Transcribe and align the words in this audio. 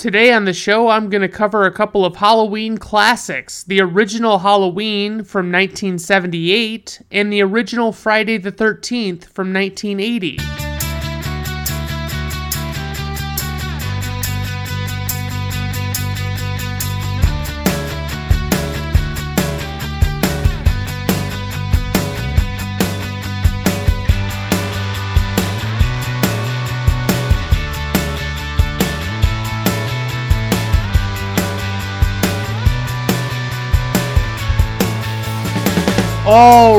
Today 0.00 0.32
on 0.32 0.46
the 0.46 0.54
show, 0.54 0.88
I'm 0.88 1.10
going 1.10 1.20
to 1.20 1.28
cover 1.28 1.66
a 1.66 1.70
couple 1.70 2.06
of 2.06 2.16
Halloween 2.16 2.78
classics 2.78 3.64
the 3.64 3.82
original 3.82 4.38
Halloween 4.38 5.24
from 5.24 5.52
1978 5.52 7.02
and 7.10 7.30
the 7.30 7.42
original 7.42 7.92
Friday 7.92 8.38
the 8.38 8.50
13th 8.50 9.24
from 9.24 9.52
1980. 9.52 10.59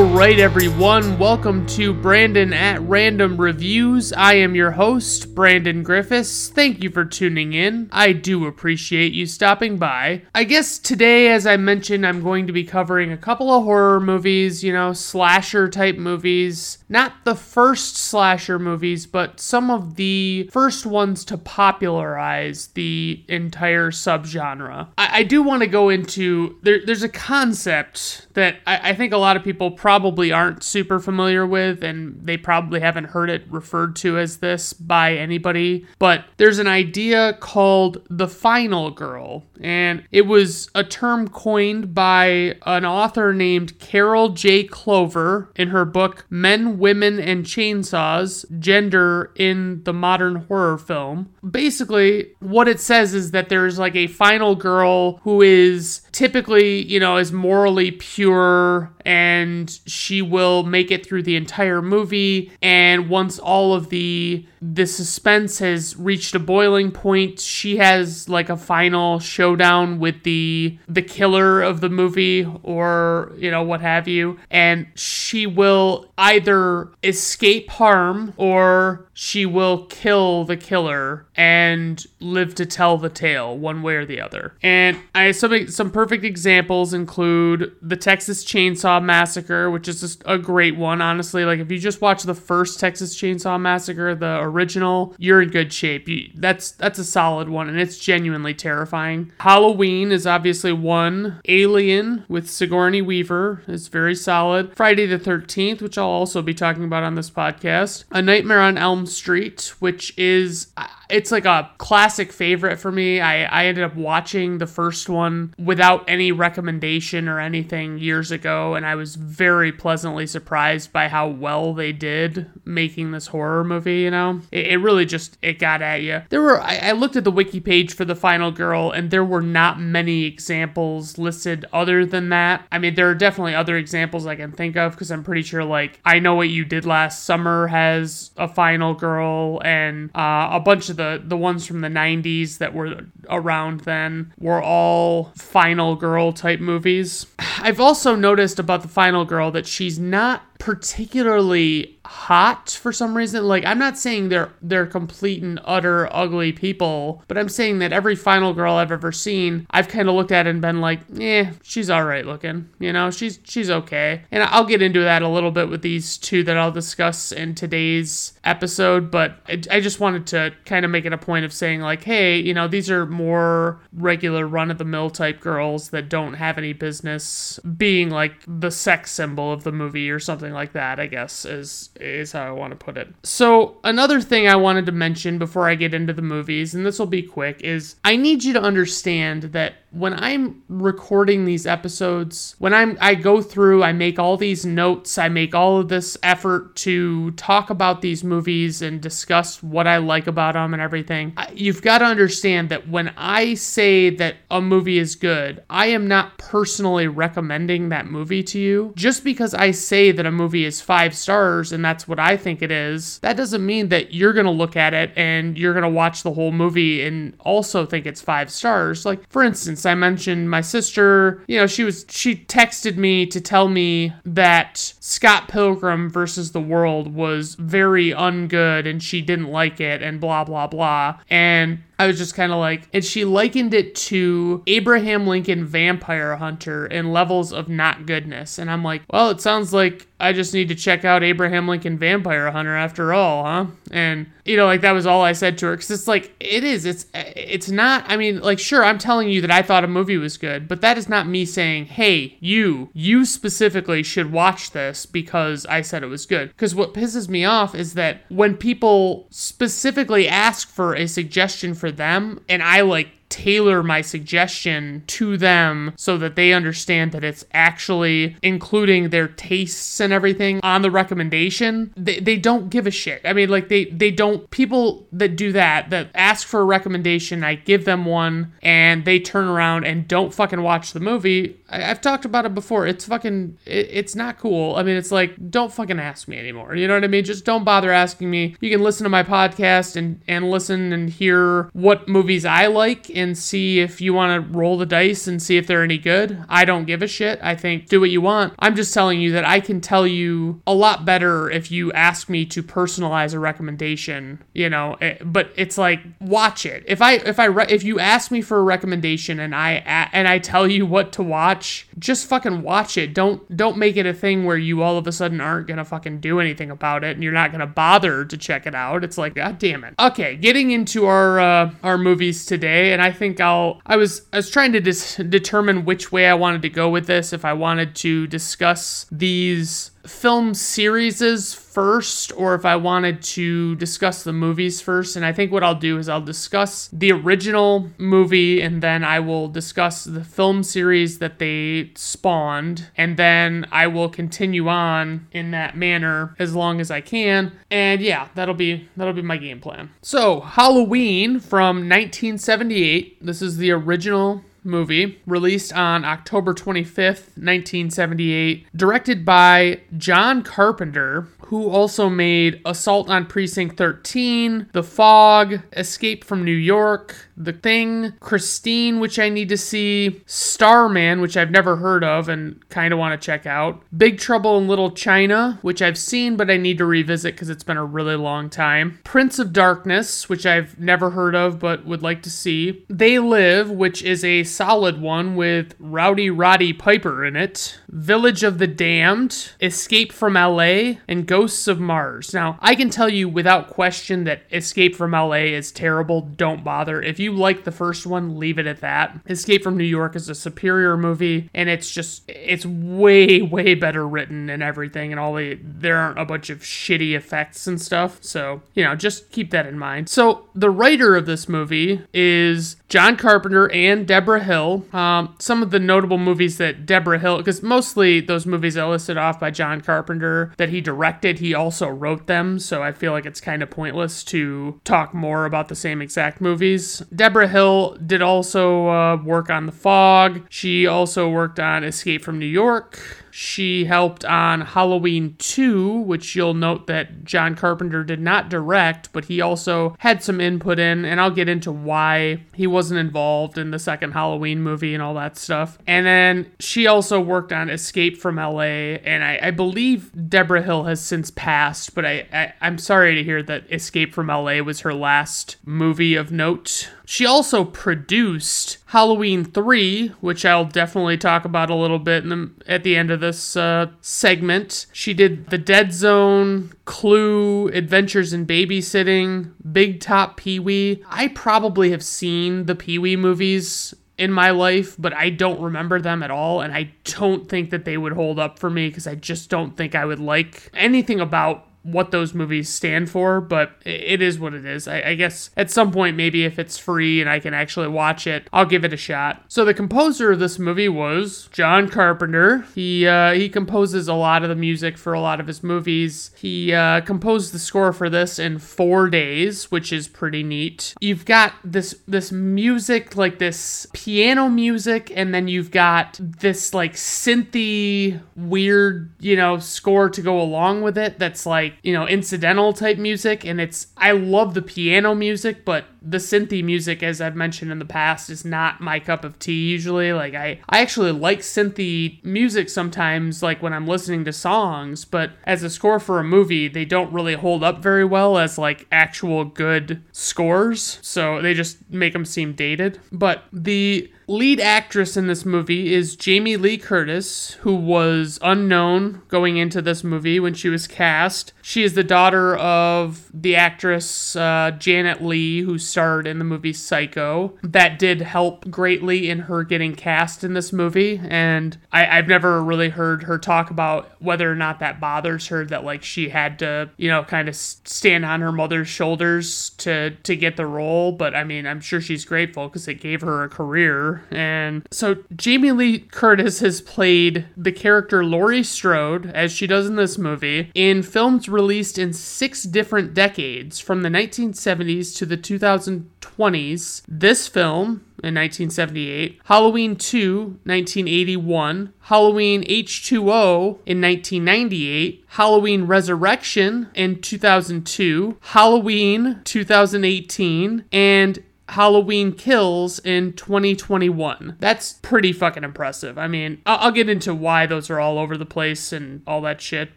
All 0.02 0.08
right, 0.08 0.40
everyone, 0.40 1.16
welcome 1.16 1.64
to 1.66 1.94
Brandon 1.94 2.52
at 2.52 2.82
Random 2.82 3.36
Reviews. 3.36 4.12
I 4.12 4.34
am 4.34 4.56
your 4.56 4.72
host, 4.72 5.32
Brandon 5.32 5.84
Griffiths. 5.84 6.48
Thank 6.48 6.82
you 6.82 6.90
for 6.90 7.04
tuning 7.04 7.52
in. 7.52 7.88
I 7.92 8.12
do 8.12 8.46
appreciate 8.46 9.12
you 9.12 9.26
stopping 9.26 9.78
by. 9.78 10.22
I 10.34 10.42
guess 10.42 10.80
today, 10.80 11.28
as 11.28 11.46
I 11.46 11.56
mentioned, 11.56 12.04
I'm 12.04 12.20
going 12.20 12.48
to 12.48 12.52
be 12.52 12.64
covering 12.64 13.12
a 13.12 13.16
couple 13.16 13.48
of 13.48 13.62
horror 13.62 14.00
movies, 14.00 14.64
you 14.64 14.72
know, 14.72 14.92
slasher 14.92 15.68
type 15.68 15.98
movies. 15.98 16.78
Not 16.88 17.24
the 17.24 17.36
first 17.36 17.96
slasher 17.96 18.58
movies, 18.58 19.06
but 19.06 19.38
some 19.38 19.70
of 19.70 19.94
the 19.94 20.50
first 20.52 20.84
ones 20.84 21.24
to 21.26 21.38
popularize 21.38 22.66
the 22.74 23.24
entire 23.28 23.92
subgenre. 23.92 24.88
I, 24.98 25.20
I 25.20 25.22
do 25.22 25.44
want 25.44 25.62
to 25.62 25.68
go 25.68 25.90
into 25.90 26.58
there, 26.62 26.80
there's 26.84 27.04
a 27.04 27.08
concept 27.08 28.26
that 28.34 28.56
I, 28.66 28.90
I 28.90 28.94
think 28.94 29.12
a 29.12 29.16
lot 29.16 29.36
of 29.36 29.44
people 29.44 29.70
probably 29.70 29.91
aren't 30.32 30.62
super 30.62 31.00
familiar 31.00 31.46
with, 31.46 31.82
and 31.82 32.20
they 32.22 32.36
probably 32.36 32.80
haven't 32.80 33.06
heard 33.06 33.30
it 33.30 33.44
referred 33.48 33.96
to 33.96 34.18
as 34.18 34.38
this 34.38 34.72
by 34.72 35.14
anybody. 35.14 35.86
But 35.98 36.24
there's 36.36 36.58
an 36.58 36.66
idea 36.66 37.34
called 37.40 38.06
the 38.10 38.28
final 38.28 38.90
girl, 38.90 39.44
and 39.60 40.04
it 40.10 40.26
was 40.26 40.70
a 40.74 40.84
term 40.84 41.28
coined 41.28 41.94
by 41.94 42.56
an 42.66 42.84
author 42.84 43.32
named 43.32 43.78
Carol 43.78 44.30
J. 44.30 44.64
Clover 44.64 45.50
in 45.56 45.68
her 45.68 45.84
book 45.84 46.26
Men, 46.30 46.78
Women, 46.78 47.18
and 47.18 47.44
Chainsaws 47.44 48.44
Gender 48.60 49.32
in 49.36 49.82
the 49.84 49.92
Modern 49.92 50.36
Horror 50.36 50.78
Film. 50.78 51.32
Basically, 51.48 52.30
what 52.40 52.68
it 52.68 52.80
says 52.80 53.14
is 53.14 53.30
that 53.32 53.48
there's 53.48 53.78
like 53.78 53.96
a 53.96 54.06
final 54.06 54.54
girl 54.54 55.18
who 55.24 55.42
is 55.42 56.01
typically, 56.12 56.82
you 56.82 57.00
know, 57.00 57.16
is 57.16 57.32
morally 57.32 57.90
pure 57.90 58.92
and 59.04 59.80
she 59.86 60.22
will 60.22 60.62
make 60.62 60.90
it 60.90 61.04
through 61.04 61.22
the 61.22 61.36
entire 61.36 61.82
movie. 61.82 62.52
And 62.60 63.08
once 63.08 63.38
all 63.38 63.74
of 63.74 63.88
the 63.88 64.46
the 64.62 64.86
suspense 64.86 65.58
has 65.58 65.96
reached 65.96 66.36
a 66.36 66.38
boiling 66.38 66.92
point 66.92 67.40
she 67.40 67.78
has 67.78 68.28
like 68.28 68.48
a 68.48 68.56
final 68.56 69.18
showdown 69.18 69.98
with 69.98 70.22
the 70.22 70.78
the 70.86 71.02
killer 71.02 71.60
of 71.60 71.80
the 71.80 71.88
movie 71.88 72.46
or 72.62 73.32
you 73.36 73.50
know 73.50 73.62
what 73.62 73.80
have 73.80 74.06
you 74.06 74.38
and 74.52 74.86
she 74.94 75.46
will 75.48 76.06
either 76.16 76.88
escape 77.02 77.68
harm 77.70 78.32
or 78.36 79.08
she 79.14 79.44
will 79.44 79.86
kill 79.86 80.44
the 80.44 80.56
killer 80.56 81.26
and 81.36 82.06
live 82.20 82.54
to 82.54 82.64
tell 82.64 82.96
the 82.96 83.08
tale 83.08 83.56
one 83.56 83.82
way 83.82 83.94
or 83.94 84.06
the 84.06 84.20
other. 84.20 84.54
And 84.62 84.98
I 85.14 85.32
some 85.32 85.68
some 85.68 85.90
perfect 85.90 86.24
examples 86.24 86.94
include 86.94 87.74
the 87.82 87.96
Texas 87.96 88.44
Chainsaw 88.44 89.02
Massacre, 89.02 89.70
which 89.70 89.88
is 89.88 90.00
just 90.00 90.22
a 90.26 90.38
great 90.38 90.76
one 90.76 91.02
honestly. 91.02 91.44
Like 91.44 91.60
if 91.60 91.70
you 91.70 91.78
just 91.78 92.00
watch 92.00 92.22
the 92.22 92.34
first 92.34 92.80
Texas 92.80 93.16
Chainsaw 93.16 93.60
Massacre, 93.60 94.14
the 94.14 94.40
original, 94.52 95.14
you're 95.18 95.42
in 95.42 95.50
good 95.50 95.72
shape. 95.72 96.08
You, 96.08 96.30
that's 96.34 96.72
that's 96.72 96.98
a 96.98 97.04
solid 97.04 97.48
one 97.48 97.68
and 97.68 97.80
it's 97.80 97.98
genuinely 97.98 98.54
terrifying. 98.54 99.32
Halloween 99.40 100.12
is 100.12 100.26
obviously 100.26 100.72
one. 100.72 101.40
Alien 101.46 102.24
with 102.28 102.50
Sigourney 102.50 103.02
Weaver 103.02 103.62
is 103.66 103.88
very 103.88 104.14
solid. 104.14 104.74
Friday 104.76 105.06
the 105.06 105.18
13th, 105.18 105.80
which 105.82 105.98
I'll 105.98 106.06
also 106.06 106.42
be 106.42 106.54
talking 106.54 106.84
about 106.84 107.02
on 107.02 107.14
this 107.14 107.30
podcast. 107.30 108.04
A 108.10 108.22
Nightmare 108.22 108.60
on 108.60 108.78
Elm 108.78 109.06
Street, 109.06 109.72
which 109.78 110.16
is 110.18 110.68
it's 111.12 111.30
like 111.30 111.44
a 111.44 111.70
classic 111.76 112.32
favorite 112.32 112.78
for 112.78 112.90
me. 112.90 113.20
I, 113.20 113.44
I 113.44 113.66
ended 113.66 113.84
up 113.84 113.94
watching 113.94 114.58
the 114.58 114.66
first 114.66 115.10
one 115.10 115.54
without 115.58 116.08
any 116.08 116.32
recommendation 116.32 117.28
or 117.28 117.38
anything 117.38 117.98
years 117.98 118.30
ago, 118.30 118.74
and 118.74 118.86
I 118.86 118.94
was 118.94 119.16
very 119.16 119.72
pleasantly 119.72 120.26
surprised 120.26 120.90
by 120.90 121.08
how 121.08 121.28
well 121.28 121.74
they 121.74 121.92
did 121.92 122.50
making 122.64 123.12
this 123.12 123.26
horror 123.26 123.62
movie, 123.62 124.00
you 124.00 124.10
know? 124.10 124.40
It, 124.50 124.68
it 124.68 124.76
really 124.78 125.04
just 125.04 125.36
it 125.42 125.58
got 125.58 125.82
at 125.82 126.00
you. 126.00 126.22
There 126.30 126.40
were 126.40 126.60
I, 126.60 126.76
I 126.76 126.92
looked 126.92 127.16
at 127.16 127.24
the 127.24 127.30
wiki 127.30 127.60
page 127.60 127.94
for 127.94 128.06
the 128.06 128.16
final 128.16 128.50
girl, 128.50 128.90
and 128.90 129.10
there 129.10 129.24
were 129.24 129.42
not 129.42 129.78
many 129.78 130.24
examples 130.24 131.18
listed 131.18 131.66
other 131.74 132.06
than 132.06 132.30
that. 132.30 132.66
I 132.72 132.78
mean, 132.78 132.94
there 132.94 133.10
are 133.10 133.14
definitely 133.14 133.54
other 133.54 133.76
examples 133.76 134.26
I 134.26 134.36
can 134.36 134.52
think 134.52 134.76
of 134.76 134.92
because 134.92 135.10
I'm 135.10 135.24
pretty 135.24 135.42
sure 135.42 135.62
like 135.62 136.00
I 136.06 136.20
know 136.20 136.36
what 136.36 136.48
you 136.48 136.64
did 136.64 136.86
last 136.86 137.24
summer 137.24 137.66
has 137.66 138.30
a 138.38 138.48
final 138.48 138.94
girl 138.94 139.60
and 139.62 140.08
uh, 140.14 140.48
a 140.52 140.60
bunch 140.60 140.88
of 140.88 140.96
the 140.96 141.01
the 141.02 141.22
the 141.24 141.36
ones 141.36 141.66
from 141.66 141.80
the 141.80 141.88
90s 141.88 142.58
that 142.58 142.74
were 142.74 143.06
around 143.28 143.80
then 143.80 144.32
were 144.38 144.62
all 144.62 145.32
final 145.36 145.96
girl 145.96 146.32
type 146.32 146.60
movies. 146.60 147.26
I've 147.58 147.80
also 147.80 148.14
noticed 148.14 148.58
about 148.58 148.82
the 148.82 148.88
final 148.88 149.24
girl 149.24 149.50
that 149.50 149.66
she's 149.66 149.98
not 149.98 150.42
particularly 150.62 151.98
hot 152.04 152.70
for 152.70 152.92
some 152.92 153.16
reason. 153.16 153.44
Like 153.44 153.64
I'm 153.64 153.80
not 153.80 153.98
saying 153.98 154.28
they're 154.28 154.52
they're 154.62 154.86
complete 154.86 155.42
and 155.42 155.58
utter 155.64 156.08
ugly 156.14 156.52
people, 156.52 157.24
but 157.26 157.36
I'm 157.36 157.48
saying 157.48 157.80
that 157.80 157.92
every 157.92 158.14
final 158.14 158.52
girl 158.54 158.74
I've 158.74 158.92
ever 158.92 159.10
seen, 159.10 159.66
I've 159.70 159.88
kind 159.88 160.08
of 160.08 160.14
looked 160.14 160.30
at 160.30 160.46
and 160.46 160.60
been 160.60 160.80
like, 160.80 161.00
"Yeah, 161.12 161.50
she's 161.62 161.90
all 161.90 162.04
right 162.04 162.24
looking." 162.24 162.68
You 162.78 162.92
know, 162.92 163.10
she's 163.10 163.40
she's 163.42 163.70
okay. 163.70 164.22
And 164.30 164.44
I'll 164.44 164.64
get 164.64 164.82
into 164.82 165.00
that 165.00 165.22
a 165.22 165.28
little 165.28 165.50
bit 165.50 165.68
with 165.68 165.82
these 165.82 166.16
two 166.16 166.44
that 166.44 166.56
I'll 166.56 166.70
discuss 166.70 167.32
in 167.32 167.56
today's 167.56 168.32
episode, 168.44 169.10
but 169.10 169.38
I, 169.48 169.60
I 169.70 169.80
just 169.80 169.98
wanted 169.98 170.28
to 170.28 170.52
kind 170.64 170.84
of 170.84 170.92
make 170.92 171.06
it 171.06 171.12
a 171.12 171.18
point 171.18 171.44
of 171.44 171.52
saying 171.52 171.80
like, 171.80 172.04
"Hey, 172.04 172.38
you 172.38 172.54
know, 172.54 172.68
these 172.68 172.88
are 172.88 173.04
more 173.04 173.80
regular 173.92 174.46
run 174.46 174.70
of 174.70 174.78
the 174.78 174.84
mill 174.84 175.10
type 175.10 175.40
girls 175.40 175.90
that 175.90 176.08
don't 176.08 176.34
have 176.34 176.56
any 176.56 176.72
business 176.72 177.58
being 177.76 178.10
like 178.10 178.34
the 178.46 178.70
sex 178.70 179.10
symbol 179.10 179.52
of 179.52 179.64
the 179.64 179.72
movie 179.72 180.08
or 180.08 180.20
something 180.20 180.51
something 180.52 180.54
like 180.54 180.72
that, 180.72 181.00
I 181.00 181.06
guess, 181.06 181.44
is 181.44 181.90
is 182.00 182.32
how 182.32 182.46
I 182.46 182.52
want 182.52 182.72
to 182.72 182.84
put 182.84 182.96
it. 182.96 183.08
So, 183.22 183.78
another 183.84 184.20
thing 184.20 184.48
I 184.48 184.56
wanted 184.56 184.86
to 184.86 184.92
mention 184.92 185.38
before 185.38 185.68
I 185.68 185.74
get 185.74 185.94
into 185.94 186.12
the 186.12 186.22
movies, 186.22 186.74
and 186.74 186.84
this 186.84 186.98
will 186.98 187.06
be 187.06 187.22
quick, 187.22 187.60
is 187.62 187.96
I 188.04 188.16
need 188.16 188.44
you 188.44 188.52
to 188.54 188.62
understand 188.62 189.44
that 189.54 189.74
when 189.92 190.14
I'm 190.14 190.62
recording 190.68 191.44
these 191.44 191.66
episodes, 191.66 192.56
when 192.58 192.72
I'm 192.72 192.96
I 193.00 193.14
go 193.14 193.42
through, 193.42 193.82
I 193.82 193.92
make 193.92 194.18
all 194.18 194.38
these 194.38 194.64
notes, 194.64 195.18
I 195.18 195.28
make 195.28 195.54
all 195.54 195.78
of 195.78 195.88
this 195.88 196.16
effort 196.22 196.74
to 196.76 197.30
talk 197.32 197.68
about 197.68 198.00
these 198.00 198.24
movies 198.24 198.80
and 198.80 199.02
discuss 199.02 199.62
what 199.62 199.86
I 199.86 199.98
like 199.98 200.26
about 200.26 200.54
them 200.54 200.72
and 200.72 200.82
everything. 200.82 201.34
You've 201.52 201.82
got 201.82 201.98
to 201.98 202.06
understand 202.06 202.70
that 202.70 202.88
when 202.88 203.12
I 203.18 203.54
say 203.54 204.08
that 204.10 204.36
a 204.50 204.62
movie 204.62 204.98
is 204.98 205.14
good, 205.14 205.62
I 205.68 205.88
am 205.88 206.08
not 206.08 206.38
personally 206.38 207.06
recommending 207.06 207.90
that 207.90 208.06
movie 208.06 208.42
to 208.44 208.58
you. 208.58 208.94
Just 208.96 209.24
because 209.24 209.52
I 209.52 209.72
say 209.72 210.10
that 210.10 210.24
a 210.24 210.30
movie 210.30 210.64
is 210.64 210.80
5 210.80 211.14
stars 211.14 211.70
and 211.70 211.84
that's 211.84 212.08
what 212.08 212.18
I 212.18 212.38
think 212.38 212.62
it 212.62 212.70
is, 212.70 213.18
that 213.18 213.36
doesn't 213.36 213.64
mean 213.64 213.90
that 213.90 214.14
you're 214.14 214.32
going 214.32 214.46
to 214.46 214.52
look 214.52 214.74
at 214.74 214.94
it 214.94 215.12
and 215.16 215.58
you're 215.58 215.74
going 215.74 215.82
to 215.82 215.88
watch 215.90 216.22
the 216.22 216.32
whole 216.32 216.52
movie 216.52 217.02
and 217.02 217.34
also 217.40 217.84
think 217.84 218.06
it's 218.06 218.22
5 218.22 218.50
stars. 218.50 219.04
Like 219.04 219.28
for 219.30 219.42
instance, 219.42 219.81
I 219.86 219.94
mentioned 219.94 220.50
my 220.50 220.60
sister, 220.60 221.42
you 221.46 221.58
know, 221.58 221.66
she 221.66 221.84
was 221.84 222.04
she 222.08 222.36
texted 222.36 222.96
me 222.96 223.26
to 223.26 223.40
tell 223.40 223.68
me 223.68 224.12
that 224.24 224.78
Scott 225.00 225.48
Pilgrim 225.48 226.10
versus 226.10 226.52
the 226.52 226.60
World 226.60 227.14
was 227.14 227.54
very 227.56 228.10
ungood 228.10 228.88
and 228.88 229.02
she 229.02 229.22
didn't 229.22 229.48
like 229.48 229.80
it 229.80 230.02
and 230.02 230.20
blah 230.20 230.44
blah 230.44 230.66
blah. 230.66 231.18
And 231.30 231.82
I 232.02 232.08
was 232.08 232.18
just 232.18 232.34
kind 232.34 232.50
of 232.50 232.58
like, 232.58 232.88
and 232.92 233.04
she 233.04 233.24
likened 233.24 233.72
it 233.74 233.94
to 233.94 234.64
Abraham 234.66 235.24
Lincoln 235.24 235.64
Vampire 235.64 236.34
Hunter 236.34 236.84
in 236.86 237.12
levels 237.12 237.52
of 237.52 237.68
not 237.68 238.06
goodness. 238.06 238.58
And 238.58 238.68
I'm 238.68 238.82
like, 238.82 239.02
well, 239.08 239.30
it 239.30 239.40
sounds 239.40 239.72
like 239.72 240.08
I 240.18 240.32
just 240.32 240.52
need 240.52 240.68
to 240.68 240.74
check 240.74 241.04
out 241.04 241.22
Abraham 241.22 241.68
Lincoln 241.68 241.98
Vampire 241.98 242.50
Hunter 242.50 242.74
after 242.74 243.12
all, 243.12 243.44
huh? 243.44 243.66
And 243.92 244.26
you 244.44 244.56
know, 244.56 244.66
like 244.66 244.80
that 244.80 244.92
was 244.92 245.06
all 245.06 245.22
I 245.22 245.32
said 245.32 245.58
to 245.58 245.66
her 245.66 245.72
because 245.72 245.90
it's 245.90 246.08
like 246.08 246.32
it 246.40 246.64
is. 246.64 246.84
It's 246.84 247.06
it's 247.12 247.68
not. 247.68 248.04
I 248.08 248.16
mean, 248.16 248.40
like 248.40 248.58
sure, 248.58 248.84
I'm 248.84 248.98
telling 248.98 249.28
you 249.28 249.40
that 249.40 249.50
I 249.50 249.62
thought 249.62 249.84
a 249.84 249.88
movie 249.88 250.16
was 250.16 250.36
good, 250.36 250.66
but 250.66 250.80
that 250.80 250.98
is 250.98 251.08
not 251.08 251.28
me 251.28 251.44
saying, 251.44 251.86
hey, 251.86 252.36
you, 252.40 252.90
you 252.92 253.24
specifically 253.24 254.02
should 254.02 254.32
watch 254.32 254.72
this 254.72 255.06
because 255.06 255.66
I 255.66 255.82
said 255.82 256.02
it 256.02 256.06
was 256.06 256.26
good. 256.26 256.48
Because 256.48 256.74
what 256.74 256.94
pisses 256.94 257.28
me 257.28 257.44
off 257.44 257.74
is 257.74 257.94
that 257.94 258.22
when 258.28 258.56
people 258.56 259.28
specifically 259.30 260.28
ask 260.28 260.68
for 260.68 260.94
a 260.94 261.06
suggestion 261.06 261.74
for 261.74 261.91
them 261.92 262.40
and 262.48 262.62
I 262.62 262.80
like 262.82 263.08
tailor 263.32 263.82
my 263.82 264.02
suggestion 264.02 265.02
to 265.06 265.38
them 265.38 265.94
so 265.96 266.18
that 266.18 266.36
they 266.36 266.52
understand 266.52 267.12
that 267.12 267.24
it's 267.24 267.46
actually 267.54 268.36
including 268.42 269.08
their 269.08 269.26
tastes 269.26 270.00
and 270.00 270.12
everything 270.12 270.60
on 270.62 270.82
the 270.82 270.90
recommendation. 270.90 271.94
They, 271.96 272.20
they 272.20 272.36
don't 272.36 272.68
give 272.68 272.86
a 272.86 272.90
shit. 272.90 273.22
I 273.24 273.32
mean 273.32 273.48
like 273.48 273.68
they 273.68 273.86
they 273.86 274.10
don't 274.10 274.50
people 274.50 275.06
that 275.12 275.34
do 275.36 275.52
that 275.52 275.88
that 275.90 276.10
ask 276.14 276.46
for 276.46 276.60
a 276.60 276.64
recommendation 276.64 277.42
i 277.44 277.54
give 277.54 277.84
them 277.84 278.04
one 278.04 278.52
and 278.62 279.04
they 279.04 279.18
turn 279.18 279.46
around 279.46 279.84
and 279.84 280.06
don't 280.06 280.34
fucking 280.34 280.62
watch 280.62 280.92
the 280.92 281.00
movie 281.00 281.56
I, 281.72 281.80
have 281.80 282.00
talked 282.00 282.24
about 282.24 282.46
it 282.46 282.54
before 282.54 282.86
it's 282.86 283.04
fucking 283.04 283.58
it, 283.66 283.88
it's 283.90 284.14
not 284.14 284.38
cool 284.38 284.76
i 284.76 284.82
mean 284.82 284.96
it's 284.96 285.12
like 285.12 285.50
don't 285.50 285.72
fucking 285.72 285.98
ask 285.98 286.28
me 286.28 286.38
anymore 286.38 286.74
you 286.74 286.86
know 286.86 286.94
what 286.94 287.04
i 287.04 287.08
mean 287.08 287.24
just 287.24 287.44
don't 287.44 287.64
bother 287.64 287.90
asking 287.90 288.30
me 288.30 288.56
you 288.60 288.70
can 288.70 288.82
listen 288.82 289.04
to 289.04 289.10
my 289.10 289.22
podcast 289.22 289.96
and 289.96 290.20
and 290.28 290.50
listen 290.50 290.92
and 290.92 291.10
hear 291.10 291.70
what 291.72 292.08
movies 292.08 292.44
i 292.44 292.66
like 292.66 293.10
and 293.14 293.36
see 293.36 293.80
if 293.80 294.00
you 294.00 294.14
want 294.14 294.52
to 294.52 294.58
roll 294.58 294.76
the 294.78 294.86
dice 294.86 295.26
and 295.26 295.42
see 295.42 295.56
if 295.56 295.66
they're 295.66 295.82
any 295.82 295.98
good. 295.98 296.44
I 296.48 296.64
don't 296.64 296.84
give 296.84 297.02
a 297.02 297.06
shit. 297.06 297.38
I 297.42 297.54
think 297.54 297.88
do 297.88 298.00
what 298.00 298.10
you 298.10 298.20
want. 298.20 298.54
I'm 298.58 298.76
just 298.76 298.92
telling 298.94 299.20
you 299.20 299.32
that 299.32 299.44
I 299.44 299.60
can 299.60 299.80
tell 299.80 300.06
you 300.06 300.60
a 300.66 300.74
lot 300.74 301.04
better 301.04 301.50
if 301.50 301.70
you 301.70 301.92
ask 301.92 302.28
me 302.28 302.44
to 302.46 302.62
personalize 302.62 303.34
a 303.34 303.38
recommendation, 303.38 304.42
you 304.52 304.68
know, 304.68 304.96
eh, 305.00 305.16
but 305.24 305.52
it's 305.56 305.78
like 305.78 306.00
watch 306.20 306.66
it. 306.66 306.84
If 306.86 307.02
I 307.02 307.14
if 307.14 307.38
I 307.38 307.46
re- 307.46 307.66
if 307.68 307.84
you 307.84 307.98
ask 307.98 308.30
me 308.30 308.40
for 308.40 308.58
a 308.58 308.62
recommendation 308.62 309.40
and 309.40 309.54
I 309.54 309.82
and 310.12 310.28
I 310.28 310.38
tell 310.38 310.68
you 310.68 310.86
what 310.86 311.12
to 311.12 311.22
watch, 311.22 311.61
just 311.98 312.26
fucking 312.26 312.62
watch 312.62 312.98
it. 312.98 313.14
Don't 313.14 313.56
don't 313.56 313.76
make 313.76 313.96
it 313.96 314.06
a 314.06 314.12
thing 314.12 314.44
where 314.44 314.56
you 314.56 314.82
all 314.82 314.98
of 314.98 315.06
a 315.06 315.12
sudden 315.12 315.40
aren't 315.40 315.66
to 315.78 315.84
fucking 315.84 316.20
do 316.20 316.40
anything 316.40 316.70
about 316.70 317.04
it 317.04 317.14
and 317.14 317.22
you're 317.22 317.32
not 317.32 317.50
to 317.60 317.66
bother 317.66 318.24
to 318.24 318.36
check 318.36 318.66
it 318.66 318.74
out. 318.74 319.04
It's 319.04 319.16
like 319.16 319.34
god 319.34 319.58
damn 319.58 319.84
it. 319.84 319.94
Okay, 319.98 320.36
getting 320.36 320.72
into 320.72 321.06
our 321.06 321.40
uh, 321.40 321.70
our 321.82 321.96
movies 321.96 322.44
today 322.44 322.92
and 322.92 323.00
I 323.00 323.12
think 323.12 323.40
I'll 323.40 323.80
I 323.86 323.96
was 323.96 324.22
I 324.32 324.36
was 324.36 324.50
trying 324.50 324.72
to 324.72 324.80
dis- 324.80 325.16
determine 325.16 325.84
which 325.84 326.12
way 326.12 326.26
I 326.26 326.34
wanted 326.34 326.62
to 326.62 326.68
go 326.68 326.90
with 326.90 327.06
this 327.06 327.32
if 327.32 327.44
I 327.44 327.52
wanted 327.52 327.94
to 327.96 328.26
discuss 328.26 329.06
these 329.12 329.91
film 330.06 330.54
series 330.54 331.54
first 331.54 332.32
or 332.36 332.54
if 332.54 332.64
I 332.64 332.76
wanted 332.76 333.22
to 333.22 333.76
discuss 333.76 334.24
the 334.24 334.32
movies 334.32 334.80
first. 334.80 335.16
And 335.16 335.24
I 335.24 335.32
think 335.32 335.52
what 335.52 335.62
I'll 335.62 335.74
do 335.74 335.98
is 335.98 336.08
I'll 336.08 336.20
discuss 336.20 336.88
the 336.92 337.12
original 337.12 337.90
movie 337.98 338.60
and 338.60 338.82
then 338.82 339.04
I 339.04 339.20
will 339.20 339.48
discuss 339.48 340.04
the 340.04 340.24
film 340.24 340.62
series 340.62 341.18
that 341.18 341.38
they 341.38 341.92
spawned. 341.94 342.88
And 342.96 343.16
then 343.16 343.66
I 343.70 343.86
will 343.86 344.08
continue 344.08 344.68
on 344.68 345.26
in 345.32 345.50
that 345.52 345.76
manner 345.76 346.34
as 346.38 346.54
long 346.54 346.80
as 346.80 346.90
I 346.90 347.00
can. 347.00 347.52
And 347.70 348.00
yeah, 348.00 348.28
that'll 348.34 348.54
be 348.54 348.88
that'll 348.96 349.14
be 349.14 349.22
my 349.22 349.36
game 349.36 349.60
plan. 349.60 349.90
So 350.02 350.40
Halloween 350.40 351.40
from 351.40 351.88
1978. 351.88 353.24
This 353.24 353.40
is 353.40 353.56
the 353.56 353.70
original 353.70 354.42
movie, 354.64 355.20
released 355.26 355.72
on 355.72 356.04
October 356.04 356.54
25th, 356.54 357.36
1978, 357.36 358.66
directed 358.74 359.24
by 359.24 359.80
John 359.96 360.42
Carpenter, 360.42 361.28
who 361.46 361.68
also 361.68 362.08
made 362.08 362.60
Assault 362.64 363.08
on 363.10 363.26
Precinct 363.26 363.76
13, 363.76 364.70
The 364.72 364.82
Fog, 364.82 365.60
Escape 365.76 366.24
from 366.24 366.44
New 366.44 366.52
York, 366.52 367.14
The 367.36 367.52
Thing, 367.52 368.12
Christine, 368.20 369.00
which 369.00 369.18
I 369.18 369.28
need 369.28 369.48
to 369.48 369.56
see, 369.56 370.22
Starman, 370.26 371.20
which 371.20 371.36
I've 371.36 371.50
never 371.50 371.76
heard 371.76 372.04
of 372.04 372.28
and 372.28 372.66
kind 372.68 372.92
of 372.92 372.98
want 372.98 373.18
to 373.18 373.24
check 373.24 373.46
out, 373.46 373.82
Big 373.96 374.18
Trouble 374.18 374.58
in 374.58 374.68
Little 374.68 374.90
China, 374.90 375.58
which 375.62 375.82
I've 375.82 375.98
seen 375.98 376.36
but 376.36 376.50
I 376.50 376.56
need 376.56 376.78
to 376.78 376.84
revisit 376.84 377.34
because 377.34 377.50
it's 377.50 377.64
been 377.64 377.76
a 377.76 377.84
really 377.84 378.16
long 378.16 378.50
time, 378.50 378.98
Prince 379.04 379.38
of 379.38 379.52
Darkness, 379.52 380.28
which 380.28 380.46
I've 380.46 380.78
never 380.78 381.10
heard 381.10 381.34
of 381.34 381.58
but 381.58 381.84
would 381.86 382.02
like 382.02 382.22
to 382.22 382.30
see, 382.30 382.84
They 382.88 383.18
Live, 383.18 383.70
which 383.70 384.02
is 384.02 384.24
a 384.24 384.44
solid 384.44 385.00
one 385.00 385.36
with 385.36 385.74
Rowdy 385.78 386.30
Roddy 386.30 386.72
Piper 386.72 387.24
in 387.24 387.36
it, 387.36 387.78
Village 387.88 388.42
of 388.42 388.58
the 388.58 388.66
Damned, 388.66 389.52
Escape 389.60 390.12
from 390.12 390.34
LA, 390.34 390.94
and 391.08 391.26
Ghosts 391.26 391.68
of 391.68 391.80
Mars. 391.80 392.32
Now, 392.34 392.58
I 392.60 392.74
can 392.74 392.90
tell 392.90 393.08
you 393.08 393.28
without 393.28 393.68
question 393.68 394.24
that 394.24 394.42
Escape 394.50 394.94
from 394.94 395.12
LA 395.12 395.52
is 395.52 395.72
terrible. 395.72 396.22
Don't 396.22 396.64
bother. 396.64 397.00
If 397.00 397.18
you 397.22 397.32
like 397.32 397.64
the 397.64 397.72
first 397.72 398.06
one, 398.06 398.38
leave 398.38 398.58
it 398.58 398.66
at 398.66 398.80
that. 398.80 399.18
Escape 399.28 399.62
from 399.62 399.76
New 399.76 399.84
York 399.84 400.16
is 400.16 400.28
a 400.28 400.34
superior 400.34 400.96
movie, 400.96 401.50
and 401.54 401.68
it's 401.68 401.90
just, 401.90 402.24
it's 402.28 402.66
way, 402.66 403.42
way 403.42 403.74
better 403.74 404.06
written 404.06 404.50
and 404.50 404.62
everything, 404.62 405.12
and 405.12 405.20
all 405.20 405.34
the, 405.34 405.58
there 405.62 405.96
aren't 405.96 406.18
a 406.18 406.24
bunch 406.24 406.50
of 406.50 406.60
shitty 406.60 407.14
effects 407.14 407.66
and 407.66 407.80
stuff. 407.80 408.22
So, 408.22 408.62
you 408.74 408.84
know, 408.84 408.94
just 408.94 409.30
keep 409.30 409.50
that 409.50 409.66
in 409.66 409.78
mind. 409.78 410.08
So, 410.08 410.48
the 410.54 410.70
writer 410.70 411.16
of 411.16 411.26
this 411.26 411.48
movie 411.48 412.02
is 412.12 412.76
John 412.88 413.16
Carpenter 413.16 413.70
and 413.72 414.06
Deborah 414.06 414.42
Hill. 414.42 414.84
Um, 414.92 415.34
some 415.38 415.62
of 415.62 415.70
the 415.70 415.78
notable 415.78 416.18
movies 416.18 416.58
that 416.58 416.86
Deborah 416.86 417.18
Hill, 417.18 417.38
because 417.38 417.62
mostly 417.62 418.20
those 418.20 418.46
movies 418.46 418.76
are 418.76 418.88
listed 418.88 419.16
off 419.16 419.40
by 419.40 419.50
John 419.50 419.80
Carpenter 419.80 420.52
that 420.56 420.68
he 420.68 420.80
directed 420.80 421.38
he 421.38 421.54
also 421.54 421.88
wrote 421.88 422.26
them, 422.26 422.58
so 422.58 422.82
I 422.82 422.92
feel 422.92 423.12
like 423.12 423.26
it's 423.26 423.40
kind 423.40 423.62
of 423.62 423.70
pointless 423.70 424.24
to 424.24 424.80
talk 424.84 425.14
more 425.14 425.44
about 425.44 425.68
the 425.68 425.74
same 425.74 426.00
exact 426.02 426.40
movies. 426.40 427.02
Debra 427.14 427.46
Hill 427.48 427.96
did 428.04 428.22
also 428.22 428.88
uh, 428.88 429.16
work 429.16 429.50
on 429.50 429.66
The 429.66 429.72
Fog. 429.72 430.46
She 430.48 430.86
also 430.86 431.28
worked 431.28 431.60
on 431.60 431.84
Escape 431.84 432.24
from 432.24 432.38
New 432.38 432.46
York. 432.46 433.21
She 433.34 433.86
helped 433.86 434.26
on 434.26 434.60
Halloween 434.60 435.36
2, 435.38 436.00
which 436.00 436.36
you'll 436.36 436.52
note 436.52 436.86
that 436.86 437.24
John 437.24 437.56
Carpenter 437.56 438.04
did 438.04 438.20
not 438.20 438.50
direct, 438.50 439.10
but 439.14 439.24
he 439.24 439.40
also 439.40 439.96
had 440.00 440.22
some 440.22 440.38
input 440.38 440.78
in, 440.78 441.06
and 441.06 441.18
I'll 441.18 441.30
get 441.30 441.48
into 441.48 441.72
why 441.72 442.42
he 442.52 442.66
wasn't 442.66 443.00
involved 443.00 443.56
in 443.56 443.70
the 443.70 443.78
second 443.78 444.12
Halloween 444.12 444.62
movie 444.62 444.92
and 444.92 445.02
all 445.02 445.14
that 445.14 445.38
stuff. 445.38 445.78
And 445.86 446.04
then 446.04 446.52
she 446.60 446.86
also 446.86 447.20
worked 447.20 447.54
on 447.54 447.70
Escape 447.70 448.18
from 448.18 448.36
LA, 448.36 448.98
and 449.00 449.24
I, 449.24 449.38
I 449.44 449.50
believe 449.50 450.28
Deborah 450.28 450.62
Hill 450.62 450.84
has 450.84 451.00
since 451.00 451.30
passed, 451.30 451.94
but 451.94 452.04
I, 452.04 452.26
I, 452.34 452.52
I'm 452.60 452.76
sorry 452.76 453.14
to 453.14 453.24
hear 453.24 453.42
that 453.44 453.64
Escape 453.72 454.12
from 454.12 454.26
LA 454.26 454.58
was 454.58 454.80
her 454.80 454.92
last 454.92 455.56
movie 455.64 456.16
of 456.16 456.30
note. 456.30 456.90
She 457.06 457.24
also 457.24 457.64
produced 457.64 458.78
Halloween 458.86 459.44
3, 459.44 460.08
which 460.20 460.44
I'll 460.44 460.66
definitely 460.66 461.16
talk 461.16 461.46
about 461.46 461.70
a 461.70 461.74
little 461.74 461.98
bit 461.98 462.28
the, 462.28 462.50
at 462.66 462.84
the 462.84 462.96
end 462.96 463.10
of 463.10 463.20
this 463.22 463.56
uh, 463.56 463.86
segment. 464.02 464.86
She 464.92 465.14
did 465.14 465.48
The 465.48 465.56
Dead 465.56 465.94
Zone, 465.94 466.74
Clue, 466.84 467.68
Adventures 467.68 468.34
in 468.34 468.46
Babysitting, 468.46 469.52
Big 469.72 470.00
Top 470.00 470.36
Pee 470.36 470.58
Wee. 470.58 471.02
I 471.08 471.28
probably 471.28 471.90
have 471.92 472.04
seen 472.04 472.66
the 472.66 472.74
Pee 472.74 472.98
Wee 472.98 473.16
movies 473.16 473.94
in 474.18 474.30
my 474.30 474.50
life, 474.50 474.94
but 474.98 475.14
I 475.14 475.30
don't 475.30 475.60
remember 475.60 476.00
them 476.00 476.22
at 476.22 476.30
all. 476.30 476.60
And 476.60 476.74
I 476.74 476.92
don't 477.04 477.48
think 477.48 477.70
that 477.70 477.86
they 477.86 477.96
would 477.96 478.12
hold 478.12 478.38
up 478.38 478.58
for 478.58 478.68
me 478.68 478.88
because 478.88 479.06
I 479.06 479.14
just 479.14 479.48
don't 479.48 479.76
think 479.76 479.94
I 479.94 480.04
would 480.04 480.20
like 480.20 480.70
anything 480.74 481.20
about 481.20 481.66
what 481.82 482.10
those 482.10 482.32
movies 482.32 482.68
stand 482.68 483.10
for, 483.10 483.40
but 483.40 483.72
it 483.84 484.22
is 484.22 484.38
what 484.38 484.54
it 484.54 484.64
is. 484.64 484.86
I, 484.86 485.00
I, 485.00 485.14
guess 485.14 485.50
at 485.56 485.70
some 485.70 485.90
point, 485.90 486.16
maybe 486.16 486.44
if 486.44 486.58
it's 486.58 486.78
free 486.78 487.20
and 487.20 487.28
I 487.28 487.40
can 487.40 487.54
actually 487.54 487.88
watch 487.88 488.26
it, 488.26 488.48
I'll 488.52 488.66
give 488.66 488.84
it 488.84 488.92
a 488.92 488.96
shot. 488.96 489.44
So 489.48 489.64
the 489.64 489.74
composer 489.74 490.32
of 490.32 490.38
this 490.38 490.58
movie 490.58 490.88
was 490.88 491.48
John 491.52 491.88
Carpenter. 491.88 492.64
He 492.74 493.06
uh, 493.06 493.32
he 493.32 493.48
composes 493.48 494.08
a 494.08 494.14
lot 494.14 494.42
of 494.42 494.48
the 494.48 494.54
music 494.54 494.96
for 494.96 495.12
a 495.12 495.20
lot 495.20 495.40
of 495.40 495.46
his 495.46 495.62
movies. 495.62 496.30
He 496.36 496.72
uh, 496.72 497.00
composed 497.00 497.52
the 497.52 497.58
score 497.58 497.92
for 497.92 498.08
this 498.08 498.38
in 498.38 498.58
four 498.58 499.08
days, 499.08 499.70
which 499.70 499.92
is 499.92 500.08
pretty 500.08 500.42
neat. 500.42 500.94
You've 501.00 501.24
got 501.24 501.54
this 501.64 502.00
this 502.06 502.30
music 502.30 503.16
like 503.16 503.38
this 503.38 503.86
piano 503.92 504.48
music, 504.48 505.12
and 505.14 505.34
then 505.34 505.48
you've 505.48 505.70
got 505.70 506.18
this 506.20 506.72
like 506.72 506.94
synthy 506.94 508.20
weird 508.36 509.10
you 509.20 509.36
know 509.36 509.58
score 509.58 510.08
to 510.10 510.22
go 510.22 510.40
along 510.40 510.82
with 510.82 510.96
it. 510.96 511.18
That's 511.18 511.44
like 511.44 511.71
like, 511.72 511.78
you 511.82 511.92
know, 511.92 512.06
incidental 512.06 512.72
type 512.72 512.98
music. 512.98 513.44
And 513.44 513.60
it's, 513.60 513.88
I 513.96 514.12
love 514.12 514.54
the 514.54 514.62
piano 514.62 515.14
music, 515.14 515.64
but 515.64 515.86
the 516.00 516.18
synthy 516.18 516.62
music, 516.64 517.02
as 517.02 517.20
I've 517.20 517.36
mentioned 517.36 517.70
in 517.70 517.78
the 517.78 517.84
past, 517.84 518.30
is 518.30 518.44
not 518.44 518.80
my 518.80 518.98
cup 519.00 519.24
of 519.24 519.38
tea 519.38 519.70
usually. 519.70 520.12
Like, 520.12 520.34
I, 520.34 520.60
I 520.68 520.80
actually 520.80 521.12
like 521.12 521.40
synthy 521.40 522.22
music 522.24 522.68
sometimes, 522.68 523.42
like 523.42 523.62
when 523.62 523.72
I'm 523.72 523.86
listening 523.86 524.24
to 524.24 524.32
songs, 524.32 525.04
but 525.04 525.32
as 525.44 525.62
a 525.62 525.70
score 525.70 526.00
for 526.00 526.18
a 526.18 526.24
movie, 526.24 526.68
they 526.68 526.84
don't 526.84 527.12
really 527.12 527.34
hold 527.34 527.62
up 527.62 527.82
very 527.82 528.04
well 528.04 528.38
as 528.38 528.58
like 528.58 528.86
actual 528.90 529.44
good 529.44 530.02
scores. 530.12 530.98
So 531.02 531.40
they 531.40 531.54
just 531.54 531.78
make 531.90 532.12
them 532.12 532.24
seem 532.24 532.52
dated. 532.52 533.00
But 533.10 533.44
the 533.52 534.10
lead 534.32 534.58
actress 534.60 535.14
in 535.14 535.26
this 535.26 535.44
movie 535.44 535.92
is 535.92 536.16
Jamie 536.16 536.56
Lee 536.56 536.78
Curtis, 536.78 537.52
who 537.60 537.74
was 537.74 538.38
unknown 538.40 539.20
going 539.28 539.58
into 539.58 539.82
this 539.82 540.02
movie 540.02 540.40
when 540.40 540.54
she 540.54 540.70
was 540.70 540.86
cast. 540.86 541.52
She 541.60 541.82
is 541.82 541.92
the 541.92 542.02
daughter 542.02 542.56
of 542.56 543.30
the 543.34 543.54
actress 543.54 544.34
uh, 544.34 544.70
Janet 544.78 545.22
Leigh, 545.22 545.60
who 545.60 545.76
starred 545.76 546.26
in 546.26 546.38
the 546.38 546.46
movie 546.46 546.72
Psycho. 546.72 547.58
That 547.62 547.98
did 547.98 548.22
help 548.22 548.70
greatly 548.70 549.28
in 549.28 549.40
her 549.40 549.64
getting 549.64 549.94
cast 549.94 550.42
in 550.42 550.54
this 550.54 550.72
movie, 550.72 551.20
and 551.28 551.76
I, 551.92 552.18
I've 552.18 552.26
never 552.28 552.62
really 552.64 552.88
heard 552.88 553.24
her 553.24 553.38
talk 553.38 553.70
about 553.70 554.10
whether 554.22 554.50
or 554.50 554.56
not 554.56 554.80
that 554.80 554.98
bothers 554.98 555.48
her 555.48 555.66
that 555.66 555.84
like 555.84 556.02
she 556.02 556.30
had 556.30 556.58
to, 556.60 556.88
you 556.96 557.10
know, 557.10 557.22
kind 557.22 557.50
of 557.50 557.54
stand 557.54 558.24
on 558.24 558.40
her 558.40 558.52
mother's 558.52 558.88
shoulders 558.88 559.70
to 559.78 560.10
to 560.22 560.36
get 560.36 560.56
the 560.56 560.66
role. 560.66 561.12
But 561.12 561.36
I 561.36 561.44
mean, 561.44 561.66
I'm 561.66 561.82
sure 561.82 562.00
she's 562.00 562.24
grateful 562.24 562.68
because 562.68 562.88
it 562.88 562.94
gave 562.94 563.20
her 563.20 563.44
a 563.44 563.48
career. 563.50 564.21
And 564.30 564.86
so 564.90 565.16
Jamie 565.34 565.72
Lee 565.72 565.98
Curtis 565.98 566.60
has 566.60 566.80
played 566.80 567.46
the 567.56 567.72
character 567.72 568.24
Laurie 568.24 568.62
Strode 568.62 569.26
as 569.26 569.52
she 569.52 569.66
does 569.66 569.86
in 569.86 569.96
this 569.96 570.18
movie 570.18 570.70
in 570.74 571.02
films 571.02 571.48
released 571.48 571.98
in 571.98 572.12
six 572.12 572.62
different 572.62 573.14
decades 573.14 573.80
from 573.80 574.02
the 574.02 574.08
1970s 574.08 575.16
to 575.16 575.26
the 575.26 575.36
2020s. 575.36 577.02
This 577.08 577.48
film 577.48 578.04
in 578.22 578.34
1978, 578.36 579.40
Halloween 579.44 579.96
2, 579.96 580.58
1981, 580.64 581.92
Halloween 582.02 582.62
H2O 582.62 583.78
in 583.84 584.00
1998, 584.00 585.24
Halloween 585.28 585.84
Resurrection 585.84 586.88
in 586.94 587.20
2002, 587.20 588.36
Halloween 588.40 589.40
2018, 589.44 590.84
and 590.92 591.42
Halloween 591.72 592.32
Kills 592.32 592.98
in 592.98 593.32
2021. 593.32 594.56
That's 594.60 594.94
pretty 594.94 595.32
fucking 595.32 595.64
impressive. 595.64 596.18
I 596.18 596.28
mean, 596.28 596.60
I'll, 596.66 596.92
get 596.92 597.08
into 597.08 597.34
why 597.34 597.64
those 597.64 597.88
are 597.88 597.98
all 597.98 598.18
over 598.18 598.36
the 598.36 598.44
place 598.44 598.92
and 598.92 599.22
all 599.26 599.40
that 599.42 599.62
shit, 599.62 599.96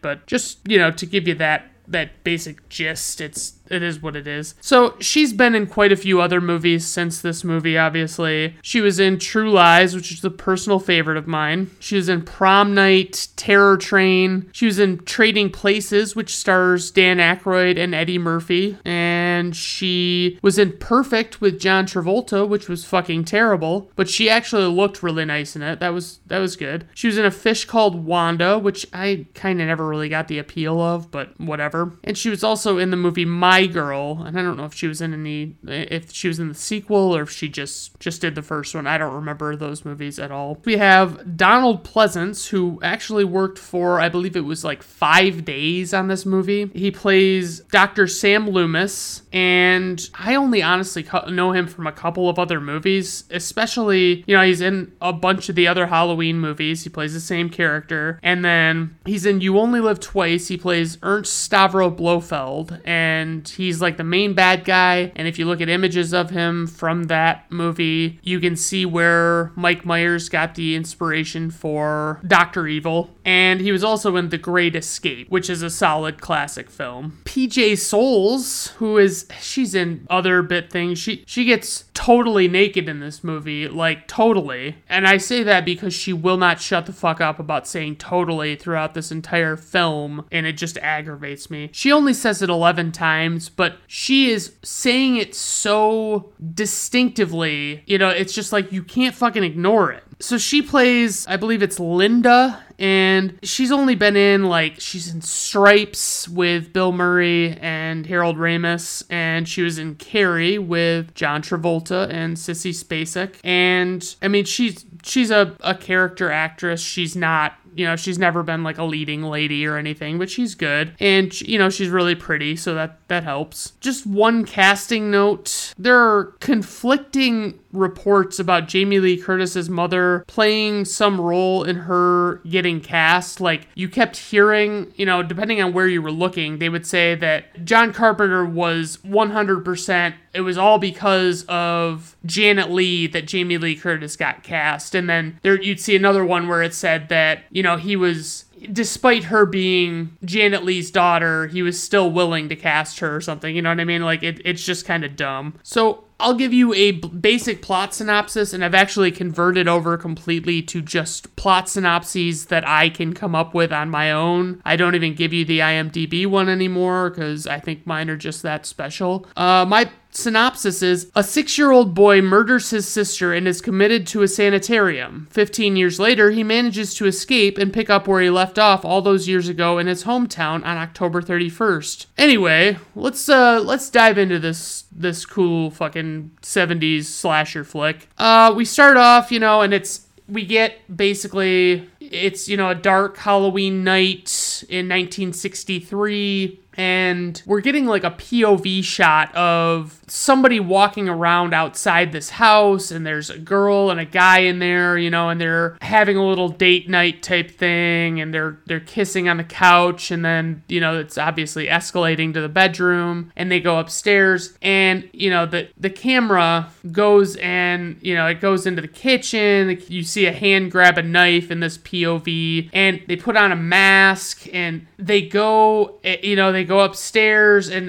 but 0.00 0.26
just, 0.26 0.58
you 0.66 0.78
know, 0.78 0.90
to 0.90 1.06
give 1.06 1.28
you 1.28 1.34
that 1.34 1.70
that 1.88 2.24
basic 2.24 2.68
gist, 2.68 3.20
it's 3.20 3.55
it 3.70 3.82
is 3.82 4.00
what 4.00 4.16
it 4.16 4.26
is. 4.26 4.54
So 4.60 4.96
she's 5.00 5.32
been 5.32 5.54
in 5.54 5.66
quite 5.66 5.92
a 5.92 5.96
few 5.96 6.20
other 6.20 6.40
movies 6.40 6.86
since 6.86 7.20
this 7.20 7.44
movie, 7.44 7.76
obviously. 7.78 8.56
She 8.62 8.80
was 8.80 8.98
in 8.98 9.18
True 9.18 9.50
Lies, 9.50 9.94
which 9.94 10.12
is 10.12 10.24
a 10.24 10.30
personal 10.30 10.78
favorite 10.78 11.16
of 11.16 11.26
mine. 11.26 11.70
She 11.78 11.96
was 11.96 12.08
in 12.08 12.22
Prom 12.22 12.74
Night, 12.74 13.28
Terror 13.36 13.76
Train. 13.76 14.48
She 14.52 14.66
was 14.66 14.78
in 14.78 14.98
Trading 15.04 15.50
Places, 15.50 16.14
which 16.14 16.34
stars 16.34 16.90
Dan 16.90 17.18
Aykroyd 17.18 17.78
and 17.78 17.94
Eddie 17.94 18.18
Murphy. 18.18 18.78
And 18.84 19.54
she 19.54 20.38
was 20.42 20.58
in 20.58 20.76
Perfect 20.78 21.40
with 21.40 21.60
John 21.60 21.86
Travolta, 21.86 22.48
which 22.48 22.68
was 22.68 22.84
fucking 22.84 23.24
terrible. 23.24 23.90
But 23.96 24.08
she 24.08 24.28
actually 24.28 24.64
looked 24.64 25.02
really 25.02 25.24
nice 25.24 25.56
in 25.56 25.62
it. 25.62 25.80
That 25.80 25.92
was 25.94 26.20
that 26.26 26.38
was 26.38 26.56
good. 26.56 26.86
She 26.94 27.06
was 27.06 27.18
in 27.18 27.24
a 27.24 27.30
fish 27.30 27.64
called 27.64 28.04
Wanda, 28.04 28.58
which 28.58 28.86
I 28.92 29.26
kind 29.34 29.60
of 29.60 29.66
never 29.66 29.86
really 29.86 30.08
got 30.08 30.28
the 30.28 30.38
appeal 30.38 30.80
of, 30.80 31.10
but 31.10 31.38
whatever. 31.40 31.92
And 32.04 32.16
she 32.16 32.30
was 32.30 32.44
also 32.44 32.78
in 32.78 32.90
the 32.90 32.96
movie 32.96 33.24
My 33.24 33.55
Girl, 33.64 34.22
and 34.24 34.38
I 34.38 34.42
don't 34.42 34.56
know 34.56 34.64
if 34.64 34.74
she 34.74 34.86
was 34.86 35.00
in 35.00 35.14
any, 35.14 35.56
if 35.66 36.12
she 36.12 36.28
was 36.28 36.38
in 36.38 36.48
the 36.48 36.54
sequel 36.54 37.16
or 37.16 37.22
if 37.22 37.30
she 37.30 37.48
just 37.48 37.98
just 38.00 38.20
did 38.20 38.34
the 38.34 38.42
first 38.42 38.74
one. 38.74 38.86
I 38.86 38.98
don't 38.98 39.14
remember 39.14 39.56
those 39.56 39.84
movies 39.84 40.18
at 40.18 40.30
all. 40.30 40.58
We 40.64 40.76
have 40.76 41.36
Donald 41.36 41.84
Pleasence, 41.84 42.48
who 42.48 42.78
actually 42.82 43.24
worked 43.24 43.58
for, 43.58 44.00
I 44.00 44.08
believe 44.08 44.36
it 44.36 44.40
was 44.40 44.64
like 44.64 44.82
five 44.82 45.44
days 45.44 45.94
on 45.94 46.08
this 46.08 46.26
movie. 46.26 46.70
He 46.74 46.90
plays 46.90 47.60
Dr. 47.60 48.06
Sam 48.06 48.48
Loomis, 48.50 49.22
and 49.32 50.00
I 50.14 50.34
only 50.34 50.62
honestly 50.62 51.06
know 51.28 51.52
him 51.52 51.66
from 51.66 51.86
a 51.86 51.92
couple 51.92 52.28
of 52.28 52.38
other 52.38 52.60
movies, 52.60 53.24
especially 53.30 54.24
you 54.26 54.36
know 54.36 54.42
he's 54.42 54.60
in 54.60 54.92
a 55.00 55.12
bunch 55.12 55.48
of 55.48 55.54
the 55.54 55.68
other 55.68 55.86
Halloween 55.86 56.38
movies. 56.38 56.84
He 56.84 56.90
plays 56.90 57.14
the 57.14 57.20
same 57.20 57.48
character, 57.48 58.18
and 58.22 58.44
then 58.44 58.96
he's 59.04 59.26
in 59.26 59.40
You 59.40 59.58
Only 59.58 59.80
Live 59.80 60.00
Twice. 60.00 60.48
He 60.48 60.56
plays 60.56 60.98
Ernst 61.02 61.50
Stavro 61.50 61.94
Blofeld, 61.94 62.80
and 62.84 63.45
he's 63.48 63.80
like 63.80 63.96
the 63.96 64.04
main 64.04 64.34
bad 64.34 64.64
guy. 64.64 65.12
And 65.16 65.26
if 65.28 65.38
you 65.38 65.46
look 65.46 65.60
at 65.60 65.68
images 65.68 66.12
of 66.12 66.30
him 66.30 66.66
from 66.66 67.04
that 67.04 67.50
movie, 67.50 68.18
you 68.22 68.40
can 68.40 68.56
see 68.56 68.86
where 68.86 69.52
Mike 69.56 69.84
Myers 69.84 70.28
got 70.28 70.54
the 70.54 70.74
inspiration 70.74 71.50
for 71.50 72.20
Dr. 72.26 72.66
Evil. 72.66 73.10
And 73.24 73.60
he 73.60 73.72
was 73.72 73.82
also 73.82 74.16
in 74.16 74.28
The 74.28 74.38
Great 74.38 74.76
Escape, 74.76 75.28
which 75.28 75.50
is 75.50 75.62
a 75.62 75.70
solid 75.70 76.20
classic 76.20 76.70
film. 76.70 77.18
PJ 77.24 77.78
Soles, 77.78 78.68
who 78.78 78.98
is 78.98 79.26
she's 79.40 79.74
in 79.74 80.06
other 80.08 80.42
bit 80.42 80.70
things. 80.70 80.98
She 80.98 81.24
she 81.26 81.44
gets 81.44 81.84
totally 81.92 82.46
naked 82.46 82.88
in 82.88 83.00
this 83.00 83.24
movie, 83.24 83.66
like 83.66 84.06
totally. 84.06 84.76
And 84.88 85.08
I 85.08 85.16
say 85.16 85.42
that 85.42 85.64
because 85.64 85.92
she 85.92 86.12
will 86.12 86.36
not 86.36 86.60
shut 86.60 86.86
the 86.86 86.92
fuck 86.92 87.20
up 87.20 87.40
about 87.40 87.66
saying 87.66 87.96
totally 87.96 88.54
throughout 88.54 88.94
this 88.94 89.10
entire 89.10 89.56
film, 89.56 90.24
and 90.30 90.46
it 90.46 90.52
just 90.52 90.78
aggravates 90.78 91.50
me. 91.50 91.70
She 91.72 91.90
only 91.90 92.14
says 92.14 92.42
it 92.42 92.48
11 92.48 92.92
times 92.92 93.35
times, 93.36 93.48
but 93.48 93.78
she 93.86 94.30
is 94.30 94.54
saying 94.62 95.16
it 95.16 95.34
so 95.34 96.32
distinctively. 96.54 97.82
You 97.86 97.98
know, 97.98 98.08
it's 98.08 98.32
just 98.32 98.52
like 98.52 98.72
you 98.72 98.82
can't 98.82 99.14
fucking 99.14 99.44
ignore 99.44 99.92
it. 99.92 100.02
So 100.18 100.38
she 100.38 100.62
plays, 100.62 101.26
I 101.26 101.36
believe 101.36 101.62
it's 101.62 101.78
Linda, 101.78 102.64
and 102.78 103.38
she's 103.42 103.70
only 103.70 103.94
been 103.94 104.16
in 104.16 104.44
like 104.44 104.80
she's 104.80 105.12
in 105.12 105.20
Stripes 105.20 106.26
with 106.26 106.72
Bill 106.72 106.92
Murray 106.92 107.52
and 107.60 108.06
Harold 108.06 108.38
Ramis, 108.38 109.04
and 109.10 109.46
she 109.46 109.62
was 109.62 109.78
in 109.78 109.96
Carrie 109.96 110.58
with 110.58 111.14
John 111.14 111.42
Travolta 111.42 112.08
and 112.10 112.36
Sissy 112.36 112.70
Spacek. 112.70 113.36
And 113.44 114.16
I 114.22 114.28
mean, 114.28 114.46
she's 114.46 114.86
she's 115.02 115.30
a, 115.30 115.54
a 115.60 115.74
character 115.74 116.30
actress. 116.30 116.80
She's 116.80 117.14
not 117.14 117.52
you 117.76 117.86
know, 117.86 117.96
she's 117.96 118.18
never 118.18 118.42
been 118.42 118.62
like 118.62 118.78
a 118.78 118.84
leading 118.84 119.22
lady 119.22 119.66
or 119.66 119.76
anything, 119.76 120.18
but 120.18 120.30
she's 120.30 120.54
good. 120.54 120.94
And, 120.98 121.38
you 121.40 121.58
know, 121.58 121.70
she's 121.70 121.88
really 121.88 122.14
pretty, 122.14 122.56
so 122.56 122.74
that, 122.74 122.98
that 123.08 123.24
helps. 123.24 123.72
Just 123.80 124.06
one 124.06 124.44
casting 124.44 125.10
note 125.10 125.74
there 125.78 125.98
are 125.98 126.24
conflicting 126.40 127.58
reports 127.76 128.38
about 128.38 128.68
Jamie 128.68 128.98
Lee 128.98 129.16
Curtis's 129.16 129.68
mother 129.68 130.24
playing 130.26 130.84
some 130.84 131.20
role 131.20 131.64
in 131.64 131.76
her 131.76 132.40
getting 132.48 132.80
cast. 132.80 133.40
Like, 133.40 133.68
you 133.74 133.88
kept 133.88 134.16
hearing, 134.16 134.92
you 134.96 135.06
know, 135.06 135.22
depending 135.22 135.60
on 135.62 135.72
where 135.72 135.86
you 135.86 136.02
were 136.02 136.10
looking, 136.10 136.58
they 136.58 136.68
would 136.68 136.86
say 136.86 137.14
that 137.16 137.64
John 137.64 137.92
Carpenter 137.92 138.44
was 138.44 138.98
100%, 139.04 140.14
it 140.32 140.40
was 140.40 140.58
all 140.58 140.78
because 140.78 141.44
of 141.44 142.16
Janet 142.24 142.70
Leigh 142.70 143.06
that 143.08 143.26
Jamie 143.26 143.58
Lee 143.58 143.76
Curtis 143.76 144.16
got 144.16 144.42
cast. 144.42 144.94
And 144.94 145.08
then 145.08 145.38
there 145.42 145.60
you'd 145.60 145.80
see 145.80 145.96
another 145.96 146.24
one 146.24 146.48
where 146.48 146.62
it 146.62 146.74
said 146.74 147.08
that, 147.10 147.44
you 147.50 147.62
know, 147.62 147.76
he 147.76 147.96
was 147.96 148.45
despite 148.72 149.24
her 149.24 149.46
being 149.46 150.16
Janet 150.24 150.64
Leigh's 150.64 150.90
daughter, 150.90 151.46
he 151.48 151.62
was 151.62 151.82
still 151.82 152.10
willing 152.10 152.48
to 152.48 152.56
cast 152.56 152.98
her 153.00 153.14
or 153.14 153.20
something. 153.20 153.54
You 153.54 153.62
know 153.62 153.70
what 153.70 153.80
I 153.80 153.84
mean? 153.84 154.02
Like 154.02 154.22
it, 154.22 154.40
it's 154.44 154.64
just 154.64 154.86
kind 154.86 155.04
of 155.04 155.16
dumb. 155.16 155.54
So 155.62 156.04
I'll 156.18 156.34
give 156.34 156.52
you 156.52 156.72
a 156.72 156.92
b- 156.92 157.08
basic 157.08 157.60
plot 157.60 157.92
synopsis, 157.94 158.52
and 158.54 158.64
I've 158.64 158.74
actually 158.74 159.10
converted 159.10 159.68
over 159.68 159.98
completely 159.98 160.62
to 160.62 160.80
just 160.80 161.36
plot 161.36 161.68
synopses 161.68 162.46
that 162.46 162.66
I 162.66 162.88
can 162.88 163.12
come 163.12 163.34
up 163.34 163.52
with 163.52 163.72
on 163.72 163.90
my 163.90 164.10
own. 164.12 164.62
I 164.64 164.76
don't 164.76 164.94
even 164.94 165.14
give 165.14 165.32
you 165.34 165.44
the 165.44 165.58
IMDb 165.58 166.26
one 166.26 166.48
anymore 166.48 167.10
because 167.10 167.46
I 167.46 167.60
think 167.60 167.86
mine 167.86 168.08
are 168.08 168.16
just 168.16 168.42
that 168.42 168.64
special. 168.64 169.26
Uh, 169.36 169.66
my 169.68 169.90
synopsis 170.16 170.82
is 170.82 171.10
a 171.14 171.22
six 171.22 171.58
year 171.58 171.70
old 171.70 171.94
boy 171.94 172.20
murders 172.20 172.70
his 172.70 172.88
sister 172.88 173.32
and 173.32 173.46
is 173.46 173.60
committed 173.60 174.06
to 174.08 174.22
a 174.22 174.28
sanitarium. 174.28 175.28
Fifteen 175.30 175.76
years 175.76 176.00
later, 176.00 176.30
he 176.30 176.42
manages 176.42 176.94
to 176.94 177.06
escape 177.06 177.58
and 177.58 177.72
pick 177.72 177.90
up 177.90 178.08
where 178.08 178.22
he 178.22 178.30
left 178.30 178.58
off 178.58 178.84
all 178.84 179.02
those 179.02 179.28
years 179.28 179.48
ago 179.48 179.78
in 179.78 179.86
his 179.86 180.04
hometown 180.04 180.64
on 180.64 180.76
October 180.76 181.20
31st. 181.20 182.06
Anyway, 182.18 182.78
let's 182.94 183.28
uh 183.28 183.60
let's 183.64 183.90
dive 183.90 184.18
into 184.18 184.38
this 184.38 184.84
this 184.90 185.26
cool 185.26 185.70
fucking 185.70 186.30
70s 186.42 187.04
slasher 187.04 187.64
flick. 187.64 188.08
Uh 188.18 188.52
we 188.56 188.64
start 188.64 188.96
off, 188.96 189.30
you 189.30 189.38
know, 189.38 189.60
and 189.60 189.74
it's 189.74 190.06
we 190.28 190.44
get 190.44 190.74
basically 190.94 191.88
it's 192.00 192.48
you 192.48 192.56
know 192.56 192.70
a 192.70 192.74
dark 192.74 193.16
Halloween 193.16 193.84
night 193.84 194.64
in 194.68 194.88
1963 194.88 196.60
and 196.76 197.42
we're 197.46 197.60
getting 197.60 197.86
like 197.86 198.04
a 198.04 198.10
POV 198.10 198.84
shot 198.84 199.34
of 199.34 200.00
somebody 200.06 200.60
walking 200.60 201.08
around 201.08 201.54
outside 201.54 202.12
this 202.12 202.30
house 202.30 202.90
and 202.90 203.06
there's 203.06 203.30
a 203.30 203.38
girl 203.38 203.90
and 203.90 203.98
a 203.98 204.04
guy 204.04 204.40
in 204.40 204.58
there, 204.58 204.96
you 204.98 205.10
know, 205.10 205.28
and 205.28 205.40
they're 205.40 205.76
having 205.80 206.16
a 206.16 206.26
little 206.26 206.48
date 206.48 206.88
night 206.88 207.22
type 207.22 207.50
thing 207.50 208.20
and 208.20 208.32
they're 208.32 208.58
they're 208.66 208.80
kissing 208.80 209.28
on 209.28 209.36
the 209.36 209.44
couch 209.44 210.10
and 210.10 210.24
then, 210.24 210.62
you 210.68 210.80
know, 210.80 210.98
it's 210.98 211.18
obviously 211.18 211.66
escalating 211.66 212.32
to 212.34 212.40
the 212.40 212.48
bedroom 212.48 213.32
and 213.36 213.50
they 213.50 213.60
go 213.60 213.78
upstairs 213.78 214.56
and, 214.62 215.08
you 215.12 215.30
know, 215.30 215.46
the 215.46 215.68
the 215.78 215.90
camera 215.90 216.70
goes 216.92 217.36
and, 217.36 217.96
you 218.00 218.14
know, 218.14 218.26
it 218.26 218.40
goes 218.40 218.66
into 218.66 218.82
the 218.82 218.88
kitchen, 218.88 219.80
you 219.88 220.02
see 220.02 220.26
a 220.26 220.32
hand 220.32 220.70
grab 220.70 220.98
a 220.98 221.02
knife 221.02 221.50
in 221.50 221.60
this 221.60 221.78
POV 221.78 222.70
and 222.72 223.02
they 223.06 223.16
put 223.16 223.36
on 223.36 223.52
a 223.52 223.56
mask 223.56 224.46
and 224.52 224.86
they 224.98 225.22
go, 225.22 225.98
eh, 226.04 226.18
you 226.22 226.36
know, 226.36 226.52
they 226.52 226.64
go 226.66 226.80
upstairs 226.80 227.68
and 227.68 227.86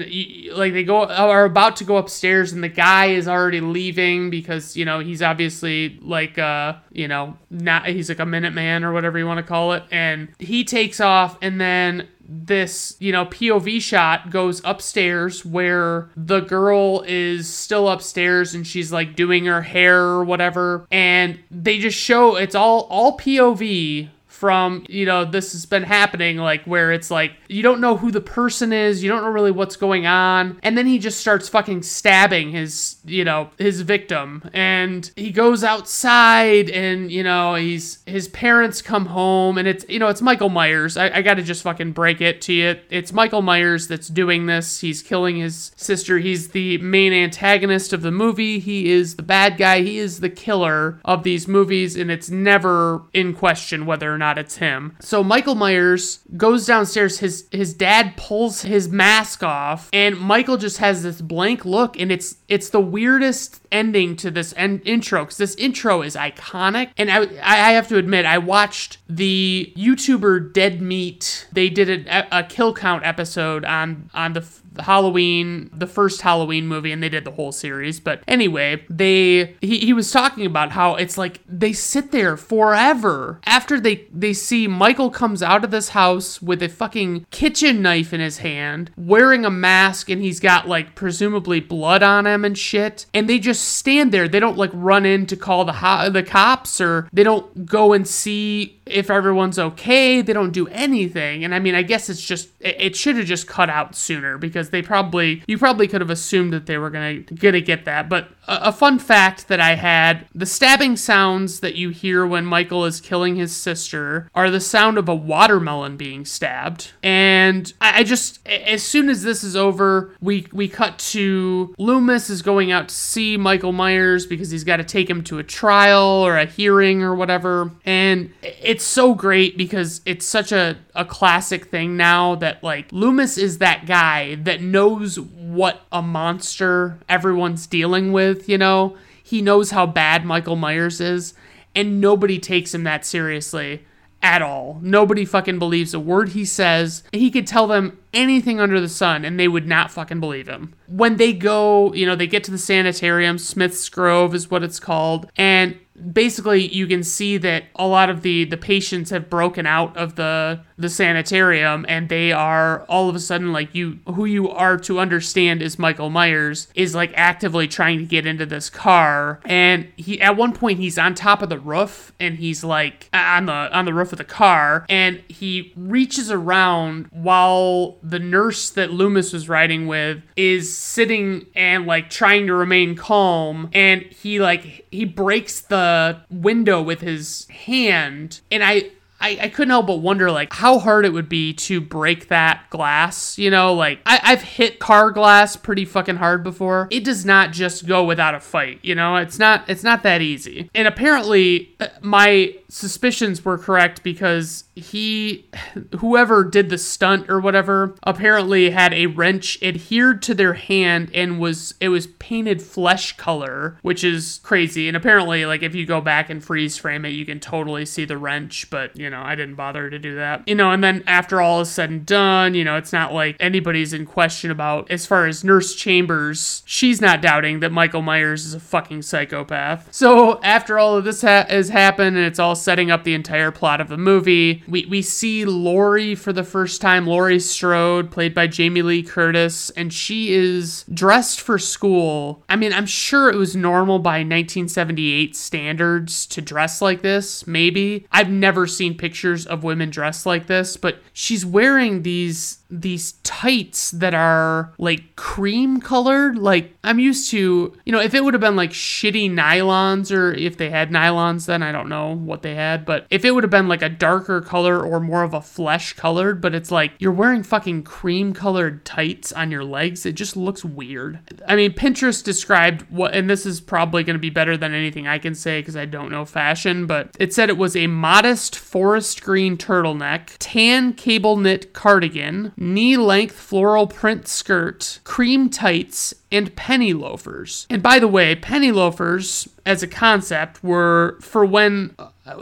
like 0.52 0.72
they 0.72 0.84
go 0.84 1.04
are 1.04 1.44
about 1.44 1.76
to 1.76 1.84
go 1.84 1.96
upstairs 1.96 2.52
and 2.52 2.64
the 2.64 2.68
guy 2.68 3.06
is 3.06 3.28
already 3.28 3.60
leaving 3.60 4.30
because 4.30 4.76
you 4.76 4.84
know 4.84 5.00
he's 5.00 5.22
obviously 5.22 5.98
like 6.00 6.38
uh 6.38 6.74
you 6.92 7.06
know 7.06 7.36
not 7.50 7.86
he's 7.86 8.08
like 8.08 8.18
a 8.18 8.26
minute 8.26 8.54
man 8.54 8.84
or 8.84 8.92
whatever 8.92 9.18
you 9.18 9.26
want 9.26 9.38
to 9.38 9.42
call 9.42 9.72
it 9.72 9.82
and 9.90 10.28
he 10.38 10.64
takes 10.64 11.00
off 11.00 11.36
and 11.42 11.60
then 11.60 12.08
this, 12.28 12.94
you 13.00 13.10
know, 13.10 13.24
POV 13.24 13.80
shot 13.80 14.30
goes 14.30 14.60
upstairs 14.62 15.46
where 15.46 16.10
the 16.14 16.40
girl 16.40 17.02
is 17.06 17.52
still 17.52 17.88
upstairs 17.88 18.54
and 18.54 18.66
she's 18.66 18.92
like 18.92 19.16
doing 19.16 19.46
her 19.46 19.62
hair 19.62 19.98
or 19.98 20.24
whatever. 20.24 20.86
And 20.90 21.40
they 21.50 21.78
just 21.78 21.98
show 21.98 22.36
it's 22.36 22.54
all 22.54 22.82
all 22.90 23.16
POV 23.18 24.10
from 24.38 24.84
you 24.88 25.04
know 25.04 25.24
this 25.24 25.50
has 25.50 25.66
been 25.66 25.82
happening 25.82 26.36
like 26.36 26.62
where 26.64 26.92
it's 26.92 27.10
like 27.10 27.32
you 27.48 27.60
don't 27.60 27.80
know 27.80 27.96
who 27.96 28.12
the 28.12 28.20
person 28.20 28.72
is 28.72 29.02
you 29.02 29.08
don't 29.08 29.22
know 29.22 29.30
really 29.30 29.50
what's 29.50 29.76
going 29.76 30.06
on. 30.06 30.58
And 30.62 30.78
then 30.78 30.86
he 30.86 30.98
just 30.98 31.18
starts 31.18 31.48
fucking 31.48 31.82
stabbing 31.82 32.52
his 32.52 32.96
you 33.04 33.24
know 33.24 33.50
his 33.58 33.80
victim. 33.80 34.48
And 34.52 35.10
he 35.16 35.30
goes 35.30 35.64
outside 35.64 36.70
and 36.70 37.10
you 37.10 37.22
know 37.22 37.56
he's 37.56 37.98
his 38.06 38.28
parents 38.28 38.80
come 38.80 39.06
home 39.06 39.58
and 39.58 39.66
it's 39.66 39.84
you 39.88 39.98
know 39.98 40.08
it's 40.08 40.22
michael 40.22 40.50
myers. 40.50 40.96
I, 40.96 41.16
I 41.16 41.22
gotta 41.22 41.42
just 41.42 41.62
fucking 41.62 41.92
break 41.92 42.20
it 42.20 42.40
to 42.42 42.52
you. 42.52 42.76
It's 42.90 43.12
michael 43.12 43.42
myers 43.42 43.88
that's 43.88 44.08
doing 44.08 44.46
this. 44.46 44.80
He's 44.80 45.02
killing 45.02 45.36
his 45.36 45.72
sister. 45.74 46.18
He's 46.18 46.50
the 46.50 46.78
main 46.78 47.12
antagonist 47.12 47.92
of 47.92 48.02
the 48.02 48.12
movie. 48.12 48.60
He 48.60 48.90
is 48.90 49.16
the 49.16 49.22
bad 49.22 49.56
guy. 49.56 49.82
He 49.82 49.98
is 49.98 50.20
the 50.20 50.30
killer 50.30 51.00
of 51.04 51.24
these 51.24 51.48
movies 51.48 51.96
and 51.96 52.10
it's 52.10 52.30
never 52.30 53.02
in 53.12 53.34
question 53.34 53.86
whether 53.86 54.12
or 54.12 54.18
not 54.18 54.27
not 54.28 54.38
it's 54.38 54.56
him. 54.56 54.96
So 55.00 55.24
Michael 55.24 55.54
Myers 55.54 56.20
goes 56.36 56.66
downstairs. 56.66 57.18
His 57.18 57.46
his 57.50 57.72
dad 57.72 58.16
pulls 58.16 58.62
his 58.62 58.88
mask 58.88 59.42
off, 59.42 59.88
and 59.92 60.18
Michael 60.18 60.56
just 60.56 60.78
has 60.78 61.02
this 61.02 61.20
blank 61.20 61.64
look, 61.64 61.98
and 61.98 62.12
it's 62.12 62.36
it's 62.48 62.70
the 62.70 62.80
weirdest 62.80 63.62
ending 63.72 64.16
to 64.16 64.30
this 64.30 64.52
en- 64.56 64.82
intro 64.84 65.24
because 65.24 65.38
this 65.38 65.54
intro 65.54 66.02
is 66.02 66.14
iconic. 66.14 66.90
And 66.96 67.10
I 67.10 67.20
I 67.42 67.72
have 67.72 67.88
to 67.88 67.96
admit, 67.96 68.26
I 68.26 68.38
watched 68.38 68.98
the 69.08 69.72
YouTuber 69.76 70.52
Dead 70.52 70.82
Meat. 70.82 71.48
They 71.52 71.70
did 71.70 72.06
a, 72.06 72.38
a 72.38 72.42
kill 72.42 72.74
count 72.74 73.04
episode 73.04 73.64
on 73.64 74.10
on 74.12 74.34
the 74.34 74.46
Halloween, 74.80 75.70
the 75.72 75.86
first 75.86 76.20
Halloween 76.22 76.66
movie, 76.66 76.92
and 76.92 77.02
they 77.02 77.08
did 77.08 77.24
the 77.24 77.32
whole 77.32 77.52
series. 77.52 78.00
But 78.00 78.22
anyway, 78.26 78.84
they 78.88 79.56
he, 79.60 79.78
he 79.78 79.92
was 79.92 80.10
talking 80.10 80.46
about 80.46 80.72
how 80.72 80.94
it's 80.94 81.18
like 81.18 81.40
they 81.48 81.72
sit 81.72 82.10
there 82.10 82.36
forever 82.36 83.40
after 83.44 83.80
they 83.80 84.06
they 84.12 84.32
see 84.32 84.66
Michael 84.66 85.10
comes 85.10 85.42
out 85.42 85.64
of 85.64 85.70
this 85.70 85.90
house 85.90 86.40
with 86.42 86.62
a 86.62 86.68
fucking 86.68 87.26
kitchen 87.30 87.82
knife 87.82 88.12
in 88.12 88.20
his 88.20 88.38
hand, 88.38 88.90
wearing 88.96 89.44
a 89.44 89.50
mask, 89.50 90.08
and 90.08 90.22
he's 90.22 90.40
got 90.40 90.68
like 90.68 90.94
presumably 90.94 91.60
blood 91.60 92.02
on 92.02 92.26
him 92.26 92.44
and 92.44 92.56
shit. 92.56 93.06
And 93.14 93.28
they 93.28 93.38
just 93.38 93.76
stand 93.76 94.12
there. 94.12 94.28
They 94.28 94.40
don't 94.40 94.58
like 94.58 94.70
run 94.72 95.06
in 95.06 95.26
to 95.26 95.36
call 95.36 95.64
the 95.64 95.72
ho- 95.74 96.10
the 96.10 96.22
cops 96.22 96.80
or 96.80 97.08
they 97.12 97.22
don't 97.22 97.66
go 97.66 97.92
and 97.92 98.06
see 98.06 98.80
if 98.86 99.10
everyone's 99.10 99.58
okay. 99.58 100.22
They 100.22 100.32
don't 100.32 100.52
do 100.52 100.66
anything. 100.68 101.44
And 101.44 101.54
I 101.54 101.58
mean, 101.58 101.74
I 101.74 101.82
guess 101.82 102.08
it's 102.08 102.22
just 102.22 102.48
it, 102.60 102.76
it 102.78 102.96
should 102.96 103.16
have 103.16 103.26
just 103.26 103.46
cut 103.46 103.70
out 103.70 103.94
sooner 103.94 104.38
because 104.38 104.67
they 104.70 104.82
probably 104.82 105.42
you 105.46 105.58
probably 105.58 105.88
could 105.88 106.00
have 106.00 106.10
assumed 106.10 106.52
that 106.52 106.66
they 106.66 106.78
were 106.78 106.90
gonna 106.90 107.20
gonna 107.20 107.60
get 107.60 107.84
that. 107.84 108.08
But 108.08 108.28
a, 108.46 108.68
a 108.68 108.72
fun 108.72 108.98
fact 108.98 109.48
that 109.48 109.60
I 109.60 109.74
had: 109.74 110.26
the 110.34 110.46
stabbing 110.46 110.96
sounds 110.96 111.60
that 111.60 111.74
you 111.74 111.90
hear 111.90 112.26
when 112.26 112.44
Michael 112.44 112.84
is 112.84 113.00
killing 113.00 113.36
his 113.36 113.54
sister 113.54 114.30
are 114.34 114.50
the 114.50 114.60
sound 114.60 114.98
of 114.98 115.08
a 115.08 115.14
watermelon 115.14 115.96
being 115.96 116.24
stabbed. 116.24 116.92
And 117.02 117.72
I, 117.80 118.00
I 118.00 118.02
just 118.04 118.46
as 118.46 118.82
soon 118.82 119.08
as 119.08 119.22
this 119.22 119.44
is 119.44 119.56
over, 119.56 120.14
we 120.20 120.46
we 120.52 120.68
cut 120.68 120.98
to 120.98 121.74
Loomis 121.78 122.30
is 122.30 122.42
going 122.42 122.72
out 122.72 122.88
to 122.88 122.94
see 122.94 123.36
Michael 123.36 123.72
Myers 123.72 124.26
because 124.26 124.50
he's 124.50 124.64
got 124.64 124.76
to 124.76 124.84
take 124.84 125.08
him 125.08 125.22
to 125.24 125.38
a 125.38 125.42
trial 125.42 126.02
or 126.04 126.36
a 126.36 126.46
hearing 126.46 127.02
or 127.02 127.14
whatever. 127.14 127.72
And 127.84 128.32
it's 128.42 128.84
so 128.84 129.14
great 129.14 129.56
because 129.56 130.00
it's 130.04 130.26
such 130.26 130.52
a, 130.52 130.76
a 130.98 131.04
classic 131.04 131.66
thing 131.66 131.96
now 131.96 132.34
that 132.34 132.62
like 132.62 132.92
Loomis 132.92 133.38
is 133.38 133.58
that 133.58 133.86
guy 133.86 134.34
that 134.34 134.60
knows 134.60 135.18
what 135.18 135.82
a 135.92 136.02
monster 136.02 136.98
everyone's 137.08 137.66
dealing 137.66 138.12
with, 138.12 138.48
you 138.48 138.58
know? 138.58 138.96
He 139.22 139.40
knows 139.40 139.70
how 139.70 139.86
bad 139.86 140.24
Michael 140.24 140.56
Myers 140.56 141.00
is, 141.00 141.34
and 141.74 142.00
nobody 142.00 142.38
takes 142.38 142.74
him 142.74 142.82
that 142.84 143.06
seriously 143.06 143.84
at 144.22 144.42
all. 144.42 144.80
Nobody 144.82 145.24
fucking 145.24 145.58
believes 145.58 145.94
a 145.94 146.00
word 146.00 146.30
he 146.30 146.44
says. 146.44 147.04
He 147.12 147.30
could 147.30 147.46
tell 147.46 147.66
them 147.66 147.98
anything 148.18 148.58
under 148.60 148.80
the 148.80 148.88
sun 148.88 149.24
and 149.24 149.38
they 149.38 149.48
would 149.48 149.66
not 149.66 149.90
fucking 149.90 150.18
believe 150.18 150.48
him. 150.48 150.74
When 150.88 151.16
they 151.16 151.32
go, 151.32 151.92
you 151.94 152.04
know, 152.04 152.16
they 152.16 152.26
get 152.26 152.44
to 152.44 152.50
the 152.50 152.58
sanitarium, 152.58 153.38
Smith's 153.38 153.88
Grove 153.88 154.34
is 154.34 154.50
what 154.50 154.64
it's 154.64 154.80
called, 154.80 155.30
and 155.36 155.78
basically 156.12 156.72
you 156.72 156.86
can 156.86 157.02
see 157.02 157.36
that 157.38 157.64
a 157.76 157.86
lot 157.86 158.10
of 158.10 158.22
the 158.22 158.44
the 158.44 158.56
patients 158.56 159.10
have 159.10 159.28
broken 159.28 159.66
out 159.66 159.96
of 159.96 160.14
the 160.16 160.60
the 160.76 160.88
sanitarium 160.88 161.84
and 161.88 162.08
they 162.08 162.30
are 162.32 162.84
all 162.84 163.08
of 163.08 163.14
a 163.14 163.20
sudden 163.20 163.52
like 163.52 163.74
you 163.74 163.98
who 164.06 164.24
you 164.24 164.48
are 164.48 164.76
to 164.76 165.00
understand 165.00 165.60
is 165.60 165.78
Michael 165.78 166.10
Myers 166.10 166.68
is 166.74 166.94
like 166.94 167.12
actively 167.14 167.66
trying 167.66 167.98
to 167.98 168.04
get 168.04 168.26
into 168.26 168.46
this 168.46 168.70
car 168.70 169.40
and 169.44 169.88
he 169.96 170.20
at 170.20 170.36
one 170.36 170.52
point 170.52 170.78
he's 170.78 170.98
on 170.98 171.14
top 171.14 171.42
of 171.42 171.48
the 171.48 171.58
roof 171.58 172.12
and 172.20 172.36
he's 172.36 172.62
like 172.62 173.08
on 173.12 173.46
the 173.46 173.52
on 173.52 173.84
the 173.84 173.94
roof 173.94 174.12
of 174.12 174.18
the 174.18 174.24
car 174.24 174.86
and 174.88 175.20
he 175.28 175.72
reaches 175.76 176.30
around 176.30 177.06
while 177.10 177.96
the 178.08 178.18
nurse 178.18 178.70
that 178.70 178.90
Loomis 178.90 179.32
was 179.32 179.48
riding 179.48 179.86
with 179.86 180.22
is 180.36 180.76
sitting 180.76 181.46
and 181.54 181.86
like 181.86 182.10
trying 182.10 182.46
to 182.46 182.54
remain 182.54 182.96
calm 182.96 183.68
and 183.72 184.02
he 184.02 184.40
like 184.40 184.86
he 184.90 185.04
breaks 185.04 185.60
the 185.60 186.20
window 186.30 186.80
with 186.80 187.00
his 187.00 187.46
hand 187.48 188.40
and 188.50 188.64
I 188.64 188.90
I, 189.20 189.38
I 189.42 189.48
couldn't 189.48 189.70
help 189.70 189.86
but 189.86 189.96
wonder 189.96 190.30
like 190.30 190.52
how 190.52 190.78
hard 190.78 191.04
it 191.04 191.12
would 191.12 191.28
be 191.28 191.52
to 191.54 191.80
break 191.80 192.28
that 192.28 192.68
glass 192.70 193.38
you 193.38 193.50
know? 193.50 193.74
Like 193.74 194.00
I, 194.06 194.20
i've 194.22 194.42
hit 194.42 194.78
car 194.78 195.10
glass 195.10 195.56
pretty 195.56 195.84
fucking 195.84 196.16
hard 196.16 196.42
before. 196.42 196.88
It 196.90 197.04
does 197.04 197.24
not 197.24 197.52
just 197.52 197.86
go 197.86 198.04
without 198.04 198.34
a 198.34 198.40
fight 198.40 198.80
you 198.82 198.94
know? 198.94 199.16
It's 199.16 199.38
not 199.38 199.68
it's 199.68 199.82
not 199.82 200.02
that 200.02 200.20
easy. 200.20 200.70
And 200.74 200.86
apparently 200.86 201.74
uh, 201.80 201.88
my 202.00 202.54
suspicions 202.68 203.44
were 203.44 203.58
correct 203.58 204.02
because 204.02 204.64
he 204.74 205.48
whoever 205.98 206.44
did 206.44 206.70
the 206.70 206.78
stunt 206.78 207.28
or 207.28 207.40
whatever 207.40 207.94
apparently 208.02 208.70
had 208.70 208.92
a 208.94 209.06
wrench 209.06 209.60
adhered 209.62 210.22
to 210.22 210.34
their 210.34 210.54
hand 210.54 211.10
and 211.14 211.40
was 211.40 211.74
it 211.80 211.88
was 211.88 212.06
painted 212.06 212.62
flesh 212.62 213.16
color 213.16 213.78
which 213.82 214.04
is 214.04 214.40
crazy. 214.42 214.88
And 214.88 214.96
apparently 214.96 215.46
like 215.46 215.62
if 215.62 215.74
you 215.74 215.86
go 215.86 216.00
back 216.00 216.30
and 216.30 216.44
freeze 216.44 216.76
frame 216.76 217.04
it 217.04 217.10
you 217.10 217.26
can 217.26 217.40
totally 217.40 217.84
see 217.84 218.04
the 218.04 218.18
wrench 218.18 218.70
but 218.70 218.96
you 218.96 219.07
know 219.10 219.22
i 219.22 219.34
didn't 219.34 219.54
bother 219.54 219.88
to 219.90 219.98
do 219.98 220.16
that 220.16 220.42
you 220.46 220.54
know 220.54 220.70
and 220.70 220.82
then 220.82 221.02
after 221.06 221.40
all 221.40 221.60
is 221.60 221.70
said 221.70 221.90
and 221.90 222.04
done 222.04 222.54
you 222.54 222.64
know 222.64 222.76
it's 222.76 222.92
not 222.92 223.12
like 223.12 223.36
anybody's 223.40 223.92
in 223.92 224.04
question 224.04 224.50
about 224.50 224.90
as 224.90 225.06
far 225.06 225.26
as 225.26 225.44
nurse 225.44 225.74
chambers 225.74 226.62
she's 226.64 227.00
not 227.00 227.22
doubting 227.22 227.60
that 227.60 227.72
michael 227.72 228.02
myers 228.02 228.44
is 228.44 228.54
a 228.54 228.60
fucking 228.60 229.02
psychopath 229.02 229.88
so 229.94 230.40
after 230.42 230.78
all 230.78 230.96
of 230.96 231.04
this 231.04 231.22
ha- 231.22 231.46
has 231.48 231.68
happened 231.68 232.16
and 232.16 232.26
it's 232.26 232.38
all 232.38 232.54
setting 232.54 232.90
up 232.90 233.04
the 233.04 233.14
entire 233.14 233.50
plot 233.50 233.80
of 233.80 233.88
the 233.88 233.96
movie. 233.96 234.62
We, 234.68 234.84
we 234.86 235.02
see 235.02 235.44
Laurie 235.44 236.14
for 236.14 236.32
the 236.32 236.44
first 236.44 236.80
time, 236.80 237.06
Laurie 237.06 237.40
Strode, 237.40 238.10
played 238.10 238.34
by 238.34 238.46
Jamie 238.46 238.82
Lee 238.82 239.02
Curtis, 239.02 239.70
and 239.70 239.92
she 239.92 240.32
is 240.32 240.84
dressed 240.92 241.40
for 241.40 241.58
school. 241.58 242.44
I 242.48 242.56
mean, 242.56 242.72
I'm 242.72 242.86
sure 242.86 243.30
it 243.30 243.36
was 243.36 243.56
normal 243.56 243.98
by 243.98 244.18
1978 244.18 245.36
standards 245.36 246.26
to 246.26 246.42
dress 246.42 246.82
like 246.82 247.02
this, 247.02 247.46
maybe. 247.46 248.06
I've 248.12 248.30
never 248.30 248.66
seen 248.66 248.97
pictures 248.98 249.46
of 249.46 249.64
women 249.64 249.90
dressed 249.90 250.26
like 250.26 250.46
this, 250.46 250.76
but 250.76 250.98
she's 251.12 251.46
wearing 251.46 252.02
these 252.02 252.58
these 252.70 253.12
tights 253.22 253.90
that 253.92 254.14
are 254.14 254.74
like 254.78 255.16
cream 255.16 255.80
colored. 255.80 256.36
Like 256.36 256.77
I'm 256.88 256.98
used 256.98 257.30
to, 257.32 257.76
you 257.84 257.92
know, 257.92 258.00
if 258.00 258.14
it 258.14 258.24
would 258.24 258.32
have 258.32 258.40
been 258.40 258.56
like 258.56 258.70
shitty 258.70 259.30
nylons 259.30 260.10
or 260.10 260.32
if 260.32 260.56
they 260.56 260.70
had 260.70 260.90
nylons, 260.90 261.44
then 261.44 261.62
I 261.62 261.70
don't 261.70 261.90
know 261.90 262.14
what 262.14 262.40
they 262.40 262.54
had. 262.54 262.86
But 262.86 263.06
if 263.10 263.26
it 263.26 263.32
would 263.32 263.44
have 263.44 263.50
been 263.50 263.68
like 263.68 263.82
a 263.82 263.90
darker 263.90 264.40
color 264.40 264.82
or 264.82 264.98
more 264.98 265.22
of 265.22 265.34
a 265.34 265.42
flesh 265.42 265.92
colored, 265.92 266.40
but 266.40 266.54
it's 266.54 266.70
like 266.70 266.92
you're 266.98 267.12
wearing 267.12 267.42
fucking 267.42 267.82
cream 267.82 268.32
colored 268.32 268.86
tights 268.86 269.32
on 269.32 269.50
your 269.50 269.64
legs, 269.64 270.06
it 270.06 270.12
just 270.14 270.34
looks 270.34 270.64
weird. 270.64 271.18
I 271.46 271.56
mean, 271.56 271.74
Pinterest 271.74 272.24
described 272.24 272.86
what, 272.88 273.14
and 273.14 273.28
this 273.28 273.44
is 273.44 273.60
probably 273.60 274.02
going 274.02 274.14
to 274.14 274.18
be 274.18 274.30
better 274.30 274.56
than 274.56 274.72
anything 274.72 275.06
I 275.06 275.18
can 275.18 275.34
say 275.34 275.60
because 275.60 275.76
I 275.76 275.84
don't 275.84 276.10
know 276.10 276.24
fashion, 276.24 276.86
but 276.86 277.14
it 277.20 277.34
said 277.34 277.50
it 277.50 277.58
was 277.58 277.76
a 277.76 277.86
modest 277.86 278.56
forest 278.56 279.22
green 279.22 279.58
turtleneck, 279.58 280.36
tan 280.38 280.94
cable 280.94 281.36
knit 281.36 281.74
cardigan 281.74 282.54
knee 282.56 282.96
length 282.96 283.38
floral 283.38 283.86
print 283.86 284.26
skirt, 284.26 285.00
cream 285.04 285.50
tights, 285.50 286.14
and 286.30 286.54
penny 286.56 286.92
loafers. 286.92 287.66
And 287.70 287.82
by 287.82 287.98
the 287.98 288.08
way, 288.08 288.34
penny 288.34 288.72
loafers 288.72 289.48
as 289.64 289.82
a 289.82 289.86
concept 289.86 290.62
were 290.62 291.18
for 291.20 291.44
when 291.44 291.94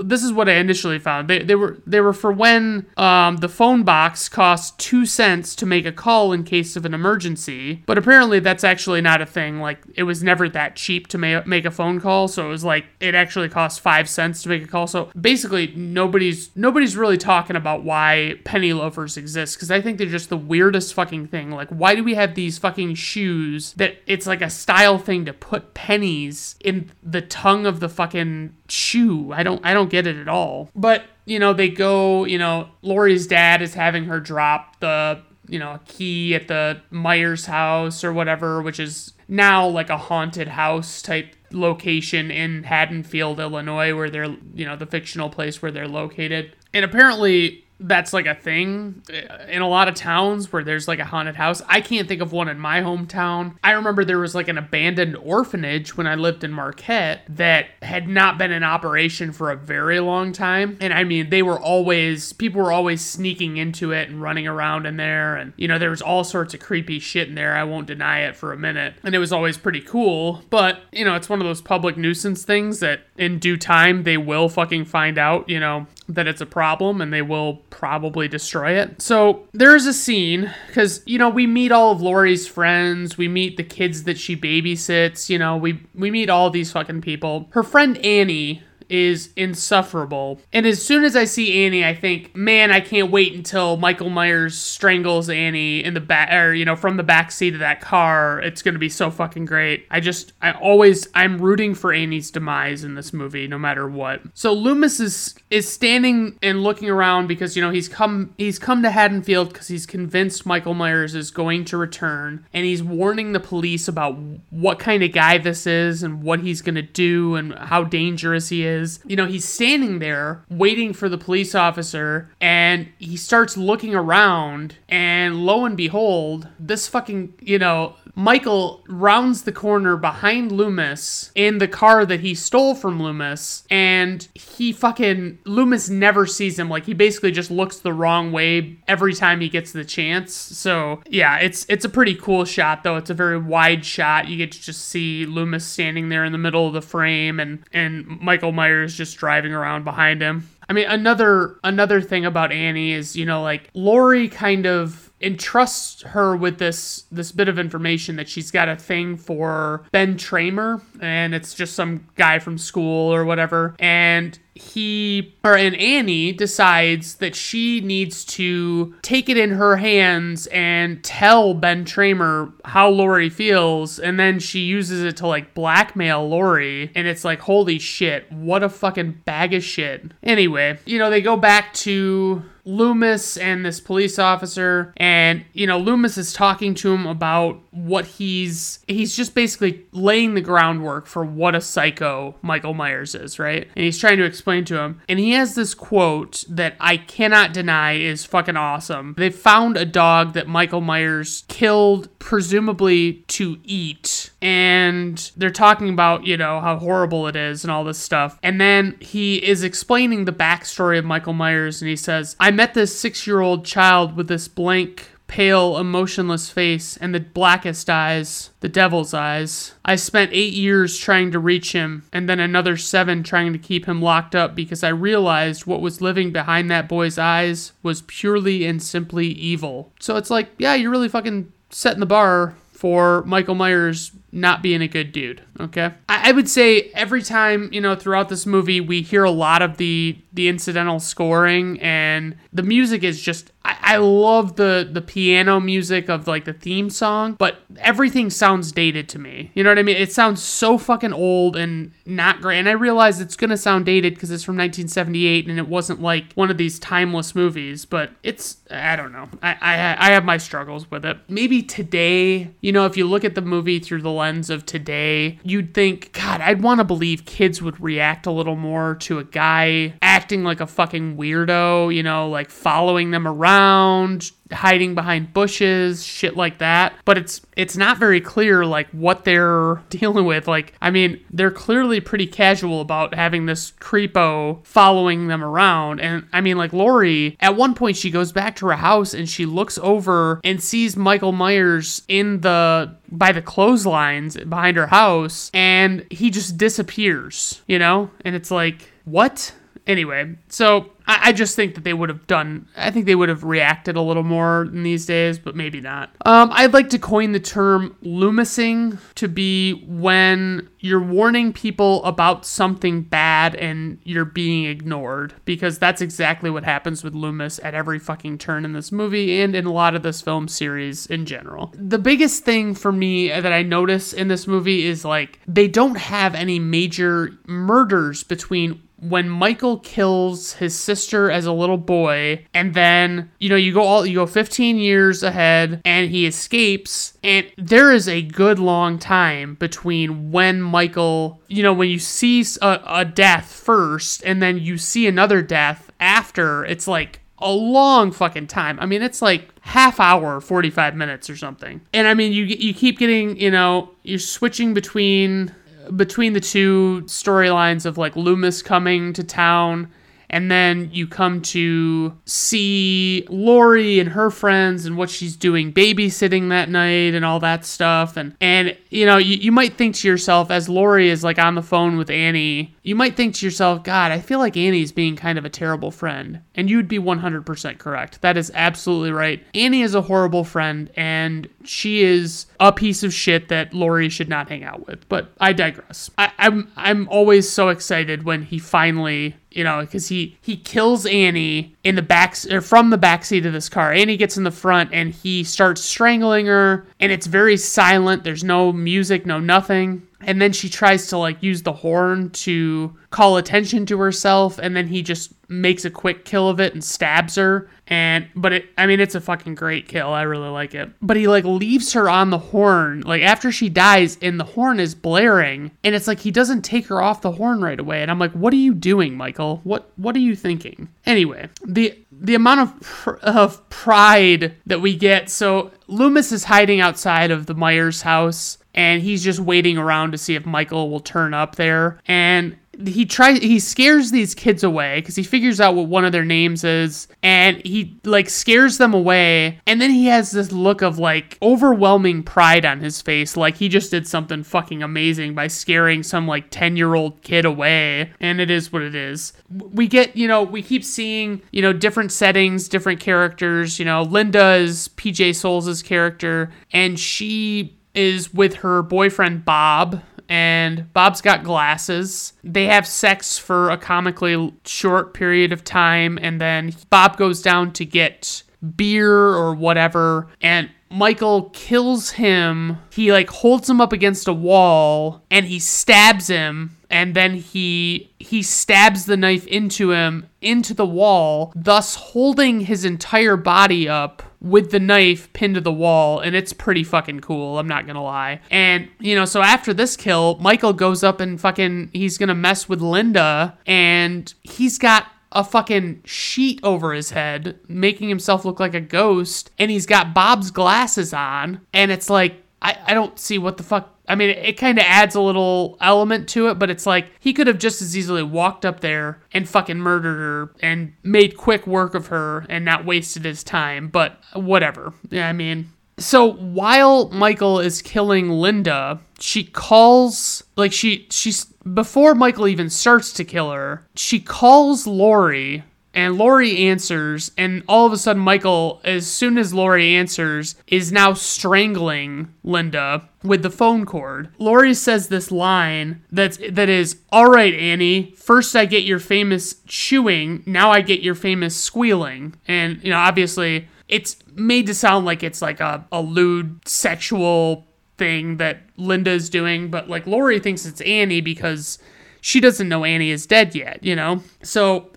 this 0.03 0.22
is 0.22 0.33
what 0.33 0.49
I 0.49 0.55
initially 0.55 0.99
found. 0.99 1.29
They, 1.29 1.42
they 1.42 1.55
were 1.55 1.79
they 1.87 2.01
were 2.01 2.12
for 2.12 2.33
when 2.33 2.87
um, 2.96 3.37
the 3.38 3.49
phone 3.49 3.83
box 3.83 4.29
cost 4.29 4.79
two 4.79 5.07
cents 5.07 5.55
to 5.57 5.66
make 5.66 5.87
a 5.87 5.92
call 5.92 6.33
in 6.33 6.44
case 6.44 6.77
of 6.77 6.85
an 6.85 6.94
emergency. 6.94 7.83
But 7.87 7.99
apparently 7.99 8.40
that's 8.40 8.64
actually 8.64 9.01
not 9.01 9.20
a 9.20 9.27
thing. 9.27 9.61
Like 9.61 9.79
it 9.94 10.05
was 10.05 10.22
never 10.22 10.49
that 10.51 10.77
cheap 10.77 11.07
to 11.09 11.18
ma- 11.18 11.42
make 11.46 11.64
a 11.64 11.70
phone 11.70 12.01
call. 12.01 12.29
So 12.29 12.46
it 12.46 12.49
was 12.49 12.64
like 12.64 12.87
it 13.01 13.14
actually 13.14 13.49
cost 13.49 13.81
five 13.81 14.09
cents 14.09 14.42
to 14.42 14.49
make 14.49 14.64
a 14.64 14.66
call. 14.66 14.87
So 14.87 15.11
basically 15.20 15.68
nobody's 15.77 16.51
nobody's 16.57 16.96
really 16.96 17.18
talking 17.18 17.57
about 17.57 17.83
why 17.83 18.35
penny 18.44 18.72
loafers 18.72 19.16
exist 19.16 19.57
because 19.57 19.70
I 19.70 19.81
think 19.81 19.99
they're 19.99 20.07
just 20.07 20.31
the 20.31 20.37
weirdest 20.37 20.94
fucking 20.94 21.29
thing. 21.29 21.51
Like 21.51 21.68
why 21.68 21.94
do 21.94 22.03
we 22.03 22.14
have 22.14 22.35
these 22.35 22.59
fucking 22.59 22.94
shoes 22.94 23.72
that 23.75 23.96
it's 24.07 24.27
like 24.27 24.42
a 24.42 24.51
style 24.51 24.99
thing 24.99 25.25
to 25.27 25.33
put 25.33 25.75
pennies 25.75 26.57
in 26.61 26.90
the 27.03 27.22
tongue 27.22 27.66
of 27.66 27.81
the 27.81 27.88
fucking 27.88 28.57
shoe? 28.68 29.33
I 29.33 29.42
don't 29.42 29.64
I 29.64 29.75
don't 29.75 29.76
get 29.85 30.07
it 30.07 30.17
at 30.17 30.29
all. 30.29 30.71
But 30.75 31.03
you 31.27 31.39
know 31.39 31.53
they 31.53 31.69
go. 31.69 32.25
You 32.25 32.39
know 32.39 32.71
Laurie's 32.81 33.27
dad 33.27 33.61
is 33.61 33.75
having 33.75 34.07
her 34.07 34.21
drop 34.21 34.81
the 34.81 35.23
you 35.49 35.59
know, 35.59 35.79
key 35.87 36.35
at 36.35 36.49
the 36.49 36.81
Myers 36.91 37.47
house 37.47 38.05
or 38.05 38.12
whatever, 38.12 38.62
which 38.62 38.81
is 38.81 39.12
now 39.29 39.67
like 39.67 39.91
a 39.91 39.97
haunted 39.97 40.49
house 40.49 41.03
type 41.03 41.35
location 41.53 42.31
in 42.31 42.65
Haddonfield, 42.65 43.41
Illinois, 43.41 43.95
where 43.95 44.11
they're, 44.11 44.37
you 44.55 44.65
know, 44.65 44.77
the 44.77 44.87
fictional 44.87 45.31
place 45.31 45.62
where 45.62 45.71
they're 45.71 45.89
located. 45.89 46.55
And 46.75 46.85
apparently, 46.85 47.65
that's 47.79 48.12
like 48.12 48.27
a 48.27 48.35
thing 48.35 49.03
uh, 49.11 49.45
in 49.49 49.62
a 49.62 49.69
lot 49.69 49.89
of 49.89 49.95
towns 49.95 50.53
where 50.53 50.65
there's 50.65 50.89
like 50.89 50.99
a 50.99 51.05
haunted 51.05 51.37
house. 51.37 51.62
I 51.69 51.81
can't 51.81 52.09
think 52.09 52.23
of 52.23 52.33
one 52.33 52.49
in 52.49 52.59
my 52.59 52.81
hometown. 52.81 53.57
I 53.62 53.73
remember 53.73 54.05
there 54.05 54.19
was 54.19 54.35
like 54.35 54.49
an 54.49 54.59
abandoned 54.59 55.17
orphanage 55.17 55.97
when 55.97 56.07
I 56.07 56.15
lived 56.15 56.45
in 56.45 56.53
Marquette 56.53 57.23
that 57.29 57.67
had 57.83 58.09
not 58.09 58.39
been 58.39 58.51
in 58.51 58.62
operation 58.62 59.33
for 59.33 59.51
a 59.51 59.57
very 59.57 60.01
long 60.01 60.33
time. 60.33 60.79
And 60.81 60.93
I 60.93 61.05
mean, 61.05 61.31
they 61.31 61.43
were 61.43 61.61
always, 61.61 62.33
people 62.33 62.62
were 62.62 62.73
always 62.73 63.05
sneaking 63.05 63.57
into 63.59 63.93
it 63.93 64.09
and 64.09 64.23
running 64.23 64.47
around 64.47 64.87
in 64.87 64.97
there. 64.97 65.37
And, 65.37 65.53
you 65.57 65.69
know, 65.69 65.79
there 65.79 65.91
was 65.91 66.03
all 66.03 66.25
sorts 66.25 66.55
of 66.55 66.61
creepy 66.61 66.99
shit 66.99 67.29
in 67.29 67.35
there. 67.35 67.55
I 67.55 67.65
won't 67.65 67.87
deny 67.87 68.21
it 68.21 68.37
for 68.37 68.53
a 68.53 68.59
minute. 68.59 68.95
And 69.03 69.15
it 69.15 69.19
was 69.19 69.33
always 69.33 69.59
pretty 69.59 69.81
cool. 69.81 70.43
But, 70.51 70.81
you 70.93 71.05
know, 71.05 71.15
it's 71.15 71.29
one 71.29 71.41
of 71.41 71.47
those 71.47 71.61
public 71.61 71.97
nuisance 71.97 72.45
things 72.45 72.81
that 72.81 73.01
in 73.19 73.39
due 73.39 73.57
time 73.57 74.05
they 74.05 74.17
will 74.17 74.49
fucking 74.49 74.87
find 74.87 75.19
out, 75.19 75.49
you 75.49 75.61
know, 75.61 75.87
that 76.09 76.27
it's 76.27 76.40
a 76.40 76.47
problem 76.47 77.01
and 77.01 77.12
they 77.12 77.23
will 77.23 77.55
probably 77.71 78.29
destroy 78.29 78.73
it. 78.73 79.01
So 79.03 79.47
there's 79.53 79.87
a 79.87 79.92
scene 79.92 80.53
because 80.69 81.03
you 81.07 81.19
know 81.19 81.29
we 81.29 81.47
meet 81.47 81.73
all 81.73 81.92
of 81.92 82.01
Laurie's 82.01 82.47
friends, 82.47 83.19
we 83.19 83.29
meet 83.29 83.57
the 83.57 83.64
kids 83.64 84.05
that 84.05 84.19
she 84.19 84.37
babysits, 84.37 85.29
you 85.29 85.38
know 85.38 85.57
we 85.57 85.81
we 85.95 86.11
meet 86.11 86.31
all 86.31 86.51
these 86.51 86.73
fucking 86.73 87.01
people. 87.01 87.49
Her 87.51 87.62
friend 87.62 87.99
Annie 87.99 88.62
is 88.88 89.33
insufferable. 89.37 90.40
And 90.53 90.66
as 90.66 90.85
soon 90.85 91.05
as 91.05 91.16
I 91.16 91.25
see 91.25 91.64
Annie, 91.64 91.85
I 91.85 91.94
think, 91.94 92.35
man, 92.37 92.70
I 92.70 92.81
can't 92.81 93.11
wait 93.11 93.35
until 93.35 93.77
Michael 93.77 94.11
Myers 94.11 94.57
strangles 94.57 95.29
Annie 95.29 95.83
in 95.85 95.94
the 95.94 96.01
back, 96.01 96.33
or 96.33 96.55
you 96.55 96.64
know, 96.64 96.77
from 96.77 96.96
the 96.96 97.03
back 97.03 97.31
seat 97.31 97.55
of 97.55 97.61
that 97.61 97.81
car. 97.81 98.40
It's 98.40 98.62
gonna 98.62 98.79
be 98.79 98.88
so 98.88 99.11
fucking 99.11 99.46
great. 99.46 99.87
I 99.90 100.01
just, 100.01 100.33
I 100.40 100.53
always, 100.53 101.09
I'm 101.14 101.38
rooting 101.38 101.75
for 101.75 101.92
Annie's 101.92 102.31
demise 102.31 102.85
in 102.85 102.94
this 102.94 103.12
movie, 103.12 103.46
no 103.46 103.59
matter 103.59 103.88
what. 103.88 104.22
So 104.35 104.53
Loomis 104.53 105.01
is 105.01 105.35
is 105.51 105.70
standing 105.70 106.38
and 106.42 106.62
looking 106.62 106.90
around 106.90 107.27
because 107.27 107.57
you 107.57 107.62
know 107.62 107.70
he's 107.70 107.88
come, 107.88 108.35
he's 108.38 108.59
come 108.59 108.83
to 108.83 108.90
Haddonfield 108.90 109.53
because 109.53 109.68
he's 109.68 109.87
convinced 109.87 110.46
Michael 110.46 110.75
Myers 110.75 111.14
is 111.14 111.31
going 111.31 111.64
to 111.66 111.77
return, 111.77 112.46
and 112.53 112.64
he's 112.64 112.83
warning 112.83 113.33
the 113.33 113.40
police 113.40 113.88
about 113.88 114.16
what 114.51 114.79
kind 114.79 115.03
of 115.03 115.12
guy 115.12 115.38
this 115.38 115.66
is 115.66 116.03
and 116.03 116.22
what 116.22 116.40
he's 116.40 116.62
gonna 116.62 116.83
do 116.83 117.35
and 117.35 117.55
how 117.55 117.85
dangerous 117.85 118.49
he 118.49 118.64
is 118.64 118.76
is, 118.77 119.01
you 119.07 119.17
know, 119.17 119.27
he's 119.27 119.45
standing 119.45 119.99
there 119.99 120.45
waiting 120.49 120.93
for 120.93 121.09
the 121.09 121.19
police 121.19 121.55
officer 121.55 122.31
and 122.41 122.89
he 122.99 123.17
starts 123.17 123.57
looking 123.57 123.95
around 123.95 124.77
and 124.89 125.45
lo 125.47 125.65
and 125.65 125.77
behold, 125.77 126.49
this 126.59 126.87
fucking, 126.89 127.35
you 127.41 127.59
know, 127.59 127.97
Michael 128.18 128.83
rounds 128.88 129.42
the 129.42 129.52
corner 129.52 129.98
behind 129.98 130.50
Loomis 130.50 131.31
in 131.35 131.59
the 131.59 131.68
car 131.68 132.07
that 132.07 132.20
he 132.20 132.35
stole 132.35 132.74
from 132.74 133.00
Loomis, 133.00 133.64
and 133.70 134.26
he 134.35 134.72
fucking 134.72 135.38
Loomis 135.44 135.90
never 135.90 136.26
sees 136.26 136.59
him. 136.59 136.70
Like 136.70 136.87
he 136.87 136.94
basically 136.94 137.31
just 137.31 137.50
looks 137.50 137.79
the 137.79 137.92
wrong 137.92 138.33
way 138.33 138.79
every 138.88 139.12
time 139.12 139.40
he 139.40 139.50
gets 139.50 139.72
the 139.72 139.85
chance. 139.85 140.33
So 140.33 141.02
yeah, 141.11 141.37
it's 141.37 141.66
it's 141.68 141.85
a 141.85 141.90
pretty 141.90 142.14
cool 142.14 142.46
shot 142.46 142.83
though. 142.83 142.96
It's 142.96 143.11
a 143.11 143.14
very 143.14 143.38
wide 143.38 143.85
shot. 143.85 144.29
You 144.29 144.38
get 144.38 144.52
to 144.52 144.62
just 144.62 144.88
see 144.88 145.26
Loomis 145.26 145.66
standing 145.66 146.09
there 146.09 146.24
in 146.24 146.33
the 146.33 146.38
middle 146.38 146.66
of 146.66 146.72
the 146.72 146.81
frame, 146.81 147.38
and 147.38 147.64
and 147.74 148.07
Michael 148.22 148.52
Myers 148.52 148.94
just 148.94 149.18
driving 149.18 149.52
around 149.52 149.85
behind 149.85 150.22
him. 150.22 150.48
I 150.68 150.72
mean, 150.72 150.87
another 150.88 151.59
another 151.62 152.00
thing 152.00 152.24
about 152.24 152.50
Annie 152.50 152.92
is, 152.92 153.14
you 153.14 153.24
know, 153.24 153.42
like 153.42 153.70
Laurie 153.74 154.29
kind 154.29 154.66
of 154.66 155.06
entrusts 155.20 156.02
her 156.02 156.37
with 156.37 156.59
this 156.59 157.05
this 157.11 157.33
bit 157.33 157.48
of 157.48 157.59
information 157.59 158.16
that 158.16 158.29
she's 158.29 158.50
got 158.50 158.68
a 158.68 158.76
thing 158.76 159.16
for 159.16 159.85
Ben 159.90 160.16
Tramer 160.16 160.83
and 161.00 161.35
it's 161.35 161.55
just 161.55 161.74
some 161.74 162.07
guy 162.16 162.38
from 162.38 162.59
school 162.59 163.12
or 163.12 163.24
whatever. 163.24 163.74
And 163.79 164.38
he 164.55 165.35
or 165.44 165.57
and 165.57 165.76
Annie 165.76 166.33
decides 166.33 167.16
that 167.16 167.35
she 167.35 167.81
needs 167.81 168.24
to 168.24 168.94
take 169.02 169.29
it 169.29 169.37
in 169.37 169.50
her 169.50 169.76
hands 169.76 170.46
and 170.48 171.02
tell 171.02 171.55
Ben 171.55 171.85
Tramer 171.85 172.52
how 172.64 172.88
Laurie 172.88 173.31
feels 173.31 173.98
and 173.98 174.18
then 174.20 174.38
she 174.38 174.61
uses 174.61 175.02
it 175.02 175.16
to 175.18 175.26
like 175.26 175.55
blackmail 175.55 176.29
Laurie 176.29 176.90
and 176.94 177.07
it's 177.07 177.24
like 177.24 177.40
holy 177.40 177.79
shit 177.79 178.31
what 178.33 178.62
a 178.62 178.68
fucking 178.68 179.22
bag 179.24 179.55
of 179.55 179.64
shit. 179.64 180.12
Anyway 180.22 180.79
you 180.85 180.98
know 180.98 181.09
they 181.09 181.22
go 181.22 181.37
back 181.37 181.72
to 181.72 182.42
Loomis 182.66 183.37
and 183.37 183.64
this 183.64 183.81
police 183.81 184.18
officer 184.18 184.92
and 184.96 185.44
you 185.52 185.66
know 185.66 185.79
Loomis 185.79 186.18
is 186.18 186.33
talking 186.33 186.74
to 186.74 186.92
him 186.92 187.07
about 187.07 187.61
what 187.70 188.07
he's 188.07 188.81
he's 188.88 189.16
just 189.16 189.35
basically 189.35 189.87
laying 189.92 190.35
the 190.35 190.40
groundwork 190.40 191.07
for 191.07 191.24
what 191.24 191.55
a 191.55 191.61
psycho 191.61 192.35
Michael 192.42 192.74
Myers 192.74 193.14
is, 193.14 193.38
right? 193.38 193.68
And 193.76 193.85
he's 193.85 193.98
trying 193.98 194.18
to 194.18 194.24
explain 194.24 194.64
to 194.66 194.79
him. 194.79 195.00
And 195.09 195.18
he 195.18 195.33
has 195.33 195.55
this 195.55 195.74
quote 195.74 196.44
that 196.48 196.74
I 196.81 196.96
cannot 196.96 197.52
deny 197.52 197.92
is 197.92 198.24
fucking 198.24 198.57
awesome. 198.57 199.14
They 199.16 199.31
found 199.31 199.76
a 199.76 199.85
dog 199.85 200.33
that 200.33 200.48
Michael 200.48 200.81
Myers 200.81 201.44
killed 201.48 202.09
presumably 202.18 203.24
to 203.29 203.59
eat 203.64 204.31
and 204.47 205.33
they're 205.37 205.51
talking 205.51 205.89
about, 205.89 206.25
you 206.25 206.37
know, 206.37 206.61
how 206.61 206.77
horrible 206.77 207.27
it 207.27 207.35
is 207.35 207.65
and 207.65 207.71
all 207.73 207.83
this 207.83 207.99
stuff. 207.99 208.39
And 208.45 208.61
then 208.61 208.97
he 209.01 209.45
is 209.45 209.65
explaining 209.65 210.25
the 210.25 210.33
backstory 210.33 211.01
of 211.01 211.05
Michael 211.05 211.33
Myers 211.33 211.83
and 211.83 211.89
he 211.89 211.97
says, 211.97 212.37
I 212.39 212.53
met 212.53 212.73
this 212.73 212.97
six 212.97 213.27
year 213.27 213.41
old 213.41 213.65
child 213.65 214.15
with 214.15 214.29
this 214.29 214.47
blank, 214.47 215.11
pale, 215.27 215.77
emotionless 215.77 216.49
face 216.49 216.97
and 216.97 217.13
the 217.13 217.19
blackest 217.19 217.91
eyes, 217.91 218.51
the 218.61 218.69
devil's 218.69 219.13
eyes. 219.13 219.75
I 219.85 219.97
spent 219.97 220.31
eight 220.33 220.53
years 220.53 220.97
trying 220.97 221.33
to 221.33 221.41
reach 221.41 221.73
him, 221.73 222.05
and 222.13 222.29
then 222.29 222.39
another 222.39 222.77
seven 222.77 223.25
trying 223.25 223.53
to 223.53 223.59
keep 223.59 223.87
him 223.87 224.01
locked 224.01 224.37
up 224.37 224.55
because 224.55 224.85
I 224.85 224.91
realized 224.91 225.67
what 225.67 225.81
was 225.81 226.01
living 226.01 226.31
behind 226.31 226.71
that 226.71 226.89
boy's 226.89 227.19
eyes 227.19 227.73
was 227.83 228.03
purely 228.03 228.65
and 228.65 228.81
simply 228.81 229.27
evil. 229.27 229.93
So 229.99 230.15
it's 230.15 230.31
like, 230.31 230.51
yeah, 230.57 230.77
you're 230.77 230.93
really 230.93 231.09
fucking 231.09 231.53
setting 231.71 231.99
the 231.99 232.07
bar 232.07 232.55
for 232.77 233.25
Michael 233.25 233.57
Myers 233.57 234.13
not 234.33 234.62
being 234.62 234.83
a 234.83 234.89
good 234.89 235.12
dude. 235.12 235.43
Okay. 235.59 235.93
I, 236.09 236.31
I, 236.31 236.33
would 236.33 236.49
say 236.49 236.91
every 236.95 237.23
time, 237.23 237.71
you 237.73 237.81
know, 237.81 237.95
throughout 237.95 238.29
this 238.29 238.45
movie, 238.45 238.81
we 238.81 239.01
hear 239.03 239.25
a 239.25 239.31
lot 239.31 239.62
of 239.62 239.79
the 239.79 240.19
the 240.35 240.49
incidental 240.49 241.01
scoring 241.01 241.81
and 241.81 242.37
the 242.53 242.62
music 242.62 243.03
is 243.03 243.23
just 243.23 243.53
I, 243.65 243.77
I 243.81 243.97
love 243.97 244.57
the 244.57 244.87
the 244.91 245.01
piano 245.01 245.59
music 245.61 246.11
of 246.11 246.29
like 246.29 246.45
the 246.45 246.53
theme 246.53 246.91
song, 246.91 247.35
but 247.35 247.61
everything 247.79 248.29
sounds 248.29 248.71
dated 248.71 249.09
to 249.11 249.19
me. 249.19 249.51
You 249.55 249.65
know 249.65 249.71
what 249.71 249.79
I 249.79 249.83
mean? 249.83 249.97
It 249.97 250.12
sounds 250.12 250.43
so 250.43 250.77
fucking 250.77 251.15
old 251.15 251.57
and 251.57 251.93
not 252.05 252.43
great. 252.43 252.59
And 252.59 252.69
I 252.69 252.73
realize 252.73 253.21
it's 253.21 253.37
gonna 253.37 253.57
sound 253.57 253.87
dated 253.87 254.15
because 254.15 254.31
it's 254.31 254.45
from 254.45 254.57
1978 254.57 255.49
and 255.49 255.59
it 255.59 255.69
wasn't 255.69 256.03
like 256.03 256.35
one 256.35 256.51
of 256.51 256.59
these 256.59 256.79
timeless 256.79 257.35
movies, 257.35 257.87
but 257.87 258.11
it's 258.23 258.59
I 258.71 258.95
don't 258.97 259.12
know. 259.12 259.29
I, 259.43 259.57
I 259.61 260.09
I 260.09 260.11
have 260.11 260.25
my 260.25 260.37
struggles 260.37 260.91
with 260.91 261.07
it. 261.07 261.17
Maybe 261.29 261.62
today, 261.62 262.51
you 262.61 262.73
know, 262.73 262.85
if 262.85 262.99
you 262.99 263.07
look 263.07 263.25
at 263.25 263.35
the 263.35 263.41
movie 263.41 263.79
through 263.79 264.03
the 264.03 264.11
lens 264.16 264.50
of 264.50 264.66
today, 264.66 265.38
you'd 265.42 265.74
think, 265.74 266.12
God, 266.12 266.40
I'd 266.40 266.62
want 266.62 266.81
to 266.81 266.85
believe 266.85 267.24
kids 267.24 267.62
would 267.62 267.81
react 267.81 268.26
a 268.26 268.31
little 268.31 268.57
more 268.57 268.94
to 268.96 269.18
a 269.18 269.24
guy 269.24 269.94
acting 270.16 270.44
like 270.44 270.62
a 270.62 270.66
fucking 270.66 271.14
weirdo, 271.18 271.94
you 271.94 272.02
know, 272.02 272.31
like 272.31 272.48
following 272.48 273.11
them 273.11 273.29
around, 273.29 274.31
hiding 274.50 274.94
behind 274.94 275.35
bushes, 275.35 276.02
shit 276.02 276.35
like 276.35 276.57
that. 276.57 276.94
But 277.05 277.18
it's 277.18 277.42
it's 277.55 277.76
not 277.76 277.98
very 277.98 278.22
clear 278.22 278.64
like 278.64 278.88
what 278.92 279.24
they're 279.24 279.83
dealing 279.90 280.24
with. 280.24 280.48
Like, 280.48 280.72
I 280.81 280.90
mean, 280.90 281.22
they're 281.31 281.50
clearly 281.50 282.00
pretty 282.00 282.26
casual 282.26 282.81
about 282.81 283.14
having 283.14 283.44
this 283.44 283.72
creepo 283.72 284.64
following 284.64 285.26
them 285.26 285.44
around. 285.44 286.00
And 286.00 286.26
I 286.33 286.40
mean, 286.40 286.57
like 286.57 286.72
Laurie, 286.72 287.37
at 287.40 287.55
one 287.55 287.74
point 287.74 287.98
she 287.98 288.11
goes 288.11 288.33
back 288.33 288.57
to 288.57 288.66
her 288.68 288.76
house 288.76 289.12
and 289.12 289.29
she 289.29 289.44
looks 289.44 289.76
over 289.83 290.40
and 290.42 290.62
sees 290.62 290.96
Michael 290.96 291.33
Myers 291.33 292.00
in 292.09 292.40
the 292.40 292.96
by 293.11 293.33
the 293.33 293.42
clotheslines 293.42 294.38
behind 294.38 294.79
her 294.79 294.87
house 294.87 295.50
and 295.52 296.07
he 296.11 296.31
just 296.31 296.57
disappears, 296.57 297.61
you 297.66 297.79
know? 297.79 298.11
And 298.24 298.35
it's 298.35 298.50
like, 298.50 298.90
what? 299.05 299.52
Anyway, 299.87 300.37
so 300.49 300.90
I, 301.07 301.29
I 301.29 301.33
just 301.33 301.57
think 301.57 301.75
that 301.75 301.85
they 301.85 301.94
would 301.94 302.09
have 302.09 302.27
done. 302.27 302.68
I 302.77 302.90
think 302.90 303.07
they 303.07 303.14
would 303.14 303.29
have 303.29 303.44
reacted 303.44 303.96
a 303.96 304.03
little 304.03 304.22
more 304.22 304.62
in 304.62 304.83
these 304.83 305.07
days, 305.07 305.38
but 305.38 305.55
maybe 305.57 305.81
not. 305.81 306.11
Um, 306.25 306.51
I'd 306.53 306.72
like 306.72 306.90
to 306.90 306.99
coin 306.99 307.33
the 307.33 307.40
term 307.40 307.96
loomising 308.03 308.99
to 309.14 309.29
be 309.29 309.85
when 309.87 310.68
you're 310.81 311.03
warning 311.03 311.53
people 311.53 312.05
about 312.05 312.46
something 312.46 313.03
bad 313.03 313.55
and 313.57 313.99
you're 314.05 314.25
being 314.25 314.64
ignored 314.64 315.35
because 315.44 315.79
that's 315.79 316.01
exactly 316.01 316.51
what 316.51 316.64
happens 316.64 317.03
with 317.03 317.14
Loomis 317.14 317.59
at 317.62 317.75
every 317.75 317.99
fucking 317.99 318.38
turn 318.38 318.64
in 318.64 318.72
this 318.72 318.92
movie 318.92 319.40
and 319.40 319.57
in 319.57 319.66
a 319.66 319.72
lot 319.72 319.94
of 319.94 320.03
this 320.03 320.20
film 320.22 320.46
series 320.49 321.07
in 321.07 321.27
general. 321.27 321.72
The 321.77 321.99
biggest 321.99 322.44
thing 322.44 322.75
for 322.75 322.92
me 322.92 323.29
that 323.29 323.53
I 323.53 323.62
notice 323.62 324.12
in 324.12 324.29
this 324.29 324.46
movie 324.46 324.87
is 324.87 325.05
like 325.05 325.40
they 325.49 325.66
don't 325.68 325.96
have 325.96 326.35
any 326.35 326.59
major 326.59 327.33
murders 327.46 328.22
between 328.22 328.81
when 328.99 329.29
Michael 329.29 329.79
kills 329.79 330.55
his 330.55 330.79
sister 330.79 331.31
as 331.31 331.47
a 331.47 331.53
little 331.53 331.77
boy, 331.77 332.45
and 332.55 332.75
then 332.75 333.31
you 333.39 333.49
know 333.49 333.57
you 333.57 333.73
go 333.73 333.83
all 333.83 334.07
you 334.07 334.15
go 334.15 334.27
15 334.27 334.79
years 334.79 335.23
ahead, 335.23 335.81
and 335.85 336.11
he 336.11 336.27
escapes, 336.27 337.17
and 337.23 337.47
there 337.59 337.93
is 337.93 338.09
a 338.09 338.23
good 338.23 338.59
long 338.59 338.99
time 338.99 339.55
between 339.57 340.33
when 340.33 340.63
Michael, 340.63 341.41
you 341.49 341.63
know, 341.63 341.73
when 341.73 341.89
you 341.89 341.99
see 341.99 342.45
a, 342.63 342.81
a 342.87 343.05
death 343.05 343.47
first, 343.51 344.23
and 344.25 344.43
then 344.43 344.59
you 344.59 344.79
see 344.79 345.07
another 345.07 345.43
death 345.43 345.91
after. 346.01 346.65
It's 346.65 346.89
like 346.89 347.21
a 347.39 347.51
long 347.51 348.13
fucking 348.13 348.47
time. 348.47 348.79
I 348.81 348.87
mean, 348.87 349.03
it's 349.03 349.21
like 349.21 349.51
half 349.61 350.01
hour, 350.01 350.41
45 350.41 350.97
minutes 350.97 351.29
or 351.29 351.37
something. 351.37 351.81
And 351.93 352.09
I 352.09 352.15
mean, 352.15 352.33
you 352.33 352.45
you 352.45 352.73
keep 352.73 352.99
getting, 352.99 353.39
you 353.39 353.51
know, 353.51 353.91
you're 354.03 354.19
switching 354.19 354.75
between 354.75 355.55
between 355.94 356.33
the 356.33 356.40
two 356.40 357.03
storylines 357.07 357.87
of 357.87 357.99
like 357.99 358.16
Loomis 358.16 358.62
coming 358.62 359.12
to 359.12 359.22
town 359.22 359.90
and 360.31 360.51
then 360.51 360.91
you 360.93 361.07
come 361.07 361.41
to 361.43 362.17
see 362.25 363.27
Laurie 363.29 364.01
and 364.01 364.11
her 364.11 364.31
friends 364.31 364.87
and 364.87 364.97
what 364.97 365.11
she's 365.11 365.37
doing 365.37 365.73
babysitting 365.73 366.49
that 366.49 366.69
night 366.69 367.15
and 367.15 367.25
all 367.25 367.41
that 367.41 367.65
stuff. 367.65 368.17
And 368.17 368.37
and 368.41 368.77
you 368.91 369.07
know 369.07 369.17
you, 369.17 369.37
you 369.37 369.53
might 369.53 369.75
think 369.75 369.95
to 369.97 370.09
yourself 370.09 370.51
as 370.51 370.69
Laurie 370.69 371.11
is 371.11 371.25
like 371.25 371.39
on 371.39 371.55
the 371.55 371.62
phone 371.62 371.97
with 371.97 372.11
Annie 372.11 372.75
you 372.83 372.95
might 372.95 373.17
think 373.17 373.35
to 373.37 373.47
yourself 373.47 373.83
god 373.83 374.12
I 374.12 374.21
feel 374.21 374.39
like 374.39 374.57
Annie's 374.57 374.93
being 374.93 375.17
kind 375.17 375.39
of 375.39 375.45
a 375.45 375.51
terrible 375.51 375.91
friend. 375.91 376.41
And 376.55 376.71
you'd 376.71 376.89
be 376.89 376.99
100% 376.99 377.79
correct. 377.79 378.23
That 378.23 378.37
is 378.37 378.51
absolutely 378.55 379.12
right. 379.12 379.45
Annie 379.55 379.83
is 379.83 379.95
a 379.95 380.03
horrible 380.03 380.45
friend 380.45 380.91
and 380.97 381.49
she 381.65 382.03
is 382.03 382.47
a 382.61 382.73
piece 382.73 383.03
of 383.03 383.12
shit 383.12 383.49
that 383.49 383.75
Laurie 383.75 384.09
should 384.09 384.29
not 384.29 384.49
hang 384.49 384.65
out 384.65 384.87
with. 384.87 385.09
But 385.09 385.33
I 385.41 385.53
digress. 385.53 386.11
I, 386.19 386.33
I'm 386.39 386.71
I'm 386.77 387.09
always 387.09 387.49
so 387.49 387.69
excited 387.69 388.25
when 388.25 388.43
he 388.43 388.59
finally 388.59 389.37
you 389.57 389.64
know, 389.64 389.81
because 389.81 390.09
he 390.09 390.37
he 390.40 390.57
kills 390.57 391.07
Annie 391.07 391.76
in 391.87 391.94
the 391.94 392.03
back 392.03 392.35
or 392.51 392.61
from 392.61 392.90
the 392.90 392.99
back 392.99 393.25
seat 393.25 393.46
of 393.46 393.53
this 393.53 393.68
car. 393.68 393.92
Annie 393.92 394.16
gets 394.16 394.37
in 394.37 394.42
the 394.42 394.51
front 394.51 394.90
and 394.92 395.14
he 395.14 395.44
starts 395.44 395.83
strangling 395.83 396.46
her, 396.46 396.85
and 396.99 397.12
it's 397.12 397.29
very 397.29 397.57
silent. 397.57 398.25
There's 398.25 398.42
no 398.42 398.72
music, 398.72 399.25
no 399.25 399.38
nothing. 399.38 400.03
And 400.20 400.42
then 400.42 400.53
she 400.53 400.68
tries 400.68 401.07
to 401.09 401.18
like 401.18 401.44
use 401.44 401.62
the 401.62 401.72
horn 401.72 402.31
to 402.31 402.96
call 403.11 403.37
attention 403.37 403.87
to 403.87 403.99
herself, 403.99 404.59
and 404.59 404.75
then 404.75 404.88
he 404.88 405.01
just 405.01 405.33
makes 405.49 405.85
a 405.85 405.90
quick 405.90 406.25
kill 406.25 406.49
of 406.49 406.59
it 406.59 406.75
and 406.75 406.83
stabs 406.83 407.37
her 407.37 407.68
and 407.88 408.27
but 408.35 408.53
it 408.53 408.66
i 408.77 408.87
mean 408.87 408.99
it's 408.99 409.14
a 409.14 409.20
fucking 409.20 409.55
great 409.55 409.87
kill 409.87 410.09
i 410.09 410.22
really 410.22 410.49
like 410.49 410.75
it 410.75 410.90
but 411.01 411.16
he 411.16 411.29
like 411.29 411.44
leaves 411.44 411.92
her 411.92 412.09
on 412.09 412.31
the 412.31 412.38
horn 412.38 413.01
like 413.03 413.22
after 413.22 413.53
she 413.53 413.68
dies 413.68 414.18
and 414.20 414.40
the 414.40 414.44
horn 414.44 414.81
is 414.81 414.94
blaring 414.94 415.70
and 415.85 415.94
it's 415.94 416.09
like 416.09 416.18
he 416.18 416.31
doesn't 416.31 416.62
take 416.62 416.87
her 416.87 417.01
off 417.01 417.20
the 417.20 417.31
horn 417.31 417.61
right 417.61 417.79
away 417.79 418.03
and 418.03 418.11
i'm 418.11 418.18
like 418.18 418.33
what 418.33 418.53
are 418.53 418.57
you 418.57 418.75
doing 418.75 419.16
michael 419.16 419.61
what 419.62 419.90
what 419.96 420.16
are 420.16 420.20
you 420.20 420.35
thinking 420.35 420.88
anyway 421.05 421.49
the 421.77 421.97
the 422.11 422.35
amount 422.35 422.61
of 422.61 422.81
pr- 422.81 423.17
of 423.17 423.69
pride 423.69 424.57
that 424.65 424.81
we 424.81 424.97
get. 424.97 425.31
So 425.31 425.71
loomis 425.87 426.33
is 426.33 426.45
hiding 426.45 426.81
outside 426.81 427.31
of 427.31 427.47
the 427.47 427.55
myers 427.55 428.03
house 428.03 428.59
and 428.75 429.03
he's 429.03 429.23
just 429.23 429.39
waiting 429.39 429.79
around 429.79 430.12
to 430.12 430.19
see 430.19 430.35
if 430.35 430.45
michael 430.45 430.91
will 430.91 431.01
turn 431.01 431.35
up 431.35 431.57
there. 431.57 432.01
And 432.09 432.57
he 432.85 433.07
tries 433.07 433.39
he 433.39 433.59
scares 433.59 434.11
these 434.11 434.35
kids 434.35 434.62
away 434.62 435.01
because 435.01 435.17
he 435.17 435.23
figures 435.23 435.61
out 435.61 435.75
what 435.75 435.89
one 435.89 436.05
of 436.05 436.12
their 436.12 436.25
names 436.25 436.65
is 436.65 437.09
and 437.23 437.59
he 437.65 437.99
like 438.05 438.29
scares 438.29 438.79
them 438.79 438.93
away 438.93 439.61
and 439.67 439.81
then 439.81 439.91
he 439.91 440.07
has 440.07 440.33
this 440.33 440.53
look 440.53 440.83
of 440.83 440.99
like 440.99 441.39
overwhelming 441.41 442.23
pride 442.23 442.65
on 442.65 442.81
his 442.81 443.01
face 443.01 443.37
like 443.37 443.57
he 443.57 443.69
just 443.69 443.91
did 443.91 444.07
something 444.07 444.43
fucking 444.43 444.83
amazing 444.83 445.35
by 445.35 445.47
scaring 445.47 446.03
some 446.03 446.27
like 446.27 446.51
10 446.51 446.77
year 446.77 446.95
old 446.95 447.21
kid 447.23 447.45
away 447.45 448.12
and 448.21 448.41
it 448.41 448.51
is 448.51 448.73
what 448.73 448.83
it 448.83 448.95
is. 448.95 449.33
We 449.51 449.89
get 449.89 450.17
you 450.17 450.29
know 450.29 450.43
we 450.43 450.62
keep 450.62 450.85
seeing 450.85 451.43
you 451.53 451.62
know 451.62 451.73
different 451.73 452.12
settings 452.12 452.69
different 452.69 453.01
characters 453.01 453.79
you 453.79 453.85
know 453.85 454.03
linda 454.03 454.55
is 454.55 454.89
pj 454.97 455.35
soles' 455.35 455.83
character 455.83 456.51
and 456.73 456.99
she 456.99 457.79
is 457.95 458.33
with 458.35 458.57
her 458.57 458.83
boyfriend 458.83 459.45
bob 459.45 460.03
and 460.29 460.93
Bob's 460.93 461.21
got 461.21 461.45
glasses. 461.45 462.33
They 462.43 462.67
have 462.67 462.87
sex 462.87 463.39
for 463.39 463.71
a 463.71 463.79
comically 463.79 464.53
short 464.65 465.15
period 465.15 465.53
of 465.53 465.65
time, 465.65 466.19
and 466.21 466.41
then 466.41 466.75
Bob 466.91 467.17
goes 467.17 467.43
down 467.43 467.73
to 467.75 467.85
get 467.85 468.43
beer 468.77 469.12
or 469.12 469.55
whatever, 469.55 470.29
and 470.41 470.71
Michael 470.91 471.51
kills 471.51 472.12
him. 472.12 472.79
He 472.93 473.12
like 473.12 473.29
holds 473.29 473.69
him 473.69 473.81
up 473.81 473.93
against 473.93 474.29
a 474.29 474.33
wall 474.33 475.23
and 475.31 475.45
he 475.45 475.59
stabs 475.59 476.29
him 476.29 476.77
and 476.91 477.15
then 477.15 477.35
he 477.35 478.11
he 478.19 478.43
stabs 478.43 479.07
the 479.07 479.17
knife 479.17 479.47
into 479.47 479.91
him 479.91 480.29
into 480.41 480.75
the 480.75 480.87
wall, 480.87 481.53
thus 481.57 481.95
holding 481.97 482.61
his 482.61 482.85
entire 482.85 483.37
body 483.37 483.89
up 483.89 484.23
with 484.51 484.71
the 484.71 484.81
knife 484.81 485.33
pinned 485.33 485.55
to 485.57 485.61
the 485.61 485.73
wall, 485.73 486.21
and 486.21 486.37
it's 486.37 486.53
pretty 486.53 486.85
fucking 486.85 487.21
cool. 487.21 487.59
I'm 487.59 487.69
not 487.69 487.87
gonna 487.87 488.03
lie. 488.03 488.41
And 488.51 488.89
you 488.99 489.15
know, 489.15 489.25
so 489.25 489.43
after 489.43 489.75
this 489.75 489.97
kill, 489.97 490.37
Michael 490.41 490.73
goes 490.73 491.03
up 491.03 491.21
and 491.21 491.41
fucking 491.41 491.91
he's 491.93 492.19
gonna 492.19 492.35
mess 492.35 492.69
with 492.69 492.81
Linda, 492.81 493.59
and 493.67 494.33
he's 494.43 494.79
got 494.79 495.07
a 495.33 495.45
fucking 495.45 496.03
sheet 496.05 496.61
over 496.63 496.95
his 496.95 497.11
head, 497.11 497.59
making 497.69 498.09
himself 498.09 498.45
look 498.45 498.61
like 498.61 498.75
a 498.75 498.81
ghost, 498.81 499.51
and 499.59 499.71
he's 499.71 499.87
got 499.87 500.15
Bob's 500.15 500.51
glasses 500.51 501.13
on, 501.13 501.61
and 501.73 501.91
it's 501.91 502.09
like 502.09 502.43
I, 502.63 502.79
I 502.87 502.95
don't 502.95 503.19
see 503.19 503.39
what 503.39 503.57
the 503.57 503.63
fuck 503.63 503.96
I 504.09 504.14
mean, 504.14 504.31
it, 504.31 504.55
kind 504.55 504.79
of 504.79 504.85
adds 504.87 505.14
a 505.14 505.21
little 505.21 505.77
element 505.81 506.29
to 506.31 506.49
it, 506.49 506.59
but 506.59 506.71
it's 506.71 506.87
like 506.87 507.11
he 507.19 507.33
could 507.33 507.47
have 507.47 507.59
just 507.59 507.83
as 507.83 507.97
easily 507.97 508.23
walked 508.23 508.64
up 508.64 508.81
there 508.81 509.21
and 509.33 509.49
fucking 509.49 509.79
murdered 509.79 510.19
her 510.19 510.51
and 510.61 510.92
made 511.03 511.37
quick 511.37 511.66
work 511.66 511.95
of 511.95 512.09
her 512.09 512.47
and 512.49 512.64
not 512.64 512.85
wasted 512.85 513.25
his 513.25 513.42
time, 513.42 513.88
but 513.88 514.19
whatever. 514.35 514.92
Yeah, 515.11 515.29
I 515.29 515.33
mean, 515.33 515.73
so 515.99 516.33
while 516.33 517.09
Michael 517.09 517.59
is 517.59 517.83
killing 517.83 518.31
Linda, 518.31 519.01
she 519.19 519.45
calls 519.45 520.45
like 520.57 520.73
she 520.73 521.07
she's 521.11 521.45
before 521.45 522.14
Michael 522.14 522.49
even 522.49 522.71
starts 522.71 523.12
to 523.14 523.25
kill 523.25 523.51
her, 523.51 523.87
she 523.95 524.21
calls 524.21 524.87
Laurie 524.87 525.64
and 525.97 526.19
Laurie 526.19 526.59
answers, 526.69 527.33
and 527.39 527.63
all 527.67 527.87
of 527.87 527.93
a 527.93 527.97
sudden, 527.97 528.21
Michael, 528.23 528.83
as 528.85 529.07
soon 529.07 529.39
as 529.39 529.55
Laurie 529.55 529.95
answers, 529.95 530.55
is 530.67 530.93
now 530.93 531.15
strangling 531.15 532.29
Linda 532.45 533.09
with 533.25 533.43
the 533.43 533.51
phone 533.51 533.87
cord. 533.87 534.29
Laurie 534.39 534.75
says 534.75 535.09
this 535.09 535.33
line 535.33 536.03
that's 536.13 536.39
that 536.51 536.69
is, 536.69 536.99
"All 537.11 537.31
right, 537.31 537.55
Annie. 537.55 538.13
First 538.15 538.55
I 538.55 538.67
get 538.67 538.85
your 538.85 538.99
famous 538.99 539.57
chewing, 539.67 540.43
now 540.45 540.71
I 540.71 540.83
get 540.83 541.01
your 541.01 541.15
famous 541.15 541.57
squealing." 541.57 542.35
And 542.47 542.79
you 542.85 542.91
know, 542.91 542.99
obviously, 542.99 543.67
it's 543.89 544.17
made 544.35 544.67
to 544.67 544.75
sound 544.75 545.07
like 545.07 545.23
it's 545.23 545.41
like 545.41 545.61
a, 545.61 545.87
a 545.91 546.03
lewd 546.03 546.61
sexual 546.69 547.67
thing 547.97 548.37
that 548.37 548.59
Linda's 548.77 549.31
doing, 549.31 549.71
but 549.71 549.89
like 549.89 550.07
Laurie 550.07 550.41
thinks 550.41 550.67
it's 550.67 550.83
Annie 550.83 551.23
because 551.23 551.79
she 552.27 552.41
doesn't 552.41 552.69
know 552.69 552.83
Annie 552.83 553.11
is 553.11 553.25
dead 553.25 553.55
yet, 553.55 553.85
you 553.85 553.95
know? 553.95 554.21
So, 554.43 554.91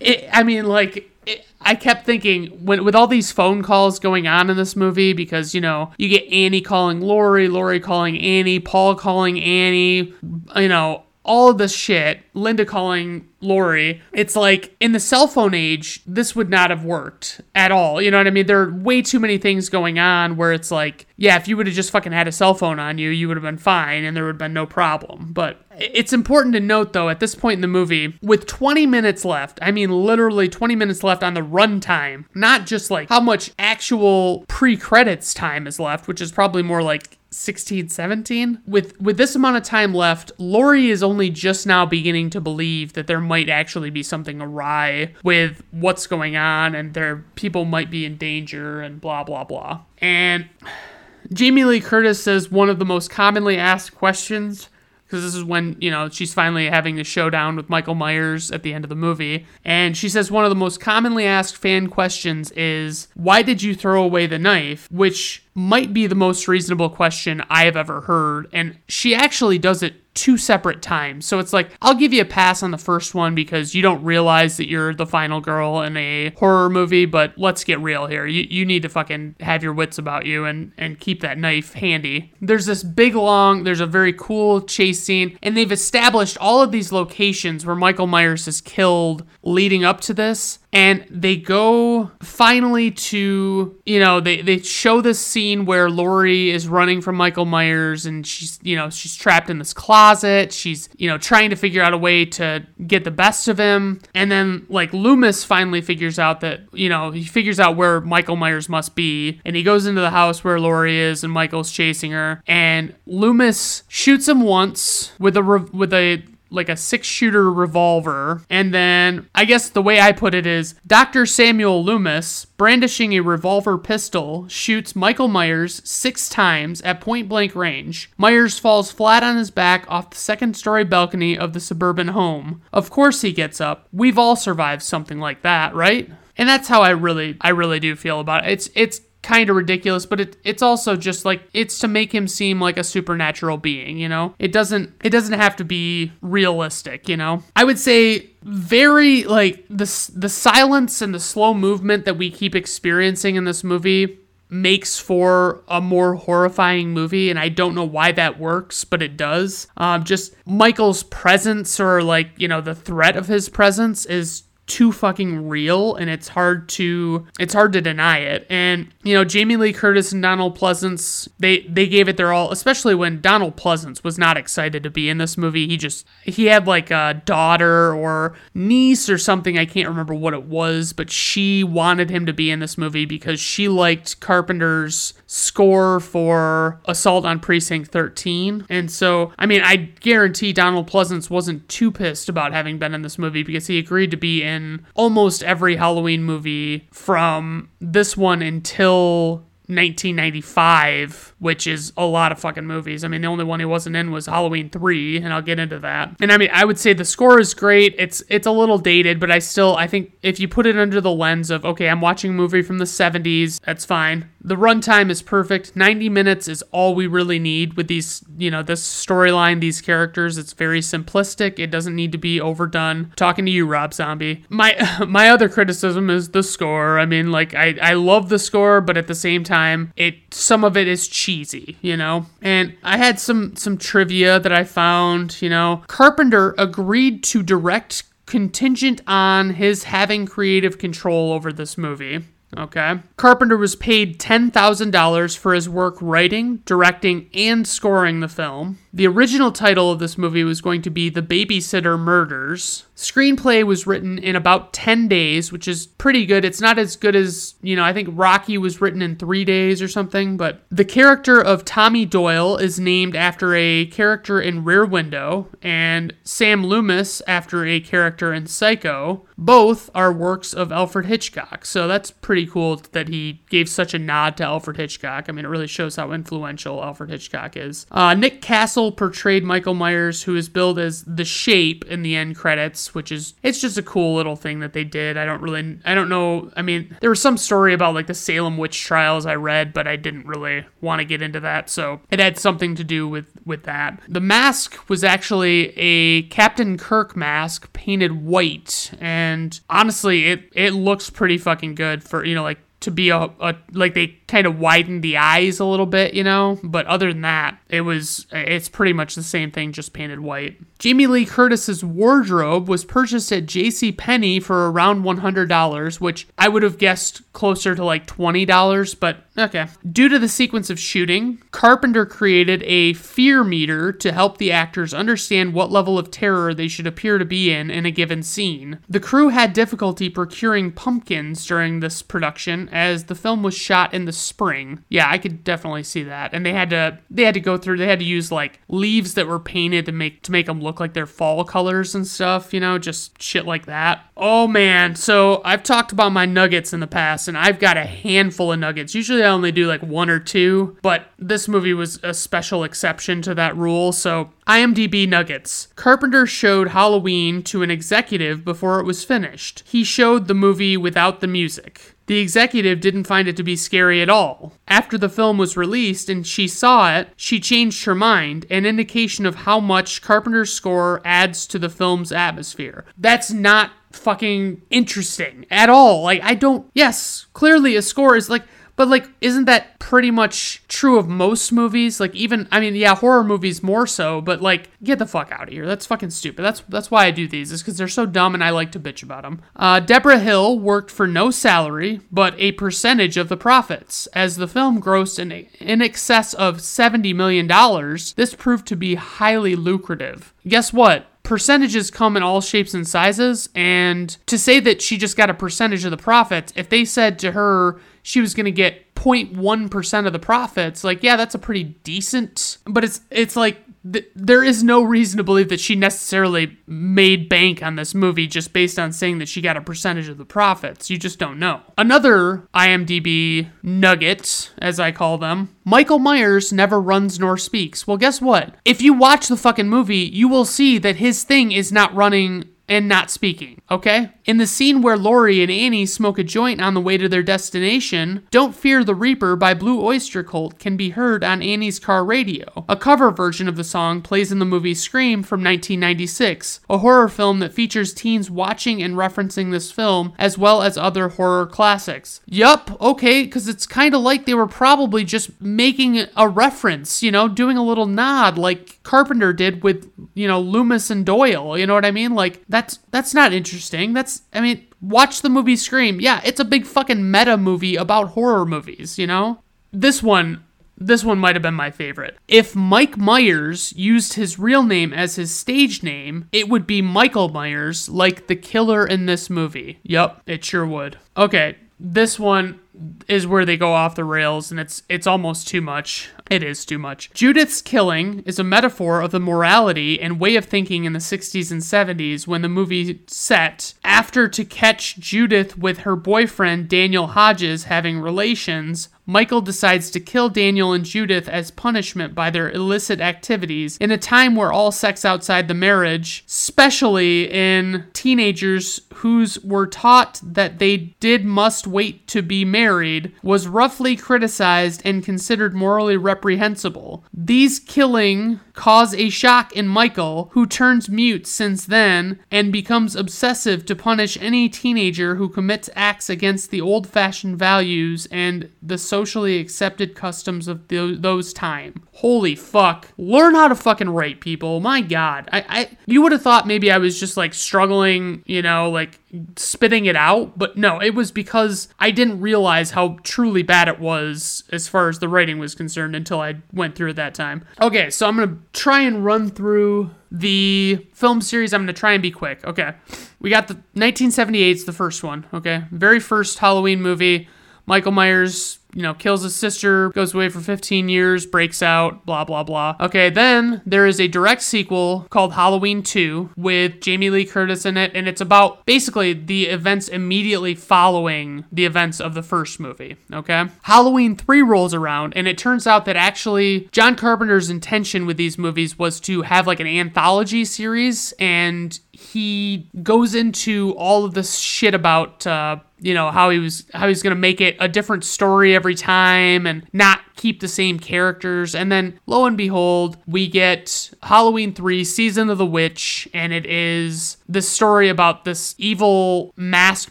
it, 0.00 0.26
I 0.32 0.42
mean, 0.42 0.64
like, 0.64 1.10
it, 1.26 1.44
I 1.60 1.74
kept 1.74 2.06
thinking 2.06 2.64
when, 2.64 2.86
with 2.86 2.94
all 2.94 3.06
these 3.06 3.30
phone 3.30 3.62
calls 3.62 3.98
going 3.98 4.26
on 4.26 4.48
in 4.48 4.56
this 4.56 4.74
movie, 4.74 5.12
because, 5.12 5.54
you 5.54 5.60
know, 5.60 5.92
you 5.98 6.08
get 6.08 6.26
Annie 6.32 6.62
calling 6.62 7.02
Laurie, 7.02 7.48
Laurie 7.48 7.80
calling 7.80 8.18
Annie, 8.18 8.60
Paul 8.60 8.94
calling 8.94 9.38
Annie, 9.42 10.14
you 10.56 10.68
know, 10.68 11.02
all 11.24 11.50
of 11.50 11.58
this 11.58 11.74
shit, 11.74 12.22
Linda 12.34 12.64
calling 12.64 13.28
Laurie, 13.42 14.02
it's 14.12 14.36
like 14.36 14.74
in 14.80 14.92
the 14.92 15.00
cell 15.00 15.26
phone 15.26 15.54
age, 15.54 16.02
this 16.06 16.34
would 16.34 16.48
not 16.48 16.70
have 16.70 16.84
worked 16.84 17.40
at 17.54 17.70
all. 17.70 18.00
You 18.00 18.10
know 18.10 18.18
what 18.18 18.26
I 18.26 18.30
mean? 18.30 18.46
There 18.46 18.60
are 18.60 18.74
way 18.74 19.02
too 19.02 19.20
many 19.20 19.38
things 19.38 19.68
going 19.68 19.98
on 19.98 20.36
where 20.36 20.52
it's 20.52 20.70
like, 20.70 21.06
yeah, 21.16 21.36
if 21.36 21.46
you 21.46 21.56
would 21.56 21.66
have 21.66 21.76
just 21.76 21.90
fucking 21.90 22.12
had 22.12 22.28
a 22.28 22.32
cell 22.32 22.54
phone 22.54 22.78
on 22.78 22.98
you, 22.98 23.10
you 23.10 23.28
would 23.28 23.36
have 23.36 23.44
been 23.44 23.58
fine 23.58 24.04
and 24.04 24.16
there 24.16 24.24
would 24.24 24.34
have 24.34 24.38
been 24.38 24.52
no 24.52 24.66
problem. 24.66 25.32
But 25.32 25.60
it's 25.78 26.12
important 26.12 26.54
to 26.54 26.60
note, 26.60 26.92
though, 26.92 27.08
at 27.08 27.20
this 27.20 27.34
point 27.34 27.58
in 27.58 27.62
the 27.62 27.68
movie, 27.68 28.18
with 28.22 28.46
20 28.46 28.86
minutes 28.86 29.24
left, 29.24 29.58
I 29.62 29.70
mean 29.70 29.90
literally 29.90 30.48
20 30.48 30.74
minutes 30.74 31.02
left 31.02 31.22
on 31.22 31.34
the 31.34 31.42
runtime, 31.42 32.24
not 32.34 32.66
just 32.66 32.90
like 32.90 33.08
how 33.08 33.20
much 33.20 33.52
actual 33.58 34.44
pre 34.48 34.76
credits 34.76 35.34
time 35.34 35.66
is 35.66 35.78
left, 35.78 36.08
which 36.08 36.20
is 36.20 36.32
probably 36.32 36.62
more 36.62 36.82
like 36.82 37.18
16 37.32 37.88
17 37.88 38.62
with 38.66 39.00
with 39.00 39.16
this 39.16 39.36
amount 39.36 39.56
of 39.56 39.62
time 39.62 39.94
left 39.94 40.32
Laurie 40.38 40.90
is 40.90 41.02
only 41.02 41.30
just 41.30 41.66
now 41.66 41.86
beginning 41.86 42.28
to 42.30 42.40
believe 42.40 42.94
that 42.94 43.06
there 43.06 43.20
might 43.20 43.48
actually 43.48 43.90
be 43.90 44.02
something 44.02 44.40
awry 44.40 45.14
with 45.22 45.62
what's 45.70 46.08
going 46.08 46.36
on 46.36 46.74
and 46.74 46.94
their 46.94 47.24
people 47.36 47.64
might 47.64 47.90
be 47.90 48.04
in 48.04 48.16
danger 48.16 48.80
and 48.80 49.00
blah 49.00 49.22
blah 49.22 49.44
blah. 49.44 49.82
And 49.98 50.48
Jamie 51.32 51.64
Lee 51.64 51.80
Curtis 51.80 52.20
says 52.20 52.50
one 52.50 52.68
of 52.68 52.80
the 52.80 52.84
most 52.84 53.10
commonly 53.10 53.56
asked 53.56 53.94
questions 53.94 54.68
because 55.10 55.24
this 55.24 55.34
is 55.34 55.42
when 55.42 55.76
you 55.80 55.90
know 55.90 56.08
she's 56.08 56.32
finally 56.32 56.66
having 56.68 57.00
a 57.00 57.04
showdown 57.04 57.56
with 57.56 57.68
Michael 57.68 57.96
Myers 57.96 58.52
at 58.52 58.62
the 58.62 58.72
end 58.72 58.84
of 58.84 58.88
the 58.88 58.94
movie. 58.94 59.44
And 59.64 59.96
she 59.96 60.08
says 60.08 60.30
one 60.30 60.44
of 60.44 60.50
the 60.50 60.56
most 60.56 60.80
commonly 60.80 61.26
asked 61.26 61.56
fan 61.56 61.88
questions 61.88 62.52
is 62.52 63.08
why 63.14 63.42
did 63.42 63.60
you 63.60 63.74
throw 63.74 64.04
away 64.04 64.28
the 64.28 64.38
knife? 64.38 64.88
Which 64.90 65.42
might 65.54 65.92
be 65.92 66.06
the 66.06 66.14
most 66.14 66.46
reasonable 66.46 66.90
question 66.90 67.42
I 67.50 67.64
have 67.64 67.76
ever 67.76 68.02
heard. 68.02 68.48
And 68.52 68.78
she 68.86 69.14
actually 69.14 69.58
does 69.58 69.82
it 69.82 69.94
two 70.14 70.36
separate 70.36 70.82
times. 70.82 71.26
So 71.26 71.38
it's 71.38 71.52
like, 71.52 71.70
I'll 71.82 71.94
give 71.94 72.12
you 72.12 72.22
a 72.22 72.26
pass 72.26 72.62
on 72.62 72.70
the 72.70 72.78
first 72.78 73.14
one 73.14 73.34
because 73.34 73.74
you 73.74 73.82
don't 73.82 74.02
realize 74.02 74.56
that 74.56 74.68
you're 74.68 74.94
the 74.94 75.06
final 75.06 75.40
girl 75.40 75.80
in 75.82 75.96
a 75.96 76.30
horror 76.30 76.70
movie, 76.70 77.06
but 77.06 77.34
let's 77.36 77.64
get 77.64 77.80
real 77.80 78.06
here. 78.06 78.26
You, 78.26 78.46
you 78.48 78.64
need 78.64 78.82
to 78.82 78.88
fucking 78.88 79.36
have 79.40 79.62
your 79.62 79.72
wits 79.72 79.98
about 79.98 80.26
you 80.26 80.44
and, 80.44 80.72
and 80.76 80.98
keep 80.98 81.20
that 81.20 81.38
knife 81.38 81.74
handy. 81.74 82.32
There's 82.40 82.66
this 82.66 82.82
big 82.82 83.14
long, 83.14 83.64
there's 83.64 83.80
a 83.80 83.86
very 83.86 84.12
cool 84.12 84.60
chase 84.60 85.02
scene, 85.02 85.38
and 85.42 85.56
they've 85.56 85.72
established 85.72 86.38
all 86.38 86.62
of 86.62 86.72
these 86.72 86.92
locations 86.92 87.64
where 87.64 87.76
Michael 87.76 88.06
Myers 88.06 88.48
is 88.48 88.60
killed 88.60 89.24
leading 89.42 89.84
up 89.84 90.00
to 90.02 90.14
this 90.14 90.59
and 90.72 91.04
they 91.10 91.36
go 91.36 92.10
finally 92.22 92.90
to 92.90 93.76
you 93.84 93.98
know 93.98 94.20
they, 94.20 94.40
they 94.42 94.58
show 94.58 95.00
this 95.00 95.18
scene 95.18 95.64
where 95.64 95.90
Laurie 95.90 96.50
is 96.50 96.68
running 96.68 97.00
from 97.00 97.16
Michael 97.16 97.44
Myers 97.44 98.06
and 98.06 98.26
she's 98.26 98.58
you 98.62 98.76
know 98.76 98.90
she's 98.90 99.16
trapped 99.16 99.50
in 99.50 99.58
this 99.58 99.72
closet. 99.72 100.52
She's 100.52 100.88
you 100.96 101.08
know 101.08 101.18
trying 101.18 101.50
to 101.50 101.56
figure 101.56 101.82
out 101.82 101.92
a 101.92 101.98
way 101.98 102.24
to 102.24 102.66
get 102.86 103.04
the 103.04 103.10
best 103.10 103.48
of 103.48 103.58
him. 103.58 104.00
And 104.14 104.30
then 104.30 104.66
like 104.68 104.92
Loomis 104.92 105.44
finally 105.44 105.80
figures 105.80 106.18
out 106.18 106.40
that 106.40 106.60
you 106.72 106.88
know 106.88 107.10
he 107.10 107.24
figures 107.24 107.58
out 107.58 107.76
where 107.76 108.00
Michael 108.00 108.36
Myers 108.36 108.68
must 108.68 108.94
be. 108.94 109.40
And 109.44 109.56
he 109.56 109.62
goes 109.62 109.86
into 109.86 110.00
the 110.00 110.10
house 110.10 110.44
where 110.44 110.60
Laurie 110.60 110.98
is 110.98 111.24
and 111.24 111.32
Michael's 111.32 111.72
chasing 111.72 112.12
her. 112.12 112.42
And 112.46 112.94
Loomis 113.06 113.82
shoots 113.88 114.28
him 114.28 114.42
once 114.42 115.12
with 115.18 115.36
a 115.36 115.68
with 115.72 115.92
a 115.92 116.22
like 116.50 116.68
a 116.68 116.76
six 116.76 117.06
shooter 117.06 117.50
revolver. 117.50 118.42
And 118.50 118.74
then 118.74 119.28
I 119.34 119.44
guess 119.44 119.68
the 119.68 119.82
way 119.82 120.00
I 120.00 120.12
put 120.12 120.34
it 120.34 120.46
is 120.46 120.74
Dr. 120.86 121.26
Samuel 121.26 121.84
Loomis, 121.84 122.44
brandishing 122.44 123.12
a 123.12 123.20
revolver 123.20 123.78
pistol, 123.78 124.46
shoots 124.48 124.96
Michael 124.96 125.28
Myers 125.28 125.80
six 125.84 126.28
times 126.28 126.80
at 126.82 127.00
point 127.00 127.28
blank 127.28 127.54
range. 127.54 128.10
Myers 128.16 128.58
falls 128.58 128.92
flat 128.92 129.22
on 129.22 129.36
his 129.36 129.50
back 129.50 129.84
off 129.88 130.10
the 130.10 130.16
second 130.16 130.56
story 130.56 130.84
balcony 130.84 131.38
of 131.38 131.52
the 131.52 131.60
suburban 131.60 132.08
home. 132.08 132.62
Of 132.72 132.90
course 132.90 133.22
he 133.22 133.32
gets 133.32 133.60
up. 133.60 133.88
We've 133.92 134.18
all 134.18 134.36
survived 134.36 134.82
something 134.82 135.18
like 135.18 135.42
that, 135.42 135.74
right? 135.74 136.10
And 136.36 136.48
that's 136.48 136.68
how 136.68 136.82
I 136.82 136.90
really 136.90 137.36
I 137.40 137.50
really 137.50 137.80
do 137.80 137.94
feel 137.96 138.20
about 138.20 138.44
it. 138.44 138.52
It's 138.52 138.70
it's 138.74 139.00
kind 139.22 139.50
of 139.50 139.56
ridiculous, 139.56 140.06
but 140.06 140.20
it, 140.20 140.36
it's 140.44 140.62
also 140.62 140.96
just 140.96 141.24
like 141.24 141.42
it's 141.52 141.78
to 141.80 141.88
make 141.88 142.12
him 142.14 142.26
seem 142.26 142.60
like 142.60 142.76
a 142.76 142.84
supernatural 142.84 143.58
being, 143.58 143.98
you 143.98 144.08
know? 144.08 144.34
It 144.38 144.52
doesn't 144.52 144.94
it 145.02 145.10
doesn't 145.10 145.38
have 145.38 145.56
to 145.56 145.64
be 145.64 146.12
realistic, 146.22 147.08
you 147.08 147.16
know? 147.16 147.42
I 147.54 147.64
would 147.64 147.78
say 147.78 148.30
very 148.42 149.24
like 149.24 149.64
the 149.68 150.10
the 150.14 150.28
silence 150.28 151.02
and 151.02 151.14
the 151.14 151.20
slow 151.20 151.52
movement 151.52 152.04
that 152.06 152.16
we 152.16 152.30
keep 152.30 152.54
experiencing 152.54 153.36
in 153.36 153.44
this 153.44 153.62
movie 153.62 154.18
makes 154.48 154.98
for 154.98 155.62
a 155.68 155.80
more 155.80 156.14
horrifying 156.16 156.90
movie 156.90 157.30
and 157.30 157.38
i 157.38 157.48
don't 157.48 157.72
know 157.72 157.84
why 157.84 158.10
that 158.10 158.36
works 158.36 158.84
but 158.84 159.00
it 159.00 159.16
does 159.16 159.68
um, 159.76 160.02
just 160.02 160.34
michael's 160.44 161.04
presence 161.04 161.78
or 161.78 162.02
like 162.02 162.30
you 162.36 162.48
know 162.48 162.60
the 162.60 162.74
threat 162.74 163.16
of 163.16 163.28
his 163.28 163.48
presence 163.48 164.04
is 164.06 164.42
too 164.70 164.92
fucking 164.92 165.48
real 165.48 165.96
and 165.96 166.08
it's 166.08 166.28
hard 166.28 166.68
to 166.68 167.26
it's 167.40 167.52
hard 167.52 167.72
to 167.72 167.80
deny 167.80 168.18
it. 168.18 168.46
And 168.48 168.88
you 169.02 169.14
know, 169.14 169.24
Jamie 169.24 169.56
Lee 169.56 169.72
Curtis 169.72 170.12
and 170.12 170.22
Donald 170.22 170.56
Pleasence, 170.56 171.28
they 171.40 171.62
they 171.62 171.88
gave 171.88 172.08
it 172.08 172.16
their 172.16 172.32
all, 172.32 172.52
especially 172.52 172.94
when 172.94 173.20
Donald 173.20 173.56
Pleasence 173.56 174.04
was 174.04 174.16
not 174.16 174.36
excited 174.36 174.84
to 174.84 174.90
be 174.90 175.10
in 175.10 175.18
this 175.18 175.36
movie. 175.36 175.66
He 175.66 175.76
just 175.76 176.06
he 176.22 176.46
had 176.46 176.68
like 176.68 176.92
a 176.92 177.20
daughter 177.24 177.92
or 177.92 178.36
niece 178.54 179.10
or 179.10 179.18
something, 179.18 179.58
I 179.58 179.66
can't 179.66 179.88
remember 179.88 180.14
what 180.14 180.34
it 180.34 180.44
was, 180.44 180.92
but 180.92 181.10
she 181.10 181.64
wanted 181.64 182.08
him 182.08 182.24
to 182.26 182.32
be 182.32 182.50
in 182.50 182.60
this 182.60 182.78
movie 182.78 183.06
because 183.06 183.40
she 183.40 183.66
liked 183.66 184.20
Carpenter's 184.20 185.14
score 185.32 186.00
for 186.00 186.80
Assault 186.86 187.24
on 187.24 187.38
Precinct 187.38 187.92
13. 187.92 188.66
And 188.68 188.90
so, 188.90 189.32
I 189.38 189.46
mean, 189.46 189.60
I 189.62 189.76
guarantee 189.76 190.52
Donald 190.52 190.90
Pleasence 190.90 191.30
wasn't 191.30 191.68
too 191.68 191.92
pissed 191.92 192.28
about 192.28 192.52
having 192.52 192.78
been 192.78 192.94
in 192.94 193.02
this 193.02 193.16
movie 193.16 193.44
because 193.44 193.68
he 193.68 193.78
agreed 193.78 194.10
to 194.10 194.16
be 194.16 194.42
in 194.42 194.84
almost 194.94 195.44
every 195.44 195.76
Halloween 195.76 196.24
movie 196.24 196.88
from 196.90 197.70
this 197.80 198.16
one 198.16 198.42
until 198.42 199.44
1995, 199.68 201.29
which 201.40 201.66
is 201.66 201.92
a 201.96 202.04
lot 202.06 202.30
of 202.30 202.38
fucking 202.38 202.66
movies. 202.66 203.02
I 203.02 203.08
mean, 203.08 203.22
the 203.22 203.28
only 203.28 203.44
one 203.44 203.60
he 203.60 203.66
wasn't 203.66 203.96
in 203.96 204.10
was 204.10 204.26
Halloween 204.26 204.70
3, 204.70 205.16
and 205.18 205.32
I'll 205.32 205.42
get 205.42 205.58
into 205.58 205.78
that. 205.80 206.14
And 206.20 206.30
I 206.30 206.36
mean, 206.36 206.50
I 206.52 206.64
would 206.64 206.78
say 206.78 206.92
the 206.92 207.04
score 207.04 207.40
is 207.40 207.54
great. 207.54 207.94
It's 207.98 208.22
it's 208.28 208.46
a 208.46 208.52
little 208.52 208.78
dated, 208.78 209.18
but 209.18 209.30
I 209.30 209.38
still 209.38 209.76
I 209.76 209.86
think 209.86 210.12
if 210.22 210.38
you 210.38 210.48
put 210.48 210.66
it 210.66 210.78
under 210.78 211.00
the 211.00 211.10
lens 211.10 211.50
of 211.50 211.64
okay, 211.64 211.88
I'm 211.88 212.00
watching 212.00 212.30
a 212.30 212.34
movie 212.34 212.62
from 212.62 212.78
the 212.78 212.84
70s, 212.84 213.60
that's 213.64 213.84
fine. 213.84 214.30
The 214.42 214.56
runtime 214.56 215.10
is 215.10 215.20
perfect. 215.20 215.76
90 215.76 216.08
minutes 216.08 216.48
is 216.48 216.62
all 216.72 216.94
we 216.94 217.06
really 217.06 217.38
need 217.38 217.74
with 217.74 217.88
these, 217.88 218.24
you 218.38 218.50
know, 218.50 218.62
this 218.62 218.82
storyline, 218.82 219.60
these 219.60 219.82
characters. 219.82 220.38
It's 220.38 220.54
very 220.54 220.80
simplistic. 220.80 221.58
It 221.58 221.70
doesn't 221.70 221.94
need 221.94 222.12
to 222.12 222.18
be 222.18 222.40
overdone. 222.40 223.12
Talking 223.16 223.44
to 223.46 223.52
you, 223.52 223.66
Rob 223.66 223.92
Zombie. 223.92 224.44
My 224.48 224.76
my 225.08 225.30
other 225.30 225.48
criticism 225.48 226.10
is 226.10 226.30
the 226.30 226.42
score. 226.42 226.98
I 226.98 227.06
mean, 227.06 227.30
like 227.30 227.54
I 227.54 227.76
I 227.80 227.94
love 227.94 228.28
the 228.28 228.38
score, 228.38 228.80
but 228.80 228.96
at 228.96 229.06
the 229.06 229.14
same 229.14 229.44
time, 229.44 229.92
it 229.96 230.14
some 230.30 230.64
of 230.64 230.76
it 230.76 230.88
is 230.88 231.08
cheesy, 231.30 231.76
you 231.80 231.96
know. 231.96 232.26
And 232.42 232.76
I 232.82 232.96
had 232.96 233.20
some 233.20 233.56
some 233.56 233.78
trivia 233.78 234.40
that 234.40 234.52
I 234.52 234.64
found, 234.64 235.40
you 235.40 235.48
know. 235.48 235.82
Carpenter 235.86 236.54
agreed 236.58 237.22
to 237.24 237.42
direct 237.42 238.04
contingent 238.26 239.00
on 239.06 239.50
his 239.50 239.84
having 239.84 240.26
creative 240.26 240.78
control 240.78 241.32
over 241.32 241.52
this 241.52 241.76
movie. 241.78 242.24
Okay. 242.56 242.98
Carpenter 243.16 243.56
was 243.56 243.76
paid 243.76 244.18
$10,000 244.18 245.36
for 245.36 245.54
his 245.54 245.68
work 245.68 245.96
writing, 246.00 246.56
directing, 246.64 247.30
and 247.32 247.66
scoring 247.66 248.18
the 248.18 248.28
film. 248.28 248.78
The 248.92 249.06
original 249.06 249.52
title 249.52 249.92
of 249.92 250.00
this 250.00 250.18
movie 250.18 250.42
was 250.42 250.60
going 250.60 250.82
to 250.82 250.90
be 250.90 251.08
The 251.08 251.22
Babysitter 251.22 251.96
Murders. 251.96 252.86
Screenplay 252.96 253.64
was 253.64 253.86
written 253.86 254.18
in 254.18 254.34
about 254.34 254.72
10 254.72 255.06
days, 255.06 255.52
which 255.52 255.68
is 255.68 255.86
pretty 255.86 256.26
good. 256.26 256.44
It's 256.44 256.60
not 256.60 256.76
as 256.76 256.96
good 256.96 257.14
as, 257.14 257.54
you 257.62 257.76
know, 257.76 257.84
I 257.84 257.92
think 257.92 258.08
Rocky 258.12 258.58
was 258.58 258.80
written 258.80 259.00
in 259.00 259.14
three 259.14 259.44
days 259.44 259.80
or 259.80 259.86
something, 259.86 260.36
but 260.36 260.62
the 260.70 260.84
character 260.84 261.40
of 261.40 261.64
Tommy 261.64 262.04
Doyle 262.04 262.56
is 262.56 262.80
named 262.80 263.14
after 263.14 263.54
a 263.54 263.86
character 263.86 264.40
in 264.40 264.64
Rear 264.64 264.84
Window, 264.84 265.48
and 265.62 266.12
Sam 266.24 266.66
Loomis 266.66 267.22
after 267.28 267.64
a 267.64 267.80
character 267.80 268.34
in 268.34 268.46
Psycho. 268.46 269.24
Both 269.38 269.88
are 269.94 270.12
works 270.12 270.52
of 270.52 270.72
Alfred 270.72 271.06
Hitchcock, 271.06 271.64
so 271.64 271.88
that's 271.88 272.10
pretty 272.10 272.46
cool 272.46 272.76
that 272.92 273.08
he 273.08 273.40
gave 273.48 273.68
such 273.68 273.94
a 273.94 273.98
nod 273.98 274.36
to 274.36 274.44
Alfred 274.44 274.76
Hitchcock. 274.76 275.26
I 275.28 275.32
mean, 275.32 275.46
it 275.46 275.48
really 275.48 275.66
shows 275.66 275.96
how 275.96 276.12
influential 276.12 276.84
Alfred 276.84 277.08
Hitchcock 277.08 277.56
is. 277.56 277.86
Uh, 277.90 278.12
Nick 278.14 278.42
Castle 278.42 278.79
portrayed 278.88 279.44
Michael 279.44 279.74
Myers, 279.74 280.22
who 280.22 280.36
is 280.36 280.48
billed 280.48 280.78
as 280.78 281.02
the 281.04 281.24
Shape 281.24 281.84
in 281.86 282.02
the 282.02 282.16
end 282.16 282.36
credits, 282.36 282.94
which 282.94 283.10
is 283.12 283.34
it's 283.42 283.60
just 283.60 283.76
a 283.78 283.82
cool 283.82 284.14
little 284.14 284.36
thing 284.36 284.60
that 284.60 284.72
they 284.72 284.84
did. 284.84 285.16
I 285.16 285.24
don't 285.24 285.42
really, 285.42 285.78
I 285.84 285.94
don't 285.94 286.08
know. 286.08 286.50
I 286.56 286.62
mean, 286.62 286.96
there 287.00 287.10
was 287.10 287.20
some 287.20 287.36
story 287.36 287.74
about 287.74 287.94
like 287.94 288.06
the 288.06 288.14
Salem 288.14 288.56
witch 288.56 288.80
trials 288.82 289.26
I 289.26 289.34
read, 289.34 289.72
but 289.72 289.86
I 289.86 289.96
didn't 289.96 290.26
really 290.26 290.64
want 290.80 291.00
to 291.00 291.04
get 291.04 291.20
into 291.20 291.40
that, 291.40 291.68
so 291.68 292.00
it 292.10 292.20
had 292.20 292.38
something 292.38 292.74
to 292.76 292.84
do 292.84 293.08
with 293.08 293.26
with 293.44 293.64
that. 293.64 294.00
The 294.08 294.20
mask 294.20 294.88
was 294.88 295.02
actually 295.02 295.76
a 295.76 296.22
Captain 296.24 296.78
Kirk 296.78 297.16
mask 297.16 297.72
painted 297.72 298.24
white, 298.24 298.92
and 299.00 299.58
honestly, 299.68 300.26
it 300.26 300.44
it 300.52 300.70
looks 300.70 301.10
pretty 301.10 301.38
fucking 301.38 301.74
good 301.74 302.04
for 302.04 302.24
you 302.24 302.34
know 302.34 302.42
like 302.42 302.60
to 302.80 302.90
be 302.90 303.10
a, 303.10 303.30
a 303.40 303.54
like 303.72 303.94
they 303.94 304.18
kind 304.30 304.46
of 304.46 304.58
widened 304.58 305.02
the 305.02 305.16
eyes 305.16 305.60
a 305.60 305.64
little 305.64 305.86
bit, 305.86 306.14
you 306.14 306.24
know. 306.24 306.58
But 306.62 306.86
other 306.86 307.12
than 307.12 307.22
that, 307.22 307.58
it 307.68 307.82
was 307.82 308.26
it's 308.32 308.68
pretty 308.68 308.92
much 308.92 309.14
the 309.14 309.22
same 309.22 309.50
thing, 309.50 309.72
just 309.72 309.92
painted 309.92 310.20
white. 310.20 310.58
Jamie 310.78 311.06
Lee 311.06 311.26
Curtis's 311.26 311.84
wardrobe 311.84 312.68
was 312.68 312.84
purchased 312.84 313.30
at 313.32 313.44
J.C. 313.46 313.92
Penney 313.92 314.40
for 314.40 314.70
around 314.70 315.02
one 315.02 315.18
hundred 315.18 315.48
dollars, 315.48 316.00
which 316.00 316.26
I 316.38 316.48
would 316.48 316.62
have 316.62 316.78
guessed 316.78 317.30
closer 317.32 317.74
to 317.74 317.84
like 317.84 318.06
twenty 318.06 318.46
dollars, 318.46 318.94
but 318.94 319.24
okay. 319.36 319.66
Due 319.90 320.08
to 320.08 320.18
the 320.18 320.28
sequence 320.28 320.70
of 320.70 320.78
shooting, 320.78 321.42
Carpenter 321.50 322.06
created 322.06 322.62
a 322.62 322.94
fear 322.94 323.44
meter 323.44 323.92
to 323.92 324.12
help 324.12 324.38
the 324.38 324.52
actors 324.52 324.94
understand 324.94 325.52
what 325.52 325.72
level 325.72 325.98
of 325.98 326.10
terror 326.10 326.54
they 326.54 326.68
should 326.68 326.86
appear 326.86 327.18
to 327.18 327.24
be 327.24 327.52
in 327.52 327.70
in 327.70 327.84
a 327.84 327.90
given 327.90 328.22
scene. 328.22 328.78
The 328.88 329.00
crew 329.00 329.28
had 329.28 329.52
difficulty 329.52 330.08
procuring 330.08 330.72
pumpkins 330.72 331.44
during 331.44 331.80
this 331.80 332.00
production, 332.00 332.68
as 332.70 333.04
the 333.04 333.14
film 333.14 333.42
was 333.42 333.54
shot 333.54 333.92
in 333.92 334.04
the 334.04 334.12
spring. 334.20 334.84
Yeah, 334.88 335.10
I 335.10 335.18
could 335.18 335.44
definitely 335.44 335.82
see 335.82 336.02
that. 336.04 336.32
And 336.32 336.44
they 336.44 336.52
had 336.52 336.70
to 336.70 336.98
they 337.10 337.24
had 337.24 337.34
to 337.34 337.40
go 337.40 337.56
through 337.56 337.78
they 337.78 337.86
had 337.86 337.98
to 337.98 338.04
use 338.04 338.30
like 338.30 338.60
leaves 338.68 339.14
that 339.14 339.26
were 339.26 339.38
painted 339.38 339.86
to 339.86 339.92
make 339.92 340.22
to 340.22 340.32
make 340.32 340.46
them 340.46 340.60
look 340.60 340.80
like 340.80 340.94
their 340.94 341.06
fall 341.06 341.44
colors 341.44 341.94
and 341.94 342.06
stuff, 342.06 342.52
you 342.52 342.60
know, 342.60 342.78
just 342.78 343.20
shit 343.22 343.46
like 343.46 343.66
that. 343.66 344.04
Oh 344.16 344.46
man, 344.46 344.94
so 344.96 345.40
I've 345.44 345.62
talked 345.62 345.92
about 345.92 346.12
my 346.12 346.26
nuggets 346.26 346.72
in 346.72 346.80
the 346.80 346.86
past 346.86 347.28
and 347.28 347.38
I've 347.38 347.58
got 347.58 347.76
a 347.76 347.84
handful 347.84 348.52
of 348.52 348.58
nuggets. 348.58 348.94
Usually 348.94 349.22
I 349.22 349.30
only 349.30 349.52
do 349.52 349.66
like 349.66 349.82
one 349.82 350.10
or 350.10 350.18
two, 350.18 350.76
but 350.82 351.06
this 351.18 351.48
movie 351.48 351.74
was 351.74 351.98
a 352.02 352.14
special 352.14 352.64
exception 352.64 353.22
to 353.22 353.34
that 353.34 353.56
rule. 353.56 353.92
So 353.92 354.30
IMDb 354.46 355.08
nuggets. 355.08 355.68
Carpenter 355.76 356.26
showed 356.26 356.68
Halloween 356.68 357.42
to 357.44 357.62
an 357.62 357.70
executive 357.70 358.44
before 358.44 358.80
it 358.80 358.84
was 358.84 359.04
finished. 359.04 359.62
He 359.66 359.84
showed 359.84 360.26
the 360.26 360.34
movie 360.34 360.76
without 360.76 361.20
the 361.20 361.26
music. 361.26 361.94
The 362.10 362.18
executive 362.18 362.80
didn't 362.80 363.04
find 363.04 363.28
it 363.28 363.36
to 363.36 363.44
be 363.44 363.54
scary 363.54 364.02
at 364.02 364.10
all. 364.10 364.54
After 364.66 364.98
the 364.98 365.08
film 365.08 365.38
was 365.38 365.56
released 365.56 366.08
and 366.08 366.26
she 366.26 366.48
saw 366.48 366.98
it, 366.98 367.10
she 367.14 367.38
changed 367.38 367.84
her 367.84 367.94
mind, 367.94 368.46
an 368.50 368.66
indication 368.66 369.26
of 369.26 369.36
how 369.36 369.60
much 369.60 370.02
Carpenter's 370.02 370.52
score 370.52 371.00
adds 371.04 371.46
to 371.46 371.56
the 371.56 371.68
film's 371.68 372.10
atmosphere. 372.10 372.84
That's 372.98 373.30
not 373.30 373.70
fucking 373.92 374.60
interesting 374.70 375.46
at 375.52 375.70
all. 375.70 376.02
Like, 376.02 376.20
I 376.24 376.34
don't. 376.34 376.68
Yes, 376.74 377.26
clearly 377.32 377.76
a 377.76 377.82
score 377.82 378.16
is 378.16 378.28
like 378.28 378.42
but 378.80 378.88
like, 378.88 379.10
isn't 379.20 379.44
that 379.44 379.78
pretty 379.78 380.10
much 380.10 380.62
true 380.66 380.98
of 380.98 381.06
most 381.06 381.52
movies? 381.52 382.00
Like, 382.00 382.14
even 382.14 382.48
I 382.50 382.60
mean, 382.60 382.74
yeah, 382.74 382.94
horror 382.94 383.22
movies 383.22 383.62
more 383.62 383.86
so. 383.86 384.22
But 384.22 384.40
like, 384.40 384.70
get 384.82 384.98
the 384.98 385.04
fuck 385.04 385.30
out 385.30 385.48
of 385.48 385.52
here. 385.52 385.66
That's 385.66 385.84
fucking 385.84 386.08
stupid. 386.08 386.42
That's 386.42 386.60
that's 386.60 386.90
why 386.90 387.04
I 387.04 387.10
do 387.10 387.28
these 387.28 387.52
is 387.52 387.60
because 387.60 387.76
they're 387.76 387.88
so 387.88 388.06
dumb 388.06 388.32
and 388.32 388.42
I 388.42 388.48
like 388.48 388.72
to 388.72 388.80
bitch 388.80 389.02
about 389.02 389.24
them. 389.24 389.42
Uh, 389.54 389.80
Debra 389.80 390.20
Hill 390.20 390.58
worked 390.58 390.90
for 390.90 391.06
no 391.06 391.30
salary 391.30 392.00
but 392.10 392.34
a 392.38 392.52
percentage 392.52 393.18
of 393.18 393.28
the 393.28 393.36
profits. 393.36 394.06
As 394.14 394.36
the 394.36 394.48
film 394.48 394.80
grossed 394.80 395.18
in 395.18 395.30
in 395.30 395.82
excess 395.82 396.32
of 396.32 396.62
seventy 396.62 397.12
million 397.12 397.46
dollars, 397.46 398.14
this 398.14 398.34
proved 398.34 398.66
to 398.68 398.76
be 398.76 398.94
highly 398.94 399.56
lucrative. 399.56 400.32
Guess 400.48 400.72
what? 400.72 401.06
percentages 401.22 401.92
come 401.92 402.16
in 402.16 402.24
all 402.24 402.40
shapes 402.40 402.74
and 402.74 402.88
sizes. 402.88 403.48
And 403.54 404.16
to 404.26 404.38
say 404.38 404.58
that 404.60 404.82
she 404.82 404.96
just 404.96 405.16
got 405.16 405.30
a 405.30 405.34
percentage 405.34 405.84
of 405.84 405.92
the 405.92 405.96
profits, 405.96 406.52
if 406.56 406.68
they 406.68 406.84
said 406.84 407.18
to 407.20 407.32
her 407.32 407.80
she 408.02 408.20
was 408.20 408.34
going 408.34 408.46
to 408.46 408.50
get 408.50 408.94
0.1% 408.94 410.06
of 410.06 410.12
the 410.12 410.18
profits, 410.18 410.84
like, 410.84 411.02
yeah, 411.02 411.16
that's 411.16 411.34
a 411.34 411.38
pretty 411.38 411.64
decent, 411.64 412.58
but 412.66 412.84
it's, 412.84 413.00
it's 413.10 413.36
like, 413.36 413.58
th- 413.90 414.08
there 414.14 414.44
is 414.44 414.62
no 414.62 414.82
reason 414.82 415.16
to 415.18 415.24
believe 415.24 415.48
that 415.48 415.60
she 415.60 415.74
necessarily 415.74 416.58
made 416.66 417.28
bank 417.28 417.62
on 417.62 417.76
this 417.76 417.94
movie 417.94 418.26
just 418.26 418.52
based 418.52 418.78
on 418.78 418.92
saying 418.92 419.18
that 419.18 419.28
she 419.28 419.40
got 419.40 419.56
a 419.56 419.60
percentage 419.60 420.08
of 420.08 420.18
the 420.18 420.24
profits. 420.24 420.90
You 420.90 420.98
just 420.98 421.18
don't 421.18 421.38
know. 421.38 421.62
Another 421.78 422.46
IMDb 422.54 423.48
nugget, 423.62 424.52
as 424.58 424.78
I 424.78 424.92
call 424.92 425.18
them, 425.18 425.54
Michael 425.64 425.98
Myers 425.98 426.52
never 426.52 426.80
runs 426.80 427.18
nor 427.18 427.36
speaks. 427.36 427.86
Well, 427.86 427.96
guess 427.96 428.20
what? 428.20 428.54
If 428.64 428.82
you 428.82 428.92
watch 428.92 429.28
the 429.28 429.36
fucking 429.36 429.68
movie, 429.68 429.96
you 429.98 430.28
will 430.28 430.44
see 430.44 430.78
that 430.78 430.96
his 430.96 431.24
thing 431.24 431.52
is 431.52 431.72
not 431.72 431.94
running 431.94 432.48
and 432.70 432.86
not 432.88 433.10
speaking, 433.10 433.60
okay? 433.68 434.12
In 434.24 434.36
the 434.36 434.46
scene 434.46 434.80
where 434.80 434.96
Laurie 434.96 435.42
and 435.42 435.50
Annie 435.50 435.84
smoke 435.86 436.20
a 436.20 436.24
joint 436.24 436.60
on 436.60 436.72
the 436.72 436.80
way 436.80 436.96
to 436.96 437.08
their 437.08 437.22
destination, 437.22 438.24
Don't 438.30 438.54
Fear 438.54 438.84
the 438.84 438.94
Reaper 438.94 439.34
by 439.34 439.54
Blue 439.54 439.84
Oyster 439.84 440.22
Cult 440.22 440.60
can 440.60 440.76
be 440.76 440.90
heard 440.90 441.24
on 441.24 441.42
Annie's 441.42 441.80
car 441.80 442.04
radio. 442.04 442.64
A 442.68 442.76
cover 442.76 443.10
version 443.10 443.48
of 443.48 443.56
the 443.56 443.64
song 443.64 444.02
plays 444.02 444.30
in 444.30 444.38
the 444.38 444.44
movie 444.44 444.74
Scream 444.74 445.24
from 445.24 445.40
1996, 445.40 446.60
a 446.70 446.78
horror 446.78 447.08
film 447.08 447.40
that 447.40 447.52
features 447.52 447.92
teens 447.92 448.30
watching 448.30 448.80
and 448.80 448.94
referencing 448.94 449.50
this 449.50 449.72
film, 449.72 450.12
as 450.16 450.38
well 450.38 450.62
as 450.62 450.78
other 450.78 451.08
horror 451.08 451.46
classics. 451.46 452.20
Yup, 452.26 452.80
okay, 452.80 453.24
because 453.24 453.48
it's 453.48 453.66
kind 453.66 453.96
of 453.96 454.00
like 454.00 454.26
they 454.26 454.34
were 454.34 454.46
probably 454.46 455.02
just 455.02 455.40
making 455.40 456.06
a 456.16 456.28
reference, 456.28 457.02
you 457.02 457.10
know, 457.10 457.26
doing 457.26 457.56
a 457.56 457.64
little 457.64 457.86
nod 457.86 458.38
like 458.38 458.80
Carpenter 458.84 459.32
did 459.32 459.64
with, 459.64 459.90
you 460.14 460.28
know, 460.28 460.38
Loomis 460.38 460.88
and 460.88 461.04
Doyle, 461.04 461.58
you 461.58 461.66
know 461.66 461.74
what 461.74 461.84
I 461.84 461.90
mean? 461.90 462.14
Like, 462.14 462.44
that's 462.60 462.78
that's 462.90 463.14
not 463.14 463.32
interesting. 463.32 463.94
That's 463.94 464.22
I 464.32 464.40
mean, 464.40 464.66
watch 464.80 465.22
the 465.22 465.30
movie 465.30 465.56
Scream. 465.56 466.00
Yeah, 466.00 466.20
it's 466.24 466.40
a 466.40 466.44
big 466.44 466.66
fucking 466.66 467.10
meta 467.10 467.36
movie 467.36 467.76
about 467.76 468.10
horror 468.10 468.44
movies, 468.44 468.98
you 468.98 469.06
know? 469.06 469.40
This 469.72 470.02
one 470.02 470.44
this 470.82 471.04
one 471.04 471.18
might 471.18 471.36
have 471.36 471.42
been 471.42 471.54
my 471.54 471.70
favorite. 471.70 472.16
If 472.26 472.56
Mike 472.56 472.96
Myers 472.96 473.74
used 473.74 474.14
his 474.14 474.38
real 474.38 474.62
name 474.62 474.94
as 474.94 475.16
his 475.16 475.34
stage 475.34 475.82
name, 475.82 476.26
it 476.32 476.48
would 476.48 476.66
be 476.66 476.80
Michael 476.80 477.28
Myers, 477.28 477.90
like 477.90 478.28
the 478.28 478.36
killer 478.36 478.86
in 478.86 479.04
this 479.04 479.28
movie. 479.28 479.78
Yup, 479.82 480.22
it 480.26 480.42
sure 480.42 480.66
would. 480.66 480.96
Okay, 481.18 481.56
this 481.78 482.18
one 482.18 482.60
is 483.08 483.26
where 483.26 483.44
they 483.44 483.56
go 483.56 483.72
off 483.72 483.94
the 483.94 484.04
rails 484.04 484.50
and 484.50 484.60
it's 484.60 484.82
it's 484.88 485.06
almost 485.06 485.48
too 485.48 485.60
much. 485.60 486.10
It 486.30 486.42
is 486.42 486.64
too 486.64 486.78
much. 486.78 487.12
Judith's 487.12 487.60
killing 487.60 488.20
is 488.20 488.38
a 488.38 488.44
metaphor 488.44 489.00
of 489.00 489.10
the 489.10 489.20
morality 489.20 490.00
and 490.00 490.20
way 490.20 490.36
of 490.36 490.44
thinking 490.44 490.84
in 490.84 490.92
the 490.92 491.00
60s 491.00 491.50
and 491.50 491.60
70s 491.60 492.26
when 492.26 492.42
the 492.42 492.48
movie 492.48 493.02
set 493.08 493.74
after 493.84 494.28
to 494.28 494.44
catch 494.44 494.96
Judith 494.98 495.58
with 495.58 495.78
her 495.78 495.96
boyfriend 495.96 496.68
Daniel 496.68 497.08
Hodges 497.08 497.64
having 497.64 497.98
relations, 497.98 498.88
Michael 499.10 499.40
decides 499.40 499.90
to 499.90 499.98
kill 499.98 500.28
Daniel 500.28 500.72
and 500.72 500.84
Judith 500.84 501.28
as 501.28 501.50
punishment 501.50 502.14
by 502.14 502.30
their 502.30 502.48
illicit 502.48 503.00
activities 503.00 503.76
in 503.78 503.90
a 503.90 503.98
time 503.98 504.36
where 504.36 504.52
all 504.52 504.70
sex 504.70 505.04
outside 505.04 505.48
the 505.48 505.54
marriage, 505.54 506.22
especially 506.28 507.28
in 507.28 507.86
teenagers 507.92 508.82
whose 508.94 509.42
were 509.42 509.66
taught 509.66 510.20
that 510.22 510.60
they 510.60 510.76
did 511.00 511.24
must 511.24 511.66
wait 511.66 512.06
to 512.06 512.22
be 512.22 512.44
married, 512.44 513.12
was 513.20 513.48
roughly 513.48 513.96
criticized 513.96 514.80
and 514.84 515.04
considered 515.04 515.54
morally 515.54 515.96
reprehensible. 515.96 517.02
These 517.12 517.58
killing 517.58 518.38
cause 518.60 518.92
a 518.92 519.08
shock 519.08 519.54
in 519.54 519.66
Michael, 519.66 520.28
who 520.34 520.46
turns 520.46 520.90
mute 520.90 521.26
since 521.26 521.64
then 521.64 522.18
and 522.30 522.52
becomes 522.52 522.94
obsessive 522.94 523.64
to 523.64 523.74
punish 523.74 524.18
any 524.20 524.50
teenager 524.50 525.14
who 525.14 525.30
commits 525.30 525.70
acts 525.74 526.10
against 526.10 526.50
the 526.50 526.60
old-fashioned 526.60 527.38
values 527.38 528.06
and 528.12 528.50
the 528.60 528.76
socially 528.76 529.38
accepted 529.38 529.94
customs 529.94 530.46
of 530.46 530.68
th- 530.68 531.00
those 531.00 531.32
time. 531.32 531.72
Holy 532.00 532.34
fuck. 532.34 532.88
Learn 532.96 533.34
how 533.34 533.48
to 533.48 533.54
fucking 533.54 533.90
write, 533.90 534.22
people. 534.22 534.58
My 534.60 534.80
god. 534.80 535.28
I, 535.30 535.44
I 535.50 535.76
you 535.84 536.00
would 536.00 536.12
have 536.12 536.22
thought 536.22 536.46
maybe 536.46 536.72
I 536.72 536.78
was 536.78 536.98
just 536.98 537.18
like 537.18 537.34
struggling, 537.34 538.22
you 538.24 538.40
know, 538.40 538.70
like 538.70 538.98
spitting 539.36 539.84
it 539.84 539.96
out, 539.96 540.38
but 540.38 540.56
no, 540.56 540.80
it 540.80 540.94
was 540.94 541.12
because 541.12 541.68
I 541.78 541.90
didn't 541.90 542.22
realize 542.22 542.70
how 542.70 542.96
truly 543.02 543.42
bad 543.42 543.68
it 543.68 543.78
was 543.78 544.44
as 544.50 544.66
far 544.66 544.88
as 544.88 544.98
the 545.00 545.10
writing 545.10 545.38
was 545.38 545.54
concerned 545.54 545.94
until 545.94 546.22
I 546.22 546.36
went 546.54 546.74
through 546.74 546.88
it 546.88 546.96
that 546.96 547.12
time. 547.14 547.44
Okay, 547.60 547.90
so 547.90 548.08
I'm 548.08 548.16
to 548.16 548.38
try 548.54 548.80
and 548.80 549.04
run 549.04 549.28
through 549.28 549.90
the 550.10 550.86
film 550.94 551.20
series. 551.20 551.52
I'm 551.52 551.66
to 551.66 551.74
try 551.74 551.92
and 551.92 552.00
be 552.00 552.10
quick. 552.10 552.42
Okay. 552.46 552.72
We 553.20 553.28
got 553.28 553.48
the 553.48 553.56
1978 553.74 554.56
is 554.56 554.64
the 554.64 554.72
first 554.72 555.02
one, 555.02 555.26
okay? 555.34 555.64
Very 555.70 556.00
first 556.00 556.38
Halloween 556.38 556.80
movie. 556.80 557.28
Michael 557.66 557.92
Myers 557.92 558.58
you 558.74 558.82
know, 558.82 558.94
kills 558.94 559.22
his 559.22 559.34
sister, 559.34 559.90
goes 559.90 560.14
away 560.14 560.28
for 560.28 560.40
15 560.40 560.88
years, 560.88 561.26
breaks 561.26 561.62
out, 561.62 562.04
blah, 562.06 562.24
blah, 562.24 562.42
blah. 562.42 562.76
Okay, 562.80 563.10
then 563.10 563.62
there 563.66 563.86
is 563.86 564.00
a 564.00 564.08
direct 564.08 564.42
sequel 564.42 565.06
called 565.10 565.32
Halloween 565.32 565.82
2 565.82 566.30
with 566.36 566.80
Jamie 566.80 567.10
Lee 567.10 567.24
Curtis 567.24 567.66
in 567.66 567.76
it, 567.76 567.92
and 567.94 568.08
it's 568.08 568.20
about 568.20 568.64
basically 568.66 569.12
the 569.12 569.46
events 569.46 569.88
immediately 569.88 570.54
following 570.54 571.44
the 571.50 571.64
events 571.64 572.00
of 572.00 572.14
the 572.14 572.22
first 572.22 572.60
movie. 572.60 572.96
Okay? 573.12 573.46
Halloween 573.62 574.16
3 574.16 574.42
rolls 574.42 574.74
around, 574.74 575.14
and 575.16 575.26
it 575.26 575.38
turns 575.38 575.66
out 575.66 575.84
that 575.84 575.96
actually 575.96 576.68
John 576.72 576.96
Carpenter's 576.96 577.50
intention 577.50 578.06
with 578.06 578.16
these 578.16 578.38
movies 578.38 578.78
was 578.78 579.00
to 579.00 579.22
have 579.22 579.46
like 579.46 579.60
an 579.60 579.66
anthology 579.66 580.44
series, 580.44 581.12
and 581.18 581.78
he 582.00 582.68
goes 582.82 583.14
into 583.14 583.74
all 583.76 584.04
of 584.04 584.14
this 584.14 584.38
shit 584.38 584.74
about 584.74 585.26
uh, 585.26 585.56
you 585.80 585.92
know 585.92 586.10
how 586.10 586.30
he 586.30 586.38
was 586.38 586.64
how 586.72 586.88
he's 586.88 587.02
to 587.14 587.20
make 587.20 587.40
it 587.40 587.56
a 587.60 587.68
different 587.68 588.04
story 588.04 588.54
every 588.60 588.74
time 588.74 589.46
and 589.46 589.66
not 589.72 590.00
keep 590.20 590.40
the 590.40 590.48
same 590.48 590.78
characters 590.78 591.54
and 591.54 591.72
then 591.72 591.98
lo 592.04 592.26
and 592.26 592.36
behold 592.36 592.98
we 593.06 593.26
get 593.26 593.90
Halloween 594.02 594.52
3 594.52 594.84
Season 594.84 595.30
of 595.30 595.38
the 595.38 595.46
Witch 595.46 596.06
and 596.12 596.30
it 596.30 596.44
is 596.44 597.16
the 597.26 597.40
story 597.40 597.88
about 597.88 598.26
this 598.26 598.54
evil 598.58 599.32
mask 599.36 599.90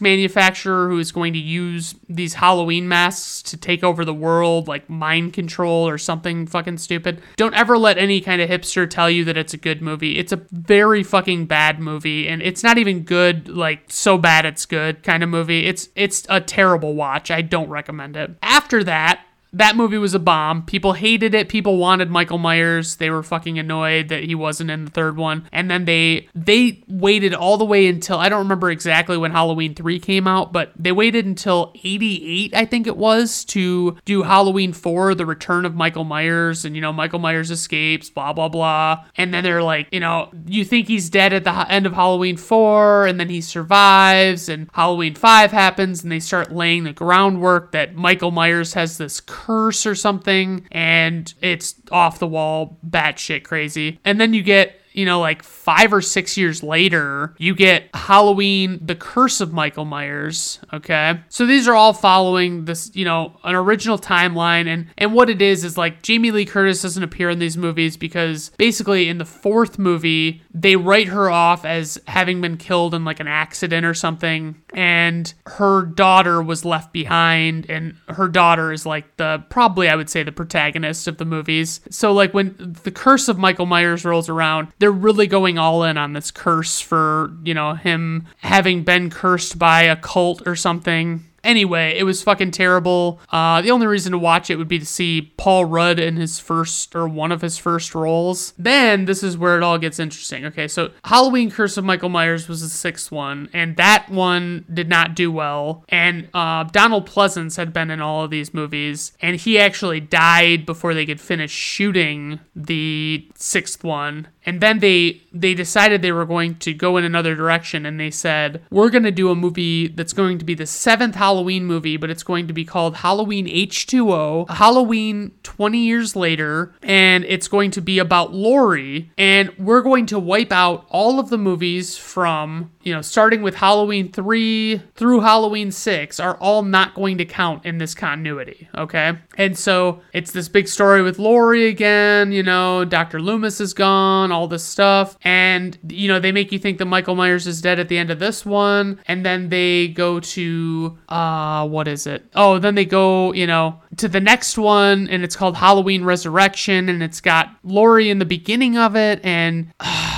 manufacturer 0.00 0.88
who 0.88 1.00
is 1.00 1.10
going 1.10 1.32
to 1.32 1.38
use 1.40 1.96
these 2.08 2.34
Halloween 2.34 2.86
masks 2.86 3.42
to 3.42 3.56
take 3.56 3.82
over 3.82 4.04
the 4.04 4.14
world 4.14 4.68
like 4.68 4.88
mind 4.88 5.32
control 5.32 5.88
or 5.88 5.98
something 5.98 6.46
fucking 6.46 6.78
stupid. 6.78 7.20
Don't 7.34 7.54
ever 7.54 7.76
let 7.76 7.98
any 7.98 8.20
kind 8.20 8.40
of 8.40 8.48
hipster 8.48 8.88
tell 8.88 9.10
you 9.10 9.24
that 9.24 9.36
it's 9.36 9.52
a 9.52 9.56
good 9.56 9.82
movie. 9.82 10.16
It's 10.16 10.30
a 10.30 10.42
very 10.52 11.02
fucking 11.02 11.46
bad 11.46 11.80
movie 11.80 12.28
and 12.28 12.40
it's 12.40 12.62
not 12.62 12.78
even 12.78 13.02
good 13.02 13.48
like 13.48 13.80
so 13.88 14.16
bad 14.16 14.46
it's 14.46 14.64
good 14.64 15.02
kind 15.02 15.24
of 15.24 15.28
movie. 15.28 15.66
It's 15.66 15.88
it's 15.96 16.24
a 16.28 16.40
terrible 16.40 16.94
watch. 16.94 17.32
I 17.32 17.42
don't 17.42 17.68
recommend 17.68 18.16
it. 18.16 18.30
After 18.42 18.84
that, 18.84 19.24
that 19.52 19.76
movie 19.76 19.98
was 19.98 20.14
a 20.14 20.18
bomb. 20.18 20.62
People 20.62 20.92
hated 20.92 21.34
it. 21.34 21.48
People 21.48 21.76
wanted 21.76 22.10
Michael 22.10 22.38
Myers. 22.38 22.96
They 22.96 23.10
were 23.10 23.22
fucking 23.22 23.58
annoyed 23.58 24.08
that 24.08 24.24
he 24.24 24.34
wasn't 24.34 24.70
in 24.70 24.84
the 24.84 24.90
third 24.90 25.16
one. 25.16 25.48
And 25.52 25.70
then 25.70 25.84
they 25.84 26.28
they 26.34 26.84
waited 26.88 27.34
all 27.34 27.56
the 27.56 27.64
way 27.64 27.86
until 27.86 28.18
I 28.18 28.28
don't 28.28 28.40
remember 28.40 28.70
exactly 28.70 29.16
when 29.16 29.32
Halloween 29.32 29.74
3 29.74 29.98
came 29.98 30.26
out, 30.26 30.52
but 30.52 30.72
they 30.76 30.92
waited 30.92 31.26
until 31.26 31.72
88, 31.82 32.54
I 32.54 32.64
think 32.64 32.86
it 32.86 32.96
was, 32.96 33.44
to 33.46 33.98
do 34.04 34.22
Halloween 34.22 34.72
4, 34.72 35.14
The 35.14 35.26
Return 35.26 35.64
of 35.64 35.74
Michael 35.74 36.04
Myers 36.04 36.64
and 36.64 36.76
you 36.76 36.82
know 36.82 36.92
Michael 36.92 37.18
Myers 37.18 37.50
escapes, 37.50 38.08
blah 38.08 38.32
blah 38.32 38.48
blah. 38.48 39.04
And 39.16 39.34
then 39.34 39.42
they're 39.42 39.62
like, 39.62 39.88
you 39.90 40.00
know, 40.00 40.30
you 40.46 40.64
think 40.64 40.86
he's 40.86 41.10
dead 41.10 41.32
at 41.32 41.44
the 41.44 41.70
end 41.70 41.86
of 41.86 41.94
Halloween 41.94 42.36
4 42.36 43.06
and 43.06 43.18
then 43.18 43.28
he 43.28 43.40
survives 43.40 44.48
and 44.48 44.70
Halloween 44.72 45.14
5 45.14 45.50
happens 45.50 46.02
and 46.02 46.12
they 46.12 46.20
start 46.20 46.52
laying 46.52 46.84
the 46.84 46.92
groundwork 46.92 47.72
that 47.72 47.96
Michael 47.96 48.30
Myers 48.30 48.74
has 48.74 48.96
this 48.96 49.20
curse 49.20 49.39
or 49.48 49.94
something 49.94 50.66
and 50.70 51.32
it's 51.40 51.74
off 51.90 52.18
the 52.18 52.26
wall, 52.26 52.78
batshit 52.88 53.44
crazy. 53.44 53.98
And 54.04 54.20
then 54.20 54.34
you 54.34 54.42
get 54.42 54.80
you 54.92 55.04
know, 55.04 55.20
like 55.20 55.42
five 55.42 55.92
or 55.92 56.00
six 56.00 56.36
years 56.36 56.62
later, 56.62 57.34
you 57.38 57.54
get 57.54 57.88
Halloween, 57.94 58.80
The 58.84 58.94
Curse 58.94 59.40
of 59.40 59.52
Michael 59.52 59.84
Myers. 59.84 60.58
Okay. 60.72 61.20
So 61.28 61.46
these 61.46 61.68
are 61.68 61.74
all 61.74 61.92
following 61.92 62.64
this, 62.64 62.90
you 62.94 63.04
know, 63.04 63.36
an 63.44 63.54
original 63.54 63.98
timeline. 63.98 64.66
And, 64.66 64.86
and 64.98 65.14
what 65.14 65.30
it 65.30 65.40
is, 65.40 65.64
is 65.64 65.78
like 65.78 66.02
Jamie 66.02 66.30
Lee 66.30 66.44
Curtis 66.44 66.82
doesn't 66.82 67.02
appear 67.02 67.30
in 67.30 67.38
these 67.38 67.56
movies 67.56 67.96
because 67.96 68.50
basically 68.58 69.08
in 69.08 69.18
the 69.18 69.24
fourth 69.24 69.78
movie, 69.78 70.42
they 70.52 70.76
write 70.76 71.08
her 71.08 71.30
off 71.30 71.64
as 71.64 72.00
having 72.06 72.40
been 72.40 72.56
killed 72.56 72.94
in 72.94 73.04
like 73.04 73.20
an 73.20 73.28
accident 73.28 73.86
or 73.86 73.94
something. 73.94 74.60
And 74.72 75.32
her 75.46 75.82
daughter 75.82 76.42
was 76.42 76.64
left 76.64 76.92
behind. 76.92 77.68
And 77.68 77.96
her 78.08 78.28
daughter 78.28 78.72
is 78.72 78.86
like 78.86 79.16
the, 79.16 79.44
probably 79.48 79.88
I 79.88 79.96
would 79.96 80.10
say 80.10 80.22
the 80.22 80.32
protagonist 80.32 81.08
of 81.08 81.18
the 81.18 81.24
movies. 81.24 81.80
So 81.90 82.12
like 82.12 82.32
when 82.34 82.76
The 82.84 82.90
Curse 82.90 83.28
of 83.28 83.38
Michael 83.38 83.66
Myers 83.66 84.04
rolls 84.04 84.28
around, 84.28 84.68
they're 84.78 84.90
really 84.90 85.26
going 85.26 85.58
all 85.58 85.84
in 85.84 85.96
on 85.96 86.12
this 86.12 86.30
curse 86.30 86.80
for, 86.80 87.36
you 87.44 87.54
know, 87.54 87.74
him 87.74 88.26
having 88.38 88.84
been 88.84 89.10
cursed 89.10 89.58
by 89.58 89.82
a 89.82 89.96
cult 89.96 90.46
or 90.46 90.56
something. 90.56 91.24
Anyway, 91.42 91.94
it 91.96 92.04
was 92.04 92.22
fucking 92.22 92.50
terrible. 92.50 93.20
Uh, 93.30 93.62
the 93.62 93.70
only 93.70 93.86
reason 93.86 94.12
to 94.12 94.18
watch 94.18 94.50
it 94.50 94.56
would 94.56 94.68
be 94.68 94.78
to 94.78 94.86
see 94.86 95.32
Paul 95.36 95.64
Rudd 95.64 95.98
in 95.98 96.16
his 96.16 96.38
first 96.38 96.94
or 96.94 97.08
one 97.08 97.32
of 97.32 97.40
his 97.40 97.58
first 97.58 97.94
roles. 97.94 98.52
Then 98.58 99.04
this 99.06 99.22
is 99.22 99.38
where 99.38 99.56
it 99.56 99.62
all 99.62 99.78
gets 99.78 99.98
interesting. 99.98 100.44
Okay, 100.46 100.68
so 100.68 100.90
Halloween 101.04 101.50
Curse 101.50 101.76
of 101.76 101.84
Michael 101.84 102.08
Myers 102.08 102.48
was 102.48 102.62
the 102.62 102.68
sixth 102.68 103.10
one, 103.10 103.48
and 103.52 103.76
that 103.76 104.08
one 104.08 104.64
did 104.72 104.88
not 104.88 105.14
do 105.14 105.32
well. 105.32 105.84
And 105.88 106.28
uh, 106.34 106.64
Donald 106.64 107.08
Pleasence 107.08 107.56
had 107.56 107.72
been 107.72 107.90
in 107.90 108.00
all 108.00 108.24
of 108.24 108.30
these 108.30 108.52
movies, 108.54 109.12
and 109.20 109.36
he 109.36 109.58
actually 109.58 110.00
died 110.00 110.66
before 110.66 110.94
they 110.94 111.06
could 111.06 111.20
finish 111.20 111.50
shooting 111.50 112.40
the 112.54 113.26
sixth 113.34 113.82
one 113.84 114.28
and 114.46 114.60
then 114.60 114.78
they 114.78 115.22
they 115.32 115.54
decided 115.54 116.02
they 116.02 116.12
were 116.12 116.24
going 116.24 116.56
to 116.56 116.72
go 116.72 116.96
in 116.96 117.04
another 117.04 117.34
direction 117.34 117.86
and 117.86 118.00
they 118.00 118.10
said 118.10 118.62
we're 118.70 118.90
going 118.90 119.02
to 119.02 119.10
do 119.10 119.30
a 119.30 119.34
movie 119.34 119.88
that's 119.88 120.12
going 120.12 120.38
to 120.38 120.44
be 120.44 120.54
the 120.54 120.66
seventh 120.66 121.14
halloween 121.14 121.64
movie 121.64 121.96
but 121.96 122.10
it's 122.10 122.22
going 122.22 122.46
to 122.46 122.52
be 122.52 122.64
called 122.64 122.96
halloween 122.96 123.46
h2o 123.46 124.48
halloween 124.50 125.32
20 125.42 125.78
years 125.78 126.16
later 126.16 126.74
and 126.82 127.24
it's 127.24 127.48
going 127.48 127.70
to 127.70 127.80
be 127.80 127.98
about 127.98 128.32
laurie 128.32 129.10
and 129.18 129.50
we're 129.58 129.82
going 129.82 130.06
to 130.06 130.18
wipe 130.18 130.52
out 130.52 130.86
all 130.88 131.20
of 131.20 131.28
the 131.28 131.38
movies 131.38 131.96
from 131.96 132.70
you 132.82 132.92
know 132.92 133.02
starting 133.02 133.42
with 133.42 133.56
halloween 133.56 134.10
3 134.10 134.80
through 134.94 135.20
halloween 135.20 135.70
6 135.70 136.18
are 136.18 136.36
all 136.36 136.62
not 136.62 136.94
going 136.94 137.18
to 137.18 137.24
count 137.24 137.64
in 137.64 137.78
this 137.78 137.94
continuity 137.94 138.68
okay? 138.76 139.18
And 139.36 139.58
so 139.58 140.00
it's 140.12 140.32
this 140.32 140.48
big 140.48 140.66
story 140.68 141.02
with 141.02 141.18
laurie 141.18 141.66
again 141.66 142.32
you 142.32 142.42
know 142.42 142.84
dr 142.84 143.20
loomis 143.20 143.60
is 143.60 143.74
gone 143.74 144.29
all 144.32 144.48
this 144.48 144.64
stuff. 144.64 145.16
And, 145.22 145.78
you 145.88 146.08
know, 146.08 146.20
they 146.20 146.32
make 146.32 146.52
you 146.52 146.58
think 146.58 146.78
that 146.78 146.86
Michael 146.86 147.14
Myers 147.14 147.46
is 147.46 147.60
dead 147.60 147.78
at 147.78 147.88
the 147.88 147.98
end 147.98 148.10
of 148.10 148.18
this 148.18 148.44
one. 148.44 149.00
And 149.06 149.24
then 149.24 149.48
they 149.48 149.88
go 149.88 150.20
to, 150.20 150.98
uh, 151.08 151.66
what 151.68 151.88
is 151.88 152.06
it? 152.06 152.26
Oh, 152.34 152.58
then 152.58 152.74
they 152.74 152.84
go, 152.84 153.32
you 153.32 153.46
know, 153.46 153.80
to 153.96 154.08
the 154.08 154.20
next 154.20 154.58
one 154.58 155.08
and 155.08 155.22
it's 155.24 155.36
called 155.36 155.56
Halloween 155.56 156.04
Resurrection 156.04 156.88
and 156.88 157.02
it's 157.02 157.20
got 157.20 157.50
Laurie 157.62 158.10
in 158.10 158.18
the 158.18 158.24
beginning 158.24 158.76
of 158.76 158.96
it. 158.96 159.20
And, 159.24 159.72
uh, 159.80 160.09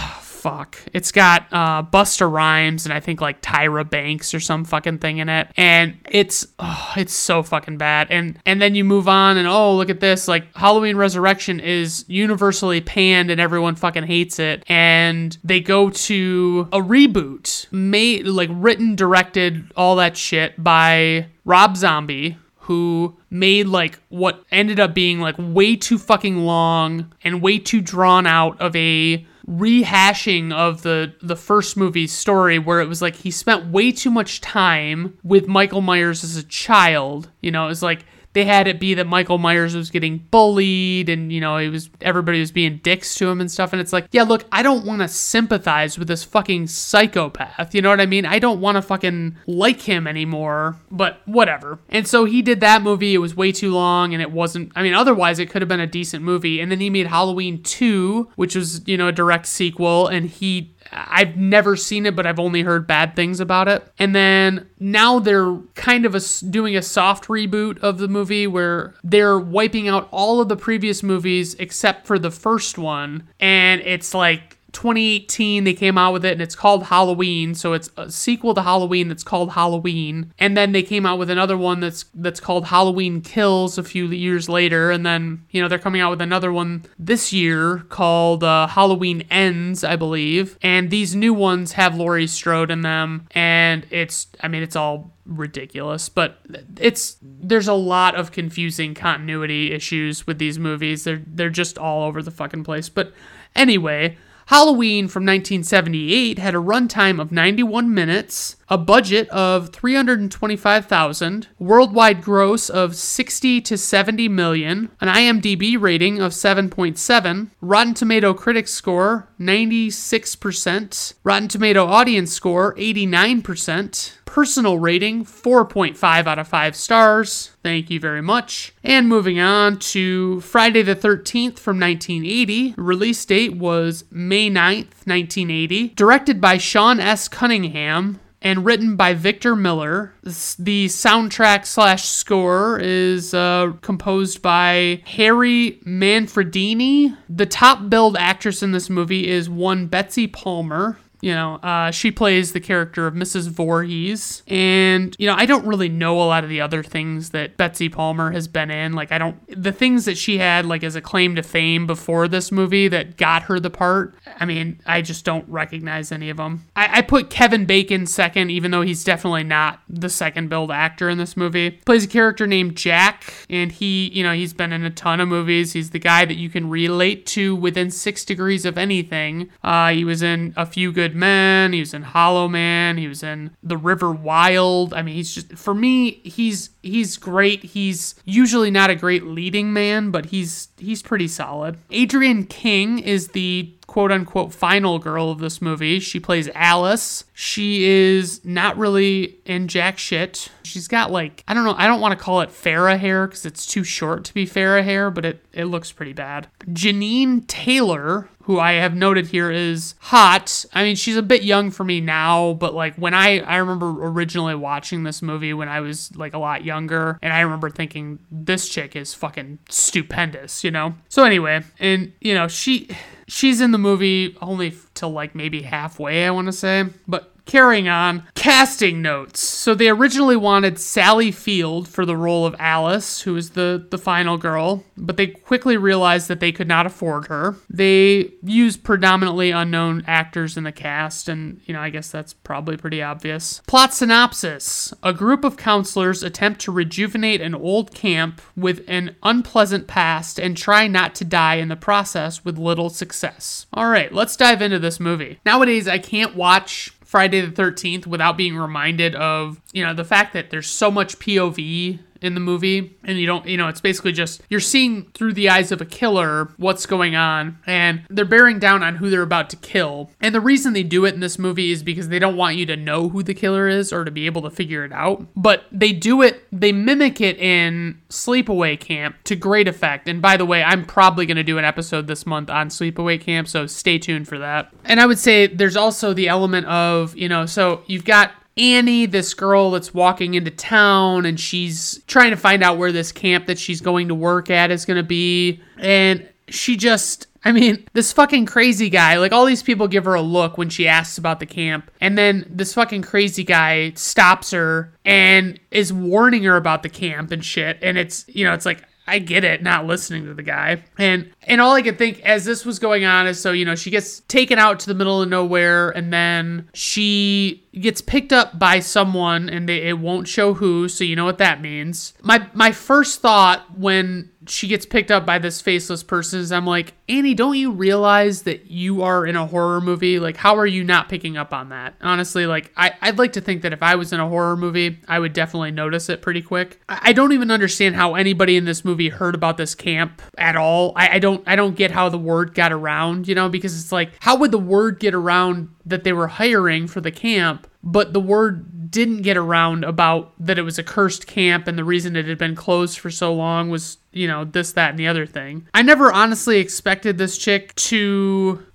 fuck. 0.43 0.77
It's 0.93 1.13
got 1.13 1.47
uh, 1.53 1.85
Busta 1.85 2.31
Rhymes 2.31 2.85
and 2.85 2.93
I 2.93 2.99
think 2.99 3.21
like 3.21 3.41
Tyra 3.43 3.89
Banks 3.89 4.35
or 4.35 4.41
some 4.41 4.65
fucking 4.65 4.99
thing 4.99 5.19
in 5.19 5.29
it, 5.29 5.49
and 5.57 5.97
it's 6.11 6.47
oh, 6.59 6.93
it's 6.97 7.15
so 7.15 7.45
fucking 7.45 7.79
bad. 7.79 8.09
And 8.11 8.39
and 8.45 8.61
then 8.61 8.75
you 8.75 8.85
move 8.85 9.09
on 9.09 9.37
and 9.37 9.47
oh 9.47 9.77
look 9.77 9.89
at 9.89 10.01
this 10.01 10.27
like 10.27 10.53
Halloween 10.57 10.97
Resurrection 10.97 11.61
is 11.61 12.05
universally 12.09 12.81
panned 12.81 13.31
and 13.31 13.41
everyone 13.41 13.77
fucking 13.77 14.03
hates 14.03 14.41
it, 14.41 14.65
and 14.67 15.39
they 15.45 15.61
go 15.61 15.91
to 15.91 16.69
a 16.73 16.79
reboot 16.79 17.71
made 17.71 18.27
like 18.27 18.51
written, 18.53 18.97
directed, 18.97 19.71
all 19.77 19.95
that 19.97 20.17
shit 20.17 20.63
by 20.63 21.27
Rob 21.45 21.77
Zombie, 21.77 22.37
who 22.57 23.17
made 23.31 23.69
like 23.69 24.01
what 24.09 24.45
ended 24.51 24.81
up 24.81 24.93
being 24.93 25.21
like 25.21 25.37
way 25.39 25.77
too 25.77 25.99
fucking 25.99 26.39
long 26.39 27.13
and 27.23 27.41
way 27.41 27.59
too 27.59 27.81
drawn 27.81 28.27
out 28.27 28.61
of 28.61 28.75
a 28.75 29.25
rehashing 29.49 30.53
of 30.53 30.83
the 30.83 31.15
the 31.21 31.37
first 31.37 31.77
movie's 31.77 32.13
story 32.13 32.59
where 32.59 32.81
it 32.81 32.89
was 32.89 33.03
like 33.03 33.17
he 33.17 33.31
spent 33.31 33.67
way 33.67 33.93
too 33.93 34.11
much 34.11 34.41
time 34.41 35.19
with 35.23 35.47
Michael 35.47 35.81
Myers 35.81 36.23
as 36.23 36.37
a 36.37 36.43
child. 36.45 37.31
You 37.41 37.51
know, 37.51 37.65
it 37.65 37.69
was 37.69 37.83
like 37.83 38.05
they 38.33 38.45
had 38.45 38.67
it 38.67 38.81
be 38.81 38.95
that 38.95 39.07
Michael 39.07 39.39
Myers 39.39 39.75
was 39.75 39.91
getting 39.91 40.19
bullied 40.31 41.09
and 41.09 41.33
you 41.33 41.41
know 41.41 41.59
he 41.59 41.69
was 41.69 41.91
everybody 42.01 42.41
was 42.41 42.53
being 42.53 42.79
dicks 42.79 43.15
to 43.17 43.29
him 43.29 43.41
and 43.41 43.51
stuff. 43.51 43.73
And 43.73 43.81
it's 43.81 43.93
like 43.93 44.07
yeah 44.13 44.23
look 44.23 44.45
I 44.51 44.63
don't 44.63 44.85
want 44.85 45.03
to 45.03 45.09
sympathize 45.09 45.99
with 45.99 46.09
this 46.09 46.25
fucking 46.25 46.69
psychopath. 46.69 47.75
You 47.75 47.83
know 47.83 47.91
what 47.91 48.01
I 48.01 48.07
mean? 48.07 48.27
I 48.27 48.39
don't 48.39 48.61
want 48.61 48.77
to 48.77 48.83
fucking 48.83 49.37
like 49.47 49.83
him 49.83 50.07
anymore 50.07 50.77
but 50.91 51.21
whatever. 51.27 51.79
And 51.89 52.07
so 52.07 52.25
he 52.25 52.43
did 52.43 52.61
that 52.61 52.83
movie. 52.83 53.15
It 53.15 53.19
was 53.19 53.37
way 53.37 53.53
too 53.53 53.73
long 53.73 54.13
and 54.13 54.23
it 54.23 54.31
wasn't 54.31 54.73
I 54.75 54.83
mean 54.83 54.95
otherwise 54.95 55.39
it 55.39 55.51
could 55.51 55.63
have 55.63 55.69
been 55.69 55.81
a 55.81 55.87
decent 55.87 56.25
movie. 56.25 56.61
And 56.61 56.71
then 56.71 56.81
he 56.81 56.91
made 56.91 57.09
Halloween 57.09 57.63
2 57.63 58.31
which 58.37 58.57
was 58.57 58.87
you 58.87 58.97
know 58.97 59.09
a 59.09 59.13
direct 59.13 59.47
sequel 59.47 60.09
and 60.09 60.29
he 60.29 60.75
I've 60.93 61.37
never 61.37 61.77
seen 61.77 62.07
it, 62.07 62.15
but 62.15 62.27
I've 62.27 62.39
only 62.39 62.63
heard 62.63 62.87
bad 62.87 63.17
things 63.17 63.41
about 63.41 63.69
it. 63.69 63.87
And 63.99 64.15
then 64.15 64.69
now 64.79 65.19
they're 65.19 65.57
kind 65.75 66.05
of 66.05 66.15
a, 66.15 66.21
doing 66.51 66.77
a 66.77 66.83
soft 66.83 67.29
reboot 67.29 67.79
of 67.79 67.99
the 67.99 68.09
movie 68.09 68.47
where 68.47 68.95
they're 69.03 69.39
wiping 69.39 69.89
out 69.89 70.09
all 70.11 70.41
of 70.41 70.49
the 70.49 70.57
previous 70.57 71.03
movies 71.03 71.55
except 71.55 72.07
for 72.07 72.19
the 72.19 72.31
first 72.31 72.79
one. 72.79 73.29
And 73.41 73.81
it's 73.81 74.15
like 74.15 74.59
2018 74.73 75.65
they 75.65 75.75
came 75.75 75.99
out 75.99 76.13
with 76.13 76.25
it 76.25 76.33
and 76.33 76.43
it's 76.43 76.57
called 76.57 76.85
Halloween. 76.85 77.55
So 77.55 77.73
it's 77.73 77.91
a 77.97 78.11
sequel 78.11 78.55
to 78.55 78.63
Halloween 78.63 79.09
that's 79.09 79.23
called 79.23 79.53
Halloween. 79.53 80.33
And 80.39 80.57
then 80.57 80.73
they 80.73 80.83
came 80.83 81.07
out 81.07 81.19
with 81.19 81.31
another 81.31 81.57
one 81.57 81.81
that's 81.81 82.07
that's 82.15 82.41
called 82.41 82.67
Halloween 82.67 83.21
Kills 83.21 83.79
a 83.79 83.85
few 83.85 84.07
years 84.07 84.49
later. 84.49 84.91
And 84.91 85.05
then 85.05 85.45
you 85.51 85.61
know 85.61 85.69
they're 85.69 85.79
coming 85.79 86.01
out 86.01 86.11
with 86.11 86.23
another 86.23 86.53
one 86.53 86.85
this 86.99 87.33
year 87.33 87.85
called 87.89 88.43
uh, 88.43 88.67
Halloween 88.67 89.25
Ends 89.31 89.85
I 89.85 89.97
believe. 89.97 90.59
And 90.63 90.91
these 90.91 91.15
new 91.15 91.35
ones 91.35 91.73
have 91.73 91.95
Laurie 91.95 92.27
Strode 92.27 92.71
in 92.71 92.81
them. 92.81 93.29
And 93.33 93.87
it's 93.91 94.27
I 94.41 94.49
mean 94.49 94.63
it's 94.63 94.77
all 94.77 95.13
ridiculous 95.25 96.09
but 96.09 96.41
it's 96.81 97.17
there's 97.23 97.69
a 97.69 97.73
lot 97.73 98.17
of 98.17 98.33
confusing 98.33 98.93
continuity 98.93 99.71
issues 99.73 100.27
with 100.27 100.39
these 100.39 100.59
movies. 100.59 101.05
They're 101.05 101.23
they're 101.27 101.51
just 101.51 101.79
all 101.79 102.05
over 102.05 102.23
the 102.23 102.31
fucking 102.31 102.65
place. 102.65 102.89
But 102.89 103.13
anyway 103.55 104.17
Halloween 104.47 105.09
from 105.09 105.25
1978 105.25 106.39
had 106.39 106.55
a 106.55 106.59
runtime 106.59 107.21
of 107.21 107.33
91 107.33 107.93
minutes, 107.93 108.57
a 108.69 108.79
budget 108.79 109.29
of 109.29 109.71
325,000, 109.71 111.49
worldwide 111.59 112.23
gross 112.23 112.69
of 112.69 112.97
60 112.97 113.61
to 113.61 113.79
70 113.79 114.29
million, 114.29 114.91
an 115.01 115.09
IMDb 115.09 115.81
rating 115.81 116.21
of 116.21 116.33
7.7, 116.33 117.51
Rotten 117.61 117.95
Tomato 117.95 118.35
critics 118.35 118.73
score 118.73 119.29
96%, 119.41 121.15
Rotten 121.25 121.49
Tomato 121.49 121.87
audience 121.87 122.33
score 122.33 122.75
89%, 122.77 124.19
personal 124.33 124.79
rating 124.79 125.27
4.5 125.27 126.27
out 126.27 126.39
of 126.39 126.49
5 126.49 126.75
stars. 126.75 127.51
Thank 127.63 127.91
you 127.91 128.01
very 128.01 128.23
much. 128.23 128.73
And 128.83 129.07
moving 129.07 129.39
on 129.39 129.79
to 129.81 130.41
Friday 130.41 130.81
the 130.81 130.97
13th 130.97 131.59
from 131.59 131.79
1980. 131.79 132.73
Release 132.79 133.23
date 133.27 133.55
was 133.55 134.05
May 134.11 134.49
9th, 134.49 135.05
1980. 135.07 135.89
Directed 135.89 136.41
by 136.41 136.57
Sean 136.57 136.99
S. 136.99 137.29
Cunningham, 137.29 138.21
and 138.43 138.65
written 138.65 138.97
by 138.97 139.15
Victor 139.15 139.55
Miller. 139.55 140.13
The 140.23 140.87
soundtrack 140.87 141.65
slash 141.65 142.05
score 142.05 142.79
is 142.81 143.33
uh, 143.33 143.73
composed 143.81 144.43
by 144.43 145.03
Harry 145.07 145.81
Manfredini. 145.87 147.17
The 147.29 147.47
top 147.47 147.89
billed 147.89 148.17
actress 148.17 148.63
in 148.63 148.73
this 148.73 148.91
movie 148.91 149.29
is 149.29 149.49
one 149.49 149.87
Betsy 149.87 150.27
Palmer. 150.27 150.99
You 151.23 151.33
know, 151.33 151.55
uh, 151.55 151.93
she 151.93 152.11
plays 152.11 152.53
the 152.53 152.61
character 152.61 153.07
of 153.07 153.15
Mrs. 153.15 153.49
Voorhees. 153.49 154.43
And, 154.49 155.15
you 155.21 155.27
know, 155.27 155.37
I 155.37 155.47
don't 155.47 155.65
really 155.65 155.89
know 155.89 156.21
a 156.21 156.27
lot 156.27 156.43
of 156.43 156.51
the 156.51 156.61
other 156.61 156.83
things 156.83 157.31
that 157.31 157.57
Betsy 157.57 157.89
Palmer 157.89 158.33
has 158.33 158.49
been 158.49 158.73
in. 158.73 158.93
Like, 158.93 159.13
I 159.13 159.19
don't, 159.19 159.39
the 159.49 159.71
things 159.71 160.05
that 160.07 160.19
she 160.19 160.39
had, 160.39 160.67
like, 160.67 160.83
as 160.83 160.97
a 160.97 161.01
claim 161.01 161.37
to 161.37 161.43
fame 161.45 161.87
before 161.87 162.27
this 162.27 162.51
movie 162.51 162.89
that 162.89 163.17
got 163.17 163.45
her 163.45 163.61
the 163.61 163.71
part, 163.71 164.17
I 164.37 164.45
mean, 164.45 164.81
I 164.85 165.01
just 165.01 165.25
don't 165.25 165.49
recognize 165.49 166.11
any 166.11 166.29
of 166.29 166.39
them. 166.39 166.67
I, 166.75 166.99
I 166.99 167.03
put 167.03 167.31
Kevin 167.31 167.67
Bacon 167.67 168.07
second, 168.07 168.51
even 168.51 168.73
though 168.73 168.83
he's 168.83 169.05
definitely 169.05 169.45
not 169.45 169.81
the 169.89 170.09
second 170.09 170.49
billed 170.49 170.73
actor 170.73 171.09
in 171.09 171.19
this 171.19 171.37
movie. 171.37 171.71
Plays 171.71 172.05
a 172.05 172.09
character 172.09 172.49
named 172.49 172.77
Jack, 172.77 173.33
and 173.49 173.71
he, 173.71 174.09
you 174.09 174.25
know, 174.25 174.33
he's 174.33 174.53
been 174.53 174.73
in 174.73 174.85
a 174.85 174.91
ton 174.91 175.21
of 175.21 175.29
movies. 175.29 175.73
He's 175.73 175.91
the 175.91 176.01
guy 176.01 176.25
that 176.25 176.37
you 176.37 176.51
can 176.51 176.69
relate 176.69 177.27
to 177.27 177.55
within 177.55 177.93
six 177.93 178.25
degrees 178.25 178.65
of 178.65 178.77
anything. 178.77 179.51
Uh, 179.63 179.91
he 179.91 180.05
was 180.05 180.21
in 180.21 180.53
A 180.57 180.67
Few 180.67 180.91
Good 180.91 181.12
Men, 181.15 181.73
he 181.73 181.81
was 181.81 181.95
in 181.95 182.03
Hollow 182.03 182.49
Man, 182.49 182.99
he 182.99 183.09
was 183.09 183.23
in 183.23 183.57
The 183.63 183.77
River 183.77 184.13
Wild. 184.13 184.95
I 184.95 185.03
mean, 185.03 185.15
he's 185.15 185.35
just, 185.35 185.55
for 185.55 185.75
me, 185.75 186.21
he's 186.25 186.71
he's 186.83 187.17
great. 187.17 187.63
He's 187.63 188.15
usually 188.25 188.71
not 188.71 188.91
a 188.91 188.95
great 188.95 189.25
leading 189.25 189.73
man, 189.73 190.11
but 190.11 190.27
he's 190.27 190.69
he's 190.79 191.03
pretty 191.03 191.29
solid. 191.29 191.79
Adrienne 191.93 192.45
King 192.45 192.99
is 192.99 193.29
the 193.29 193.75
quote 193.93 194.11
unquote 194.11 194.55
final 194.55 194.99
girl 194.99 195.31
of 195.31 195.39
this 195.39 195.61
movie. 195.61 196.01
She 196.01 196.19
plays 196.19 196.49
Alice. 196.55 197.25
She 197.35 197.85
is 197.85 198.43
not 198.43 198.79
really 198.79 199.37
in 199.45 199.69
jack 199.69 199.99
shit. 199.99 200.51
She's 200.63 200.89
got 200.89 201.11
like, 201.11 201.45
I 201.47 201.53
don't 201.53 201.65
know, 201.65 201.75
I 201.77 201.87
don't 201.87 202.01
want 202.01 202.19
to 202.19 202.25
call 202.25 202.41
it 202.41 202.49
Farrah 202.49 202.99
hair 202.99 203.27
because 203.27 203.45
it's 203.45 203.67
too 203.67 203.85
short 203.85 204.25
to 204.25 204.33
be 204.35 204.47
Farrah 204.47 204.83
hair, 204.83 205.11
but 205.11 205.27
it, 205.27 205.45
it 205.53 205.67
looks 205.67 205.93
pretty 205.93 206.15
bad. 206.15 206.49
Jeannine 206.73 207.43
Taylor, 207.43 208.31
who 208.43 208.59
I 208.59 208.73
have 208.73 208.95
noted 208.95 209.27
here 209.27 209.51
is 209.51 209.95
hot. 210.01 210.65
I 210.73 210.83
mean, 210.83 210.97
she's 210.97 211.17
a 211.17 211.23
bit 211.23 211.43
young 211.43 211.71
for 211.71 211.85
me 211.85 212.01
now, 212.01 212.55
but 212.55 212.75
like 212.75 212.95
when 212.97 213.15
I 213.15 213.41
I 213.41 213.57
remember 213.57 213.89
originally 214.07 214.55
watching 214.55 215.05
this 215.05 215.23
movie 215.23 215.55
when 215.55 215.69
I 215.69 215.81
was 215.81 216.15
like 216.17 216.35
a 216.35 216.39
lot 216.39 216.65
younger, 216.65 217.19
and 217.23 217.33
I 217.33 217.41
remember 217.41 217.71
thinking 217.71 218.19
this 218.31 218.69
chick 218.69 218.97
is 218.97 219.15
fucking 219.15 219.59
stupendous, 219.69 220.65
you 220.65 220.71
know. 220.71 220.95
So 221.09 221.25
anyway, 221.25 221.63
and 221.79 222.13
you 222.21 222.35
know 222.35 222.49
she 222.49 222.89
she's 223.29 223.61
in 223.61 223.71
the 223.71 223.79
movie 223.79 224.37
only 224.41 224.75
till 224.95 225.11
like 225.11 225.35
maybe 225.35 225.63
halfway, 225.63 226.27
I 226.27 226.31
want 226.31 226.47
to 226.47 226.53
say, 226.53 226.85
but 227.07 227.32
Carrying 227.45 227.89
on, 227.89 228.25
casting 228.35 229.03
notes. 229.03 229.41
So 229.41 229.75
they 229.75 229.89
originally 229.89 230.37
wanted 230.37 230.79
Sally 230.79 231.31
Field 231.31 231.89
for 231.89 232.07
the 232.07 232.17
role 232.17 232.47
of 232.47 232.57
Alice, 232.59 233.23
who 233.23 233.37
is 233.37 233.51
the, 233.51 233.87
the 233.91 233.99
final 233.99 234.39
girl, 234.39 234.85
but 234.97 235.17
they 235.17 235.29
quickly 235.29 235.77
realized 235.77 236.29
that 236.29 236.41
they 236.41 236.53
could 236.53 236.69
not 236.69 236.87
afford 236.87 237.27
her. 237.27 237.57
They 237.69 238.33
used 238.43 238.85
predominantly 238.85 239.51
unknown 239.51 240.05
actors 240.07 240.57
in 240.57 240.65
the 240.65 240.73
cast, 240.73 241.29
and, 241.29 241.61
you 241.65 241.75
know, 241.75 241.81
I 241.81 241.91
guess 241.91 242.11
that's 242.11 242.33
probably 242.33 242.77
pretty 242.77 243.03
obvious. 243.03 243.61
Plot 243.67 243.93
synopsis 243.93 244.95
A 245.03 245.13
group 245.13 245.45
of 245.45 245.57
counselors 245.57 246.23
attempt 246.23 246.61
to 246.63 246.73
rejuvenate 246.73 247.41
an 247.41 247.55
old 247.55 247.95
camp 247.95 248.41
with 248.57 248.85
an 248.89 249.17
unpleasant 249.23 249.87
past 249.87 250.39
and 250.39 250.57
try 250.57 250.87
not 250.87 251.15
to 251.17 251.25
die 251.25 251.57
in 251.57 251.69
the 251.69 251.77
process 251.77 252.45
with 252.45 252.59
little 252.59 252.91
success. 252.91 253.67
All 253.73 253.89
right, 253.89 254.13
let's 254.13 254.37
dive 254.37 254.63
into 254.63 254.79
this 254.79 255.01
movie. 255.01 255.41
Nowadays, 255.45 255.89
I 255.89 255.99
can't 255.99 256.37
watch 256.37 256.93
Friday 257.13 257.43
the 257.43 257.53
13th 257.53 258.07
without 258.07 258.39
being 258.39 258.57
reminded 258.57 259.15
of, 259.15 259.61
you 259.75 259.85
know, 259.85 259.93
the 259.93 260.03
fact 260.03 260.33
that 260.33 260.49
there's 260.49 260.67
so 260.67 260.91
much 260.91 261.19
POV 261.19 261.99
in 262.23 262.35
the 262.35 262.41
movie 262.41 262.97
and 263.05 263.19
you 263.19 263.27
don't 263.27 263.47
you 263.47 263.57
know 263.57 263.69
it's 263.69 263.81
basically 263.81 264.13
just 264.13 264.43
you're 264.49 264.61
seeing 264.61 265.05
through 265.15 265.33
the 265.33 265.49
eyes 265.49 265.73
of 265.73 265.81
a 265.81 265.85
killer 265.85 266.53
what's 266.57 266.87
going 266.87 267.17
on 267.17 267.59
and 267.67 268.03
they're 268.09 268.25
bearing 268.25 268.59
down 268.59 268.83
on 268.83 268.97
who 268.97 269.11
they're 269.11 269.23
about 269.23 269.51
to 269.51 269.57
kill. 269.57 270.11
And 270.21 270.35
the 270.35 270.41
reason 270.41 270.73
they 270.73 270.83
do 270.83 271.05
it 271.05 271.15
in 271.15 271.21
this 271.21 271.39
movie 271.39 271.71
is 271.71 271.83
because 271.83 272.09
they 272.09 272.19
don't 272.19 272.37
want 272.37 272.57
you 272.57 272.67
to 272.67 272.77
know 272.77 273.09
who 273.09 273.23
the 273.23 273.35
killer 273.35 273.69
is 273.69 273.93
or 273.93 274.05
to 274.05 274.11
be 274.11 274.27
able 274.27 274.43
to 274.43 274.51
figure 274.51 274.85
it 274.85 274.93
out. 274.93 275.27
But 275.37 275.65
they 275.73 275.93
do 275.93 276.23
it 276.23 276.45
they 276.53 276.73
mimic 276.73 277.21
it 277.21 277.39
in 277.39 278.01
sleepaway 278.09 278.79
camp 278.79 279.17
to 279.25 279.37
great 279.37 279.69
effect. 279.69 280.09
And 280.09 280.23
by 280.23 280.37
the 280.37 280.47
way 280.47 280.63
i'm 280.63 280.85
probably 280.85 281.27
going 281.27 281.37
to 281.37 281.43
do 281.43 281.59
an 281.59 281.65
episode 281.65 282.07
this 282.07 282.27
month 282.27 282.51
on 282.51 282.69
sleepaway 282.69 283.21
camp 283.21 283.49
so 283.49 283.67
stay 283.67 283.99
tuned 283.99 284.29
for 284.29 284.39
that. 284.39 284.73
And 284.85 285.01
i 285.01 285.07
would 285.07 285.19
say 285.19 285.47
there's 285.47 285.77
also 285.77 286.13
the 286.13 286.29
element 286.29 286.67
of 286.67 287.17
you 287.17 287.29
know 287.29 287.47
so 287.47 287.83
you've 287.87 288.05
got 288.05 288.33
Annie, 288.57 289.07
this 289.07 289.35
girl 289.35 289.71
that's 289.71 289.95
walking 289.95 290.35
into 290.35 290.51
town 290.51 291.25
and 291.25 291.41
she's 291.41 292.03
trying 292.07 292.31
to 292.31 292.37
find 292.37 292.63
out 292.63 292.77
where 292.79 292.93
this 292.93 293.13
camp 293.13 293.47
that 293.47 293.59
she's 293.59 293.81
going 293.81 294.09
to 294.09 294.15
work 294.15 294.51
at 294.51 294.71
is 294.71 294.85
going 294.85 294.99
to 294.99 295.03
be. 295.03 295.61
And 295.79 296.29
she 296.49 296.77
just, 296.77 297.27
I 297.45 297.53
mean, 297.53 297.87
this 297.95 298.13
fucking 298.13 298.47
crazy 298.47 298.91
guy, 298.91 299.17
like 299.17 299.33
all 299.33 299.47
these 299.47 299.63
people 299.63 299.89
give 299.89 300.05
her 300.05 300.15
a 300.15 300.23
look 300.23 300.59
when 300.59 300.69
she 300.69 300.87
asks 300.87 301.17
about 301.17 301.41
the 301.41 301.47
camp. 301.47 301.91
And 302.01 302.19
then 302.19 302.47
this 302.49 302.75
fucking 302.75 303.03
crazy 303.03 303.45
guy 303.45 303.93
stops 303.95 304.51
her 304.51 304.93
and 305.05 305.59
is 305.71 305.93
warning 305.93 306.45
her 306.45 306.57
about 306.57 306.83
the 306.83 306.91
camp 306.91 307.33
and 307.33 307.45
shit. 307.45 307.79
And 307.81 307.97
it's, 307.97 308.27
you 308.29 308.45
know, 308.45 308.53
it's 308.53 308.67
like, 308.67 308.85
I 309.13 309.19
get 309.19 309.45
it, 309.45 309.63
not 309.63 309.87
listening 309.87 310.25
to 310.25 310.33
the 310.33 310.43
guy. 310.43 310.83
And 310.97 311.31
and 311.43 311.61
all 311.61 311.75
I 311.75 311.83
could 311.83 311.99
think 311.99 312.21
as 312.23 312.47
this 312.47 312.65
was 312.65 312.79
going 312.79 313.05
on 313.05 313.27
is 313.27 313.39
so, 313.39 313.53
you 313.53 313.67
know, 313.67 313.75
she 313.75 313.91
gets 313.91 314.21
taken 314.21 314.59
out 314.59 314.81
to 314.81 314.87
the 314.87 314.95
middle 314.95 315.21
of 315.21 315.29
nowhere 315.29 315.91
and 315.91 316.11
then 316.11 316.71
she 316.73 317.63
gets 317.79 318.01
picked 318.01 318.33
up 318.33 318.59
by 318.59 318.81
someone 318.81 319.51
and 319.51 319.69
they, 319.69 319.83
it 319.83 319.99
won't 319.99 320.29
show 320.29 320.55
who, 320.55 320.89
so 320.89 321.05
you 321.05 321.15
know 321.15 321.27
what 321.27 321.37
that 321.37 321.61
means. 321.61 322.15
My 322.23 322.49
my 322.55 322.73
first 322.73 323.21
thought 323.21 323.79
when 323.79 324.31
she 324.47 324.67
gets 324.69 324.87
picked 324.87 325.11
up 325.11 325.25
by 325.25 325.39
this 325.39 325.61
faceless 325.61 326.03
person 326.03 326.33
I'm 326.53 326.67
like, 326.67 326.95
Annie, 327.09 327.35
don't 327.35 327.57
you 327.57 327.71
realize 327.71 328.43
that 328.43 328.71
you 328.71 329.03
are 329.03 329.27
in 329.27 329.37
a 329.37 329.47
horror 329.47 329.81
movie? 329.81 330.19
Like, 330.19 330.37
how 330.37 330.57
are 330.57 330.67
you 330.67 330.83
not 330.83 331.09
picking 331.09 331.37
up 331.37 331.53
on 331.53 331.69
that? 331.69 331.95
Honestly, 332.01 332.47
like, 332.47 332.73
I, 332.77 332.93
I'd 333.01 333.19
like 333.19 333.35
to 333.35 333.41
think 333.41 333.63
that 333.63 333.73
if 333.73 333.83
I 333.83 333.95
was 333.95 334.13
in 334.13 334.21
a 334.21 334.29
horror 334.29 334.57
movie, 334.57 334.99
I 335.07 335.19
would 335.19 335.33
definitely 335.33 335.71
notice 335.71 336.09
it 336.09 336.23
pretty 336.23 336.43
quick. 336.43 336.81
I, 336.89 337.01
I 337.03 337.13
don't 337.13 337.33
even 337.33 337.51
understand 337.51 337.97
how 337.97 338.15
anybody 338.15 338.57
in 338.57 338.65
this 338.65 338.85
movie 338.85 339.09
heard 339.11 339.35
about 339.35 339.57
this 339.57 339.75
camp 339.75 340.23
at 340.39 340.57
all. 340.57 340.93
I, 340.97 341.17
I 341.17 341.19
don't 341.19 341.43
I 341.47 341.55
don't 341.55 341.77
get 341.77 341.91
how 341.91 342.09
the 342.09 342.19
word 342.19 342.55
got 342.55 342.73
around, 342.73 343.29
you 343.29 343.35
know, 343.35 343.49
because 343.49 343.79
it's 343.79 343.93
like, 343.93 344.13
how 344.21 344.37
would 344.37 344.51
the 344.51 344.59
word 344.59 344.99
get 344.99 345.15
around 345.15 345.69
that 345.85 346.05
they 346.05 346.13
were 346.13 346.29
hiring 346.29 346.87
for 346.87 347.01
the 347.01 347.13
camp, 347.13 347.67
but 347.83 348.13
the 348.13 348.21
word 348.21 348.91
didn't 348.91 349.23
get 349.23 349.37
around 349.37 349.85
about 349.85 350.33
that 350.39 350.59
it 350.59 350.63
was 350.63 350.79
a 350.79 350.83
cursed 350.83 351.27
camp 351.27 351.67
and 351.67 351.79
the 351.79 351.85
reason 351.85 352.15
it 352.15 352.27
had 352.27 352.39
been 352.39 352.55
closed 352.55 352.99
for 352.99 353.11
so 353.11 353.33
long 353.33 353.71
was 353.71 353.97
you 354.13 354.27
know, 354.27 354.45
this, 354.45 354.73
that, 354.73 354.91
and 354.91 354.99
the 354.99 355.09
other 355.09 355.27
thing. 355.27 355.67
I 355.75 355.83
never 355.83 356.13
honestly 356.13 356.59
expected 356.59 357.19
this 357.19 357.39
chick 357.39 357.75
to. 357.77 358.65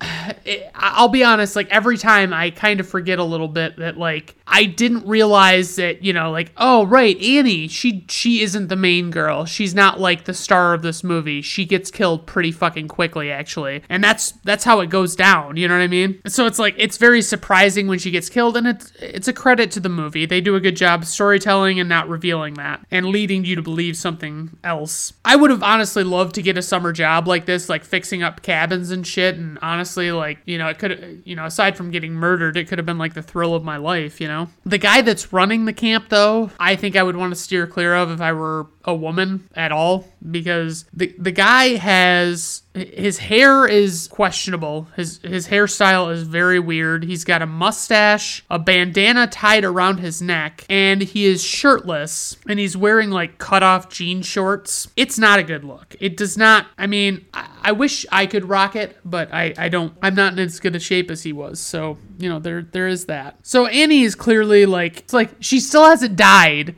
I'll 0.74 1.08
be 1.08 1.24
honest, 1.24 1.56
like 1.56 1.68
every 1.70 1.98
time 1.98 2.32
I 2.32 2.50
kind 2.50 2.80
of 2.80 2.88
forget 2.88 3.18
a 3.18 3.24
little 3.24 3.48
bit 3.48 3.76
that, 3.76 3.96
like, 3.96 4.36
I 4.46 4.64
didn't 4.64 5.06
realize 5.06 5.76
that, 5.76 6.02
you 6.02 6.12
know, 6.12 6.30
like, 6.30 6.52
oh, 6.56 6.86
right, 6.86 7.20
Annie, 7.22 7.68
she 7.68 8.06
she 8.08 8.40
isn't 8.42 8.68
the 8.68 8.76
main 8.76 9.10
girl. 9.10 9.44
She's 9.44 9.74
not 9.74 10.00
like 10.00 10.24
the 10.24 10.34
star 10.34 10.74
of 10.74 10.82
this 10.82 11.04
movie. 11.04 11.42
She 11.42 11.64
gets 11.64 11.90
killed 11.90 12.26
pretty 12.26 12.52
fucking 12.52 12.88
quickly, 12.88 13.30
actually. 13.30 13.82
And 13.88 14.02
that's 14.02 14.32
that's 14.44 14.64
how 14.64 14.80
it 14.80 14.88
goes 14.88 15.14
down, 15.14 15.56
you 15.56 15.68
know 15.68 15.76
what 15.76 15.84
I 15.84 15.88
mean? 15.88 16.20
So 16.26 16.46
it's 16.46 16.58
like 16.58 16.74
it's 16.78 16.96
very 16.96 17.22
surprising 17.22 17.86
when 17.86 17.98
she 17.98 18.10
gets 18.10 18.28
killed, 18.28 18.56
and 18.56 18.66
it's 18.66 18.92
it's 19.00 19.28
a 19.28 19.32
credit 19.32 19.70
to 19.72 19.80
the 19.80 19.88
movie. 19.88 20.26
They 20.26 20.40
do 20.40 20.56
a 20.56 20.60
good 20.60 20.76
job 20.76 21.04
storytelling 21.04 21.78
and 21.78 21.88
not 21.88 22.08
revealing 22.08 22.54
that 22.54 22.84
and 22.90 23.06
leading 23.06 23.44
you 23.44 23.54
to 23.56 23.62
believe 23.62 23.96
something 23.96 24.56
else. 24.64 25.12
I 25.28 25.36
would 25.36 25.50
have 25.50 25.62
honestly 25.62 26.04
loved 26.04 26.36
to 26.36 26.42
get 26.42 26.56
a 26.56 26.62
summer 26.62 26.90
job 26.90 27.28
like 27.28 27.44
this, 27.44 27.68
like 27.68 27.84
fixing 27.84 28.22
up 28.22 28.40
cabins 28.40 28.90
and 28.90 29.06
shit. 29.06 29.36
And 29.36 29.58
honestly, 29.60 30.10
like, 30.10 30.38
you 30.46 30.56
know, 30.56 30.68
it 30.68 30.78
could, 30.78 31.20
you 31.26 31.36
know, 31.36 31.44
aside 31.44 31.76
from 31.76 31.90
getting 31.90 32.14
murdered, 32.14 32.56
it 32.56 32.66
could 32.66 32.78
have 32.78 32.86
been 32.86 32.96
like 32.96 33.12
the 33.12 33.20
thrill 33.22 33.54
of 33.54 33.62
my 33.62 33.76
life, 33.76 34.22
you 34.22 34.26
know? 34.26 34.48
The 34.64 34.78
guy 34.78 35.02
that's 35.02 35.30
running 35.30 35.66
the 35.66 35.74
camp, 35.74 36.08
though, 36.08 36.50
I 36.58 36.76
think 36.76 36.96
I 36.96 37.02
would 37.02 37.14
want 37.14 37.34
to 37.34 37.38
steer 37.38 37.66
clear 37.66 37.94
of 37.94 38.10
if 38.10 38.22
I 38.22 38.32
were 38.32 38.68
a 38.88 38.94
woman 38.94 39.46
at 39.54 39.70
all 39.70 40.08
because 40.30 40.86
the 40.94 41.14
the 41.18 41.30
guy 41.30 41.76
has 41.76 42.62
his 42.72 43.18
hair 43.18 43.66
is 43.66 44.08
questionable. 44.08 44.88
His 44.96 45.20
his 45.22 45.48
hairstyle 45.48 46.10
is 46.10 46.22
very 46.22 46.58
weird. 46.58 47.04
He's 47.04 47.22
got 47.22 47.42
a 47.42 47.46
mustache, 47.46 48.42
a 48.48 48.58
bandana 48.58 49.26
tied 49.26 49.64
around 49.64 49.98
his 49.98 50.22
neck, 50.22 50.64
and 50.70 51.02
he 51.02 51.26
is 51.26 51.44
shirtless 51.44 52.38
and 52.48 52.58
he's 52.58 52.78
wearing 52.78 53.10
like 53.10 53.36
cut 53.36 53.62
off 53.62 53.90
jean 53.90 54.22
shorts. 54.22 54.88
It's 54.96 55.18
not 55.18 55.38
a 55.38 55.42
good 55.42 55.64
look. 55.64 55.94
It 56.00 56.16
does 56.16 56.38
not. 56.38 56.66
I 56.78 56.86
mean, 56.86 57.26
I, 57.34 57.48
I 57.64 57.72
wish 57.72 58.06
I 58.10 58.24
could 58.24 58.48
rock 58.48 58.74
it, 58.74 58.96
but 59.04 59.32
I 59.34 59.52
I 59.58 59.68
don't. 59.68 59.92
I'm 60.00 60.14
not 60.14 60.32
in 60.32 60.38
as 60.38 60.60
good 60.60 60.74
a 60.74 60.80
shape 60.80 61.10
as 61.10 61.22
he 61.22 61.34
was. 61.34 61.60
So 61.60 61.98
you 62.18 62.30
know 62.30 62.38
there 62.38 62.62
there 62.62 62.88
is 62.88 63.04
that. 63.04 63.36
So 63.42 63.66
Annie 63.66 64.02
is 64.02 64.14
clearly 64.14 64.64
like 64.64 65.00
it's 65.00 65.12
like 65.12 65.30
she 65.40 65.60
still 65.60 65.84
hasn't 65.84 66.16
died. 66.16 66.74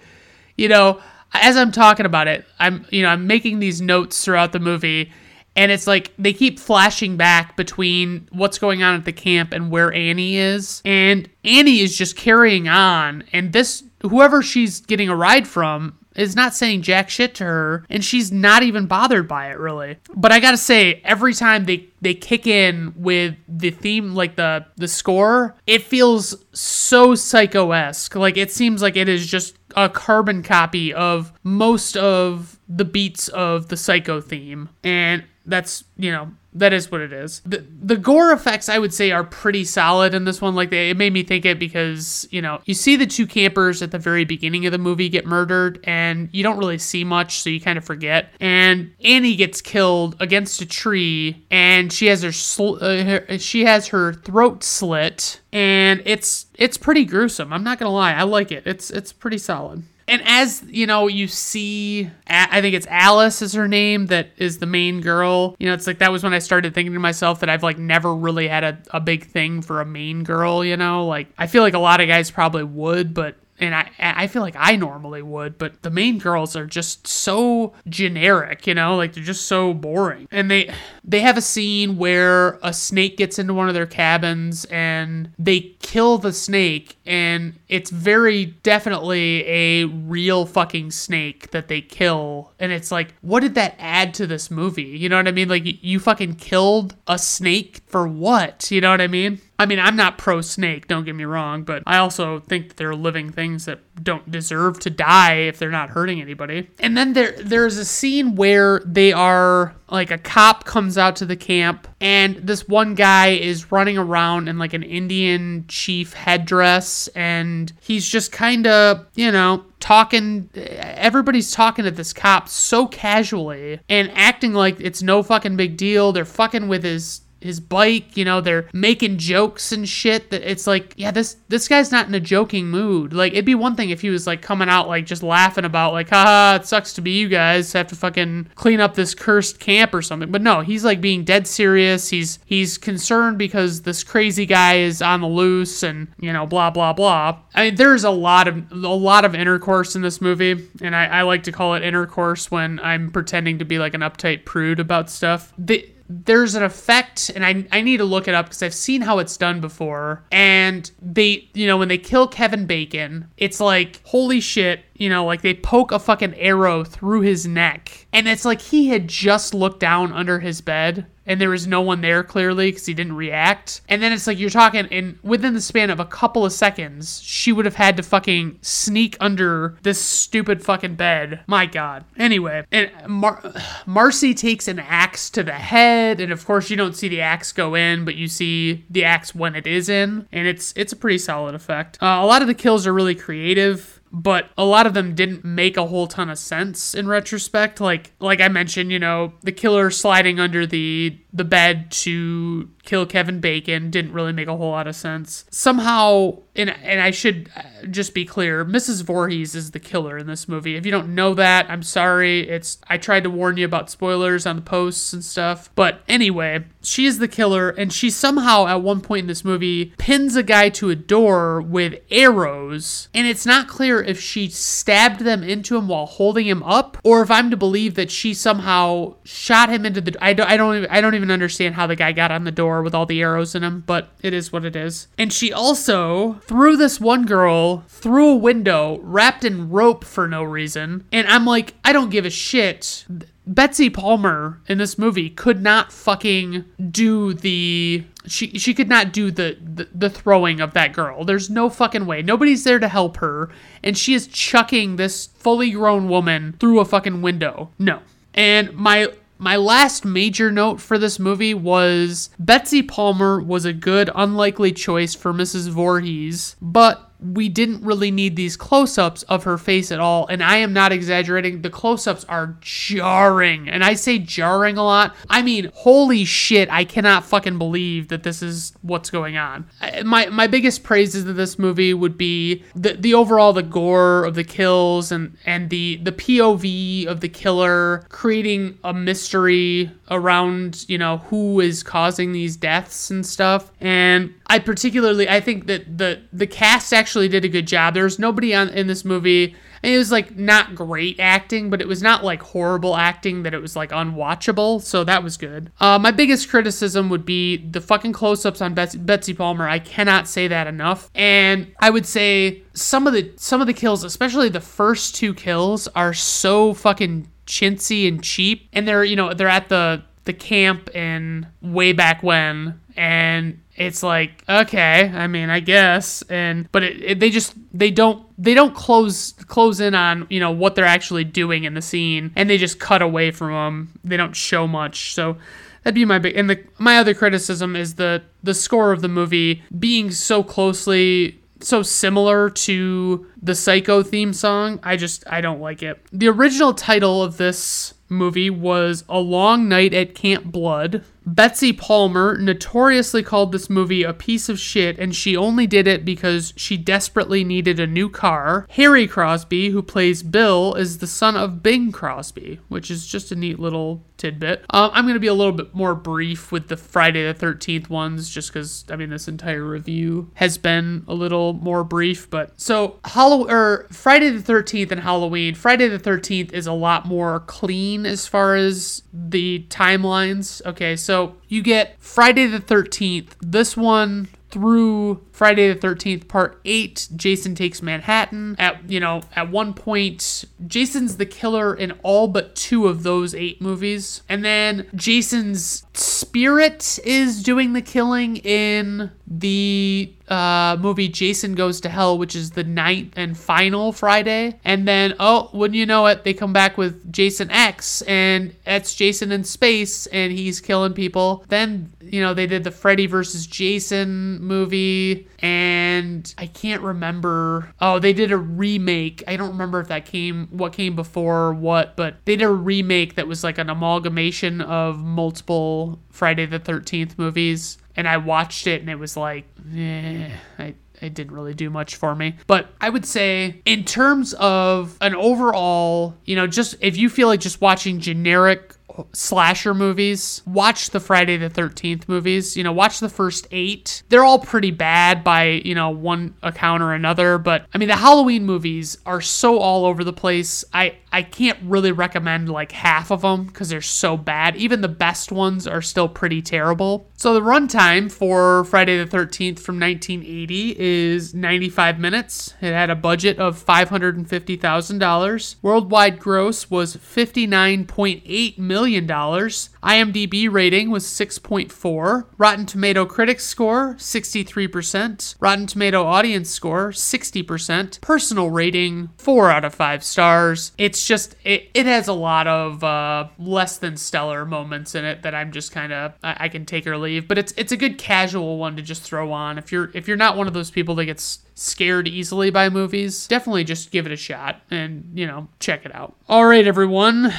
You 0.56 0.68
know, 0.68 1.00
as 1.32 1.56
I'm 1.56 1.72
talking 1.72 2.06
about 2.06 2.28
it, 2.28 2.44
I'm 2.58 2.84
you 2.90 3.02
know 3.02 3.08
I'm 3.08 3.26
making 3.26 3.58
these 3.58 3.80
notes 3.80 4.24
throughout 4.24 4.52
the 4.52 4.60
movie, 4.60 5.12
and 5.56 5.70
it's 5.70 5.86
like 5.86 6.12
they 6.18 6.32
keep 6.32 6.58
flashing 6.58 7.16
back 7.16 7.56
between 7.56 8.28
what's 8.32 8.58
going 8.58 8.82
on 8.82 8.96
at 8.96 9.04
the 9.04 9.12
camp 9.12 9.52
and 9.52 9.70
where 9.70 9.92
Annie 9.92 10.36
is, 10.36 10.82
and 10.84 11.28
Annie 11.44 11.80
is 11.80 11.96
just 11.96 12.16
carrying 12.16 12.68
on, 12.68 13.24
and 13.32 13.52
this 13.52 13.84
whoever 14.02 14.42
she's 14.42 14.80
getting 14.80 15.08
a 15.08 15.16
ride 15.16 15.46
from 15.46 15.96
is 16.16 16.34
not 16.34 16.54
saying 16.54 16.82
jack 16.82 17.08
shit 17.08 17.36
to 17.36 17.44
her, 17.44 17.86
and 17.88 18.04
she's 18.04 18.32
not 18.32 18.62
even 18.62 18.86
bothered 18.86 19.28
by 19.28 19.50
it 19.50 19.58
really. 19.58 19.96
But 20.14 20.32
I 20.32 20.40
gotta 20.40 20.56
say, 20.56 21.00
every 21.04 21.34
time 21.34 21.64
they 21.64 21.86
they 22.00 22.14
kick 22.14 22.46
in 22.46 22.92
with 22.96 23.36
the 23.48 23.70
theme 23.70 24.14
like 24.14 24.36
the 24.36 24.66
the 24.76 24.88
score 24.88 25.54
it 25.66 25.82
feels 25.82 26.44
so 26.52 27.14
psycho-esque 27.14 28.14
like 28.14 28.36
it 28.36 28.50
seems 28.50 28.80
like 28.80 28.96
it 28.96 29.08
is 29.08 29.26
just 29.26 29.56
a 29.76 29.88
carbon 29.88 30.42
copy 30.42 30.92
of 30.92 31.32
most 31.42 31.96
of 31.96 32.58
the 32.68 32.84
beats 32.84 33.28
of 33.28 33.68
the 33.68 33.76
psycho 33.76 34.20
theme. 34.20 34.68
And 34.84 35.24
that's 35.46 35.84
you 35.96 36.10
know 36.12 36.30
that 36.52 36.72
is 36.72 36.90
what 36.90 37.00
it 37.00 37.12
is. 37.12 37.40
The 37.46 37.64
the 37.82 37.96
gore 37.96 38.32
effects 38.32 38.68
I 38.68 38.78
would 38.78 38.92
say 38.92 39.12
are 39.12 39.22
pretty 39.22 39.64
solid 39.64 40.14
in 40.14 40.24
this 40.24 40.40
one. 40.40 40.54
Like 40.54 40.70
they, 40.70 40.90
it 40.90 40.96
made 40.96 41.12
me 41.12 41.22
think 41.22 41.44
it 41.44 41.58
because 41.58 42.26
you 42.30 42.42
know 42.42 42.60
you 42.64 42.74
see 42.74 42.96
the 42.96 43.06
two 43.06 43.26
campers 43.26 43.82
at 43.82 43.92
the 43.92 43.98
very 43.98 44.24
beginning 44.24 44.66
of 44.66 44.72
the 44.72 44.78
movie 44.78 45.08
get 45.08 45.26
murdered, 45.26 45.80
and 45.84 46.28
you 46.32 46.42
don't 46.42 46.58
really 46.58 46.78
see 46.78 47.04
much, 47.04 47.40
so 47.40 47.50
you 47.50 47.60
kind 47.60 47.78
of 47.78 47.84
forget. 47.84 48.32
And 48.40 48.92
Annie 49.04 49.36
gets 49.36 49.60
killed 49.60 50.16
against 50.18 50.60
a 50.60 50.66
tree, 50.66 51.44
and 51.50 51.92
she 51.92 52.06
has 52.06 52.22
her, 52.22 52.32
sl- 52.32 52.78
uh, 52.80 53.04
her 53.04 53.38
she 53.38 53.64
has 53.64 53.88
her 53.88 54.12
throat 54.12 54.64
slit, 54.64 55.40
and 55.52 56.02
it's 56.04 56.46
it's 56.54 56.76
pretty 56.76 57.04
gruesome. 57.04 57.52
I'm 57.52 57.62
not 57.64 57.78
gonna 57.78 57.92
lie, 57.92 58.12
I 58.12 58.24
like 58.24 58.50
it. 58.50 58.66
It's 58.66 58.90
it's 58.90 59.12
pretty 59.12 59.38
solid 59.38 59.84
and 60.10 60.22
as 60.24 60.62
you 60.68 60.86
know 60.86 61.06
you 61.06 61.28
see 61.28 62.10
i 62.26 62.60
think 62.60 62.74
it's 62.74 62.86
alice 62.88 63.40
is 63.40 63.52
her 63.54 63.68
name 63.68 64.06
that 64.06 64.30
is 64.36 64.58
the 64.58 64.66
main 64.66 65.00
girl. 65.00 65.56
You 65.58 65.68
know 65.68 65.74
it's 65.74 65.86
like 65.86 65.98
that 65.98 66.12
was 66.12 66.22
when 66.22 66.34
i 66.34 66.38
started 66.40 66.74
thinking 66.74 66.92
to 66.92 66.98
myself 66.98 67.40
that 67.40 67.48
i've 67.48 67.62
like 67.62 67.78
never 67.78 68.14
really 68.14 68.48
had 68.48 68.64
a, 68.64 68.78
a 68.90 69.00
big 69.00 69.26
thing 69.26 69.62
for 69.62 69.80
a 69.80 69.86
main 69.86 70.24
girl 70.24 70.64
you 70.64 70.76
know? 70.76 71.06
Like 71.06 71.28
i 71.38 71.46
feel 71.46 71.62
like 71.62 71.74
a 71.74 71.78
lot 71.78 72.00
of 72.00 72.08
guys 72.08 72.30
probably 72.30 72.64
would 72.64 73.14
but 73.14 73.36
and 73.60 73.74
I 73.74 73.90
I 73.98 74.26
feel 74.26 74.42
like 74.42 74.56
I 74.58 74.76
normally 74.76 75.22
would, 75.22 75.58
but 75.58 75.82
the 75.82 75.90
main 75.90 76.18
girls 76.18 76.56
are 76.56 76.66
just 76.66 77.06
so 77.06 77.74
generic, 77.88 78.66
you 78.66 78.74
know, 78.74 78.96
like 78.96 79.12
they're 79.12 79.22
just 79.22 79.46
so 79.46 79.74
boring. 79.74 80.26
And 80.30 80.50
they 80.50 80.72
they 81.04 81.20
have 81.20 81.36
a 81.36 81.42
scene 81.42 81.96
where 81.96 82.58
a 82.62 82.72
snake 82.72 83.16
gets 83.16 83.38
into 83.38 83.54
one 83.54 83.68
of 83.68 83.74
their 83.74 83.86
cabins 83.86 84.64
and 84.66 85.30
they 85.38 85.60
kill 85.80 86.18
the 86.18 86.32
snake 86.32 86.96
and 87.06 87.58
it's 87.68 87.90
very 87.90 88.46
definitely 88.46 89.44
a 89.46 89.84
real 89.84 90.46
fucking 90.46 90.90
snake 90.90 91.50
that 91.50 91.68
they 91.68 91.80
kill 91.80 92.52
and 92.58 92.72
it's 92.72 92.90
like 92.90 93.14
what 93.20 93.40
did 93.40 93.54
that 93.54 93.74
add 93.78 94.14
to 94.14 94.26
this 94.26 94.50
movie? 94.50 94.82
You 94.82 95.08
know 95.08 95.16
what 95.16 95.28
I 95.28 95.32
mean? 95.32 95.48
Like 95.48 95.62
you 95.64 96.00
fucking 96.00 96.34
killed 96.36 96.96
a 97.06 97.18
snake 97.18 97.80
for 97.86 98.08
what? 98.08 98.70
You 98.70 98.80
know 98.80 98.90
what 98.90 99.00
I 99.00 99.06
mean? 99.06 99.40
I 99.60 99.66
mean, 99.66 99.78
I'm 99.78 99.94
not 99.94 100.16
pro 100.16 100.40
snake, 100.40 100.88
don't 100.88 101.04
get 101.04 101.14
me 101.14 101.26
wrong, 101.26 101.64
but 101.64 101.82
I 101.86 101.98
also 101.98 102.40
think 102.40 102.68
that 102.68 102.76
they're 102.78 102.94
living 102.94 103.30
things 103.30 103.66
that 103.66 103.80
don't 104.02 104.30
deserve 104.30 104.80
to 104.80 104.88
die 104.88 105.34
if 105.34 105.58
they're 105.58 105.70
not 105.70 105.90
hurting 105.90 106.18
anybody. 106.18 106.70
And 106.78 106.96
then 106.96 107.12
there 107.12 107.32
there's 107.32 107.76
a 107.76 107.84
scene 107.84 108.36
where 108.36 108.80
they 108.86 109.12
are 109.12 109.76
like 109.90 110.10
a 110.10 110.16
cop 110.16 110.64
comes 110.64 110.96
out 110.96 111.14
to 111.16 111.26
the 111.26 111.36
camp 111.36 111.88
and 112.00 112.36
this 112.36 112.68
one 112.68 112.94
guy 112.94 113.32
is 113.32 113.70
running 113.70 113.98
around 113.98 114.48
in 114.48 114.58
like 114.58 114.72
an 114.72 114.82
Indian 114.82 115.66
chief 115.68 116.14
headdress 116.14 117.08
and 117.08 117.70
he's 117.82 118.08
just 118.08 118.32
kind 118.32 118.66
of, 118.66 119.06
you 119.14 119.30
know, 119.30 119.66
talking 119.78 120.48
everybody's 120.54 121.52
talking 121.52 121.84
to 121.84 121.90
this 121.90 122.14
cop 122.14 122.48
so 122.48 122.86
casually 122.86 123.78
and 123.90 124.10
acting 124.14 124.54
like 124.54 124.80
it's 124.80 125.02
no 125.02 125.22
fucking 125.22 125.56
big 125.56 125.76
deal. 125.76 126.12
They're 126.12 126.24
fucking 126.24 126.66
with 126.66 126.82
his 126.82 127.20
his 127.40 127.60
bike, 127.60 128.16
you 128.16 128.24
know, 128.24 128.40
they're 128.40 128.68
making 128.72 129.18
jokes 129.18 129.72
and 129.72 129.88
shit 129.88 130.30
that 130.30 130.48
it's 130.48 130.66
like, 130.66 130.94
yeah, 130.96 131.10
this 131.10 131.36
this 131.48 131.68
guy's 131.68 131.90
not 131.90 132.06
in 132.06 132.14
a 132.14 132.20
joking 132.20 132.68
mood. 132.68 133.12
Like 133.12 133.32
it'd 133.32 133.44
be 133.44 133.54
one 133.54 133.76
thing 133.76 133.90
if 133.90 134.00
he 134.00 134.10
was 134.10 134.26
like 134.26 134.42
coming 134.42 134.68
out 134.68 134.88
like 134.88 135.06
just 135.06 135.22
laughing 135.22 135.64
about 135.64 135.92
like, 135.92 136.08
haha, 136.10 136.56
it 136.56 136.66
sucks 136.66 136.92
to 136.94 137.00
be 137.00 137.12
you 137.12 137.28
guys, 137.28 137.72
have 137.72 137.88
to 137.88 137.96
fucking 137.96 138.48
clean 138.54 138.80
up 138.80 138.94
this 138.94 139.14
cursed 139.14 139.60
camp 139.60 139.94
or 139.94 140.02
something. 140.02 140.30
But 140.30 140.42
no, 140.42 140.60
he's 140.60 140.84
like 140.84 141.00
being 141.00 141.24
dead 141.24 141.46
serious. 141.46 142.08
He's 142.10 142.38
he's 142.44 142.78
concerned 142.78 143.38
because 143.38 143.82
this 143.82 144.04
crazy 144.04 144.46
guy 144.46 144.78
is 144.78 145.02
on 145.02 145.20
the 145.20 145.28
loose 145.28 145.82
and, 145.82 146.08
you 146.18 146.32
know, 146.32 146.46
blah 146.46 146.70
blah 146.70 146.92
blah. 146.92 147.38
I 147.54 147.66
mean, 147.66 147.74
there's 147.76 148.04
a 148.04 148.10
lot 148.10 148.48
of 148.48 148.70
a 148.72 148.74
lot 148.74 149.24
of 149.24 149.34
intercourse 149.34 149.96
in 149.96 150.02
this 150.02 150.20
movie, 150.20 150.68
and 150.82 150.94
I, 150.94 151.06
I 151.06 151.22
like 151.22 151.44
to 151.44 151.52
call 151.52 151.74
it 151.74 151.82
intercourse 151.82 152.50
when 152.50 152.78
I'm 152.80 153.10
pretending 153.10 153.58
to 153.58 153.64
be 153.64 153.78
like 153.78 153.94
an 153.94 154.02
uptight 154.02 154.44
prude 154.44 154.80
about 154.80 155.10
stuff. 155.10 155.52
The 155.58 155.88
there's 156.10 156.56
an 156.56 156.64
effect, 156.64 157.30
and 157.36 157.46
I, 157.46 157.64
I 157.70 157.82
need 157.82 157.98
to 157.98 158.04
look 158.04 158.26
it 158.26 158.34
up 158.34 158.46
because 158.46 158.64
I've 158.64 158.74
seen 158.74 159.00
how 159.00 159.20
it's 159.20 159.36
done 159.36 159.60
before. 159.60 160.24
And 160.32 160.90
they, 161.00 161.48
you 161.54 161.68
know, 161.68 161.76
when 161.76 161.86
they 161.86 161.98
kill 161.98 162.26
Kevin 162.26 162.66
Bacon, 162.66 163.28
it's 163.36 163.60
like, 163.60 164.00
holy 164.04 164.40
shit, 164.40 164.80
you 164.94 165.08
know, 165.08 165.24
like 165.24 165.42
they 165.42 165.54
poke 165.54 165.92
a 165.92 166.00
fucking 166.00 166.34
arrow 166.34 166.82
through 166.82 167.20
his 167.20 167.46
neck. 167.46 168.08
And 168.12 168.26
it's 168.26 168.44
like 168.44 168.60
he 168.60 168.88
had 168.88 169.06
just 169.06 169.54
looked 169.54 169.78
down 169.78 170.12
under 170.12 170.40
his 170.40 170.60
bed 170.60 171.06
and 171.30 171.40
there 171.40 171.50
was 171.50 171.64
no 171.64 171.80
one 171.80 172.00
there 172.00 172.24
clearly 172.24 172.72
because 172.72 172.86
he 172.86 172.92
didn't 172.92 173.14
react. 173.14 173.82
And 173.88 174.02
then 174.02 174.12
it's 174.12 174.26
like 174.26 174.40
you're 174.40 174.50
talking, 174.50 174.88
and 174.90 175.16
within 175.22 175.54
the 175.54 175.60
span 175.60 175.88
of 175.88 176.00
a 176.00 176.04
couple 176.04 176.44
of 176.44 176.52
seconds, 176.52 177.22
she 177.22 177.52
would 177.52 177.66
have 177.66 177.76
had 177.76 177.96
to 177.98 178.02
fucking 178.02 178.58
sneak 178.62 179.16
under 179.20 179.78
this 179.82 180.00
stupid 180.00 180.64
fucking 180.64 180.96
bed. 180.96 181.44
My 181.46 181.66
God. 181.66 182.04
Anyway, 182.16 182.64
and 182.72 182.90
Mar- 183.06 183.40
Marcy 183.86 184.34
takes 184.34 184.66
an 184.66 184.80
axe 184.80 185.30
to 185.30 185.44
the 185.44 185.52
head, 185.52 186.20
and 186.20 186.32
of 186.32 186.44
course 186.44 186.68
you 186.68 186.76
don't 186.76 186.96
see 186.96 187.06
the 187.06 187.20
axe 187.20 187.52
go 187.52 187.76
in, 187.76 188.04
but 188.04 188.16
you 188.16 188.26
see 188.26 188.84
the 188.90 189.04
axe 189.04 189.32
when 189.32 189.54
it 189.54 189.68
is 189.68 189.88
in, 189.88 190.26
and 190.32 190.48
it's 190.48 190.72
it's 190.74 190.92
a 190.92 190.96
pretty 190.96 191.18
solid 191.18 191.54
effect. 191.54 191.96
Uh, 192.02 192.06
a 192.06 192.26
lot 192.26 192.42
of 192.42 192.48
the 192.48 192.54
kills 192.54 192.88
are 192.88 192.92
really 192.92 193.14
creative 193.14 193.99
but 194.12 194.50
a 194.58 194.64
lot 194.64 194.86
of 194.86 194.94
them 194.94 195.14
didn't 195.14 195.44
make 195.44 195.76
a 195.76 195.86
whole 195.86 196.06
ton 196.06 196.30
of 196.30 196.38
sense 196.38 196.94
in 196.94 197.06
retrospect. 197.06 197.80
Like 197.80 198.12
like 198.20 198.40
i 198.40 198.48
mentioned 198.48 198.90
you 198.90 198.98
know 198.98 199.32
the 199.42 199.52
killer 199.52 199.90
sliding 199.90 200.40
under 200.40 200.66
the 200.66 201.18
the 201.32 201.44
bed 201.44 201.90
to 201.90 202.68
kill 202.82 203.06
Kevin 203.06 203.40
Bacon 203.40 203.90
didn't 203.90 204.12
really 204.12 204.32
make 204.32 204.48
a 204.48 204.56
whole 204.56 204.70
lot 204.70 204.86
of 204.86 204.96
sense. 204.96 205.44
Somehow, 205.50 206.38
and, 206.56 206.70
and 206.70 207.00
I 207.00 207.10
should 207.10 207.50
uh, 207.54 207.86
just 207.90 208.14
be 208.14 208.24
clear, 208.24 208.64
Mrs. 208.64 209.02
Voorhees 209.02 209.54
is 209.54 209.70
the 209.70 209.80
killer 209.80 210.16
in 210.16 210.26
this 210.26 210.48
movie. 210.48 210.76
If 210.76 210.86
you 210.86 210.92
don't 210.92 211.14
know 211.14 211.34
that, 211.34 211.70
I'm 211.70 211.82
sorry. 211.82 212.48
It's 212.48 212.78
I 212.88 212.98
tried 212.98 213.24
to 213.24 213.30
warn 213.30 213.56
you 213.56 213.64
about 213.64 213.90
spoilers 213.90 214.46
on 214.46 214.56
the 214.56 214.62
posts 214.62 215.12
and 215.12 215.24
stuff. 215.24 215.70
But 215.74 216.00
anyway, 216.08 216.64
she 216.82 217.06
is 217.06 217.18
the 217.18 217.28
killer, 217.28 217.70
and 217.70 217.92
she 217.92 218.10
somehow 218.10 218.66
at 218.66 218.82
one 218.82 219.00
point 219.00 219.22
in 219.22 219.26
this 219.28 219.44
movie 219.44 219.92
pins 219.98 220.36
a 220.36 220.42
guy 220.42 220.68
to 220.70 220.90
a 220.90 220.96
door 220.96 221.60
with 221.60 222.00
arrows, 222.10 223.08
and 223.14 223.26
it's 223.26 223.46
not 223.46 223.68
clear 223.68 224.02
if 224.02 224.20
she 224.20 224.48
stabbed 224.48 225.20
them 225.20 225.42
into 225.42 225.76
him 225.76 225.88
while 225.88 226.06
holding 226.06 226.46
him 226.46 226.62
up, 226.62 226.96
or 227.04 227.22
if 227.22 227.30
I'm 227.30 227.50
to 227.50 227.56
believe 227.56 227.94
that 227.94 228.10
she 228.10 228.32
somehow 228.32 229.16
shot 229.24 229.68
him 229.68 229.84
into 229.84 230.00
the. 230.00 230.16
I 230.20 230.32
don't. 230.32 230.48
I 230.48 230.56
don't. 230.56 230.76
Even, 230.76 230.90
I 230.90 231.00
don't 231.00 231.14
even 231.14 231.30
understand 231.30 231.74
how 231.74 231.86
the 231.86 231.96
guy 231.96 232.12
got 232.12 232.30
on 232.30 232.44
the 232.44 232.50
door 232.50 232.69
with 232.82 232.94
all 232.94 233.06
the 233.06 233.20
arrows 233.20 233.54
in 233.54 233.64
him, 233.64 233.82
but 233.86 234.08
it 234.22 234.32
is 234.32 234.52
what 234.52 234.64
it 234.64 234.76
is. 234.76 235.08
And 235.18 235.32
she 235.32 235.52
also 235.52 236.34
threw 236.42 236.76
this 236.76 237.00
one 237.00 237.26
girl 237.26 237.84
through 237.88 238.30
a 238.30 238.36
window 238.36 239.00
wrapped 239.02 239.44
in 239.44 239.70
rope 239.70 240.04
for 240.04 240.28
no 240.28 240.42
reason. 240.42 241.04
And 241.12 241.26
I'm 241.26 241.44
like, 241.44 241.74
I 241.84 241.92
don't 241.92 242.10
give 242.10 242.24
a 242.24 242.30
shit. 242.30 243.04
Betsy 243.46 243.90
Palmer 243.90 244.60
in 244.68 244.78
this 244.78 244.96
movie 244.96 245.28
could 245.28 245.60
not 245.60 245.92
fucking 245.92 246.64
do 246.90 247.34
the 247.34 248.04
she 248.26 248.58
she 248.58 248.74
could 248.74 248.88
not 248.88 249.12
do 249.12 249.30
the, 249.30 249.58
the, 249.60 249.88
the 249.92 250.10
throwing 250.10 250.60
of 250.60 250.74
that 250.74 250.92
girl. 250.92 251.24
There's 251.24 251.50
no 251.50 251.68
fucking 251.68 252.06
way. 252.06 252.22
Nobody's 252.22 252.64
there 252.64 252.78
to 252.78 252.86
help 252.86 253.16
her 253.16 253.50
and 253.82 253.98
she 253.98 254.14
is 254.14 254.28
chucking 254.28 254.96
this 254.96 255.26
fully 255.26 255.72
grown 255.72 256.08
woman 256.08 256.54
through 256.60 256.78
a 256.78 256.84
fucking 256.84 257.22
window. 257.22 257.70
No. 257.78 258.00
And 258.34 258.72
my 258.74 259.08
my 259.40 259.56
last 259.56 260.04
major 260.04 260.52
note 260.52 260.80
for 260.80 260.98
this 260.98 261.18
movie 261.18 261.54
was 261.54 262.28
Betsy 262.38 262.82
Palmer 262.82 263.40
was 263.40 263.64
a 263.64 263.72
good, 263.72 264.10
unlikely 264.14 264.70
choice 264.72 265.14
for 265.14 265.32
Mrs. 265.32 265.68
Voorhees, 265.70 266.56
but 266.60 267.09
we 267.22 267.48
didn't 267.48 267.84
really 267.84 268.10
need 268.10 268.36
these 268.36 268.56
close 268.56 268.98
ups 268.98 269.22
of 269.24 269.44
her 269.44 269.58
face 269.58 269.92
at 269.92 270.00
all. 270.00 270.26
And 270.28 270.42
I 270.42 270.56
am 270.56 270.72
not 270.72 270.92
exaggerating. 270.92 271.62
The 271.62 271.70
close 271.70 272.06
ups 272.06 272.24
are 272.24 272.56
jarring. 272.60 273.68
And 273.68 273.84
I 273.84 273.94
say 273.94 274.18
jarring 274.18 274.76
a 274.76 274.84
lot. 274.84 275.14
I 275.28 275.42
mean, 275.42 275.70
holy 275.74 276.24
shit, 276.24 276.70
I 276.70 276.84
cannot 276.84 277.24
fucking 277.24 277.58
believe 277.58 278.08
that 278.08 278.22
this 278.22 278.42
is 278.42 278.72
what's 278.82 279.10
going 279.10 279.36
on. 279.36 279.66
My, 280.04 280.26
my 280.26 280.46
biggest 280.46 280.82
praises 280.82 281.26
of 281.26 281.36
this 281.36 281.58
movie 281.58 281.94
would 281.94 282.16
be 282.16 282.64
the, 282.74 282.94
the 282.94 283.14
overall, 283.14 283.52
the 283.52 283.62
gore 283.62 284.24
of 284.24 284.34
the 284.34 284.44
kills 284.44 285.12
and, 285.12 285.36
and 285.46 285.70
the, 285.70 285.96
the 285.96 286.12
POV 286.12 287.06
of 287.06 287.20
the 287.20 287.28
killer 287.28 288.04
creating 288.08 288.78
a 288.84 288.94
mystery 288.94 289.90
around, 290.10 290.84
you 290.88 290.98
know, 290.98 291.18
who 291.18 291.60
is 291.60 291.82
causing 291.82 292.32
these 292.32 292.56
deaths 292.56 293.10
and 293.10 293.24
stuff. 293.24 293.70
And 293.80 294.34
I 294.50 294.58
particularly 294.58 295.28
I 295.28 295.40
think 295.40 295.66
that 295.68 295.96
the 295.96 296.22
the 296.32 296.46
cast 296.46 296.92
actually 296.92 297.28
did 297.28 297.44
a 297.44 297.48
good 297.48 297.66
job. 297.66 297.94
There's 297.94 298.18
nobody 298.18 298.52
on 298.52 298.68
in 298.70 298.88
this 298.88 299.04
movie 299.04 299.54
And 299.82 299.94
it 299.94 299.96
was 299.96 300.10
like 300.10 300.36
not 300.36 300.74
great 300.74 301.18
acting, 301.20 301.70
but 301.70 301.80
it 301.80 301.88
was 301.88 302.02
not 302.02 302.24
like 302.24 302.42
horrible 302.42 302.96
acting 302.96 303.44
that 303.44 303.54
it 303.54 303.62
was 303.62 303.76
like 303.76 303.90
unwatchable. 303.90 304.82
So 304.82 305.04
that 305.04 305.22
was 305.22 305.36
good. 305.36 305.70
Uh, 305.80 305.98
my 305.98 306.10
biggest 306.10 306.50
criticism 306.50 307.08
would 307.08 307.24
be 307.24 307.56
the 307.58 307.80
fucking 307.80 308.12
close 308.12 308.44
ups 308.44 308.60
on 308.60 308.74
Betsy, 308.74 308.98
Betsy 308.98 309.34
Palmer. 309.34 309.68
I 309.68 309.78
cannot 309.78 310.28
say 310.28 310.48
that 310.48 310.66
enough. 310.66 311.10
And 311.14 311.72
I 311.80 311.90
would 311.90 312.04
say 312.04 312.62
some 312.74 313.06
of 313.06 313.12
the 313.12 313.32
some 313.36 313.60
of 313.60 313.68
the 313.68 313.72
kills, 313.72 314.04
especially 314.04 314.48
the 314.48 314.60
first 314.60 315.14
two 315.14 315.32
kills, 315.32 315.86
are 315.94 316.12
so 316.12 316.74
fucking 316.74 317.30
chintzy 317.46 318.08
and 318.08 318.22
cheap. 318.22 318.68
And 318.72 318.86
they're 318.86 319.04
you 319.04 319.16
know 319.16 319.32
they're 319.32 319.48
at 319.48 319.68
the 319.68 320.02
the 320.24 320.34
camp 320.34 320.94
in 320.94 321.46
way 321.62 321.92
back 321.92 322.22
when 322.22 322.78
and 322.96 323.58
it's 323.80 324.02
like 324.02 324.44
okay 324.46 325.10
i 325.14 325.26
mean 325.26 325.48
i 325.48 325.58
guess 325.58 326.22
and 326.28 326.70
but 326.70 326.82
it, 326.82 327.02
it, 327.02 327.20
they 327.20 327.30
just 327.30 327.54
they 327.72 327.90
don't 327.90 328.26
they 328.36 328.52
don't 328.52 328.74
close 328.74 329.32
close 329.32 329.80
in 329.80 329.94
on 329.94 330.26
you 330.28 330.38
know 330.38 330.50
what 330.50 330.74
they're 330.74 330.84
actually 330.84 331.24
doing 331.24 331.64
in 331.64 331.72
the 331.72 331.80
scene 331.80 332.30
and 332.36 332.50
they 332.50 332.58
just 332.58 332.78
cut 332.78 333.00
away 333.00 333.30
from 333.30 333.52
them 333.52 333.98
they 334.04 334.18
don't 334.18 334.36
show 334.36 334.66
much 334.66 335.14
so 335.14 335.34
that'd 335.82 335.94
be 335.94 336.04
my 336.04 336.18
big 336.18 336.36
and 336.36 336.50
the 336.50 336.62
my 336.78 336.98
other 336.98 337.14
criticism 337.14 337.74
is 337.74 337.94
the 337.94 338.22
the 338.42 338.52
score 338.52 338.92
of 338.92 339.00
the 339.00 339.08
movie 339.08 339.62
being 339.78 340.10
so 340.10 340.42
closely 340.42 341.40
so 341.60 341.82
similar 341.82 342.50
to 342.50 343.26
the 343.40 343.54
psycho 343.54 344.02
theme 344.02 344.34
song 344.34 344.78
i 344.82 344.94
just 344.94 345.24
i 345.26 345.40
don't 345.40 345.60
like 345.60 345.82
it. 345.82 345.98
The 346.12 346.28
original 346.28 346.74
title 346.74 347.22
of 347.22 347.38
this 347.38 347.94
movie 348.10 348.50
was 348.50 349.04
a 349.08 349.20
long 349.20 349.68
night 349.68 349.94
at 349.94 350.14
camp 350.14 350.44
blood 350.44 351.04
Betsy 351.26 351.72
Palmer 351.72 352.38
notoriously 352.38 353.22
called 353.22 353.52
this 353.52 353.68
movie 353.68 354.02
a 354.02 354.12
piece 354.12 354.48
of 354.48 354.58
shit, 354.58 354.98
and 354.98 355.14
she 355.14 355.36
only 355.36 355.66
did 355.66 355.86
it 355.86 356.04
because 356.04 356.52
she 356.56 356.76
desperately 356.76 357.44
needed 357.44 357.78
a 357.78 357.86
new 357.86 358.08
car. 358.08 358.66
Harry 358.70 359.06
Crosby, 359.06 359.70
who 359.70 359.82
plays 359.82 360.22
Bill, 360.22 360.74
is 360.74 360.98
the 360.98 361.06
son 361.06 361.36
of 361.36 361.62
Bing 361.62 361.92
Crosby, 361.92 362.60
which 362.68 362.90
is 362.90 363.06
just 363.06 363.32
a 363.32 363.36
neat 363.36 363.58
little 363.58 364.02
tidbit. 364.16 364.64
Um, 364.70 364.90
I'm 364.92 365.04
going 365.04 365.14
to 365.14 365.20
be 365.20 365.26
a 365.26 365.34
little 365.34 365.52
bit 365.52 365.74
more 365.74 365.94
brief 365.94 366.52
with 366.52 366.68
the 366.68 366.76
Friday 366.76 367.30
the 367.30 367.34
13th 367.34 367.88
ones, 367.88 368.30
just 368.30 368.52
because, 368.52 368.84
I 368.90 368.96
mean, 368.96 369.10
this 369.10 369.28
entire 369.28 369.64
review 369.64 370.30
has 370.34 370.58
been 370.58 371.04
a 371.06 371.14
little 371.14 371.52
more 371.54 371.84
brief. 371.84 372.28
But 372.30 372.58
so, 372.60 372.98
Hollow- 373.04 373.48
or 373.48 373.86
Friday 373.90 374.30
the 374.30 374.52
13th 374.52 374.90
and 374.90 375.00
Halloween, 375.00 375.54
Friday 375.54 375.88
the 375.88 375.98
13th 375.98 376.52
is 376.52 376.66
a 376.66 376.72
lot 376.72 377.06
more 377.06 377.40
clean 377.40 378.06
as 378.06 378.26
far 378.26 378.56
as 378.56 379.02
the 379.12 379.66
timelines. 379.68 380.64
Okay, 380.66 380.96
so 380.96 381.09
so 381.10 381.34
you 381.48 381.60
get 381.60 381.96
Friday 381.98 382.46
the 382.46 382.60
13th. 382.60 383.30
This 383.40 383.76
one 383.76 384.28
through 384.48 385.20
Friday 385.40 385.72
the 385.72 385.88
13th 385.88 386.28
part 386.28 386.60
8 386.66 387.08
Jason 387.16 387.54
takes 387.54 387.80
Manhattan 387.80 388.56
at 388.58 388.90
you 388.90 389.00
know 389.00 389.22
at 389.34 389.50
one 389.50 389.72
point 389.72 390.44
Jason's 390.66 391.16
the 391.16 391.24
killer 391.24 391.74
in 391.74 391.92
all 392.02 392.28
but 392.28 392.54
two 392.54 392.86
of 392.86 393.04
those 393.04 393.34
8 393.34 393.58
movies 393.58 394.22
and 394.28 394.44
then 394.44 394.86
Jason's 394.94 395.86
spirit 395.94 396.98
is 397.04 397.42
doing 397.42 397.72
the 397.72 397.80
killing 397.80 398.36
in 398.36 399.10
the 399.26 400.12
uh, 400.28 400.76
movie 400.80 401.08
Jason 401.08 401.54
Goes 401.54 401.80
to 401.82 401.88
Hell, 401.88 402.16
which 402.16 402.36
is 402.36 402.52
the 402.52 402.64
ninth 402.64 403.14
and 403.16 403.36
final 403.36 403.92
Friday. 403.92 404.58
And 404.64 404.86
then, 404.86 405.14
oh, 405.18 405.50
wouldn't 405.52 405.76
you 405.76 405.86
know 405.86 406.06
it, 406.06 406.24
they 406.24 406.34
come 406.34 406.52
back 406.52 406.78
with 406.78 407.12
Jason 407.12 407.50
X, 407.50 408.02
and 408.02 408.54
that's 408.64 408.94
Jason 408.94 409.32
in 409.32 409.44
space, 409.44 410.06
and 410.06 410.32
he's 410.32 410.60
killing 410.60 410.92
people. 410.92 411.44
Then, 411.48 411.92
you 412.00 412.20
know, 412.20 412.32
they 412.32 412.46
did 412.46 412.64
the 412.64 412.70
Freddy 412.70 413.06
versus 413.06 413.46
Jason 413.46 414.40
movie, 414.40 415.28
and 415.38 416.34
I 416.36 416.46
can't 416.46 416.82
remember. 416.82 417.72
Oh, 417.80 417.98
they 417.98 418.12
did 418.12 418.32
a 418.32 418.36
remake. 418.36 419.22
I 419.26 419.36
don't 419.36 419.50
remember 419.50 419.80
if 419.80 419.88
that 419.88 420.04
came, 420.04 420.48
what 420.48 420.72
came 420.72 420.96
before 420.96 421.46
or 421.46 421.54
what, 421.54 421.96
but 421.96 422.16
they 422.24 422.36
did 422.36 422.44
a 422.44 422.52
remake 422.52 423.14
that 423.14 423.26
was 423.26 423.42
like 423.44 423.58
an 423.58 423.70
amalgamation 423.70 424.60
of 424.60 424.98
multiple 424.98 425.98
Friday 426.10 426.46
the 426.46 426.60
13th 426.60 427.18
movies 427.18 427.78
and 427.96 428.08
I 428.08 428.16
watched 428.16 428.66
it 428.66 428.80
and 428.80 428.88
it 428.90 428.98
was 428.98 429.16
like, 429.16 429.44
eh, 429.76 430.30
I, 430.58 430.74
it 431.00 431.14
didn't 431.14 431.32
really 431.32 431.54
do 431.54 431.70
much 431.70 431.96
for 431.96 432.14
me. 432.14 432.36
But 432.46 432.68
I 432.80 432.88
would 432.88 433.06
say, 433.06 433.60
in 433.64 433.84
terms 433.84 434.34
of 434.34 434.96
an 435.00 435.14
overall, 435.14 436.16
you 436.24 436.36
know, 436.36 436.46
just 436.46 436.76
if 436.80 436.96
you 436.96 437.08
feel 437.08 437.28
like 437.28 437.40
just 437.40 437.60
watching 437.60 438.00
generic 438.00 438.74
slasher 439.12 439.74
movies, 439.74 440.42
watch 440.46 440.90
the 440.90 441.00
Friday 441.00 441.36
the 441.36 441.50
13th 441.50 442.08
movies. 442.08 442.56
You 442.56 442.64
know, 442.64 442.72
watch 442.72 443.00
the 443.00 443.08
first 443.08 443.46
eight. 443.50 444.02
They're 444.08 444.24
all 444.24 444.38
pretty 444.38 444.70
bad 444.70 445.24
by, 445.24 445.62
you 445.64 445.74
know, 445.74 445.90
one 445.90 446.34
account 446.42 446.82
or 446.82 446.92
another. 446.92 447.38
But 447.38 447.66
I 447.72 447.78
mean, 447.78 447.88
the 447.88 447.96
Halloween 447.96 448.44
movies 448.44 448.98
are 449.06 449.20
so 449.20 449.58
all 449.58 449.84
over 449.84 450.04
the 450.04 450.12
place. 450.12 450.64
I, 450.72 450.96
I 451.12 451.22
can't 451.22 451.58
really 451.62 451.92
recommend 451.92 452.48
like 452.48 452.72
half 452.72 453.10
of 453.10 453.22
them 453.22 453.44
because 453.44 453.68
they're 453.68 453.80
so 453.80 454.16
bad. 454.16 454.56
Even 454.56 454.80
the 454.80 454.88
best 454.88 455.32
ones 455.32 455.66
are 455.66 455.82
still 455.82 456.08
pretty 456.08 456.42
terrible. 456.42 457.08
So 457.16 457.34
the 457.34 457.40
runtime 457.40 458.10
for 458.10 458.64
Friday 458.64 458.96
the 458.96 459.04
13th 459.04 459.58
from 459.58 459.78
1980 459.78 460.76
is 460.78 461.34
95 461.34 461.98
minutes. 461.98 462.54
It 462.60 462.72
had 462.72 462.90
a 462.90 462.94
budget 462.94 463.38
of 463.38 463.64
$550,000. 463.64 465.56
Worldwide 465.62 466.18
gross 466.18 466.70
was 466.70 466.96
59.8 466.96 468.58
million 468.58 468.79
dollars. 469.06 469.70
IMDb 469.82 470.50
rating 470.50 470.90
was 470.90 471.04
6.4. 471.04 472.26
Rotten 472.38 472.66
Tomato 472.66 473.04
critics 473.06 473.44
score 473.44 473.94
63%. 473.94 475.34
Rotten 475.40 475.66
Tomato 475.66 476.04
audience 476.04 476.50
score 476.50 476.90
60%. 476.90 478.00
Personal 478.00 478.50
rating 478.50 479.10
4 479.18 479.50
out 479.50 479.64
of 479.64 479.74
5 479.74 480.04
stars. 480.04 480.72
It's 480.78 481.06
just 481.06 481.36
it, 481.44 481.70
it 481.74 481.86
has 481.86 482.08
a 482.08 482.12
lot 482.12 482.46
of 482.46 482.82
uh, 482.84 483.28
less 483.38 483.78
than 483.78 483.96
stellar 483.96 484.44
moments 484.44 484.94
in 484.94 485.04
it 485.04 485.22
that 485.22 485.34
I'm 485.34 485.52
just 485.52 485.72
kind 485.72 485.92
of 485.92 486.12
I, 486.22 486.36
I 486.40 486.48
can 486.48 486.66
take 486.66 486.86
or 486.86 486.96
leave, 486.96 487.28
but 487.28 487.38
it's 487.38 487.52
it's 487.56 487.72
a 487.72 487.76
good 487.76 487.98
casual 487.98 488.58
one 488.58 488.76
to 488.76 488.82
just 488.82 489.02
throw 489.02 489.32
on 489.32 489.58
if 489.58 489.72
you're 489.72 489.90
if 489.94 490.08
you're 490.08 490.16
not 490.16 490.36
one 490.36 490.46
of 490.46 490.54
those 490.54 490.70
people 490.70 490.94
that 490.96 491.06
gets 491.06 491.40
scared 491.60 492.08
easily 492.08 492.50
by 492.50 492.68
movies, 492.68 493.26
definitely 493.26 493.64
just 493.64 493.90
give 493.90 494.06
it 494.06 494.12
a 494.12 494.16
shot 494.16 494.62
and, 494.70 495.10
you 495.14 495.26
know, 495.26 495.48
check 495.60 495.84
it 495.84 495.94
out. 495.94 496.16
All 496.28 496.46
right, 496.46 496.66
everyone 496.66 497.32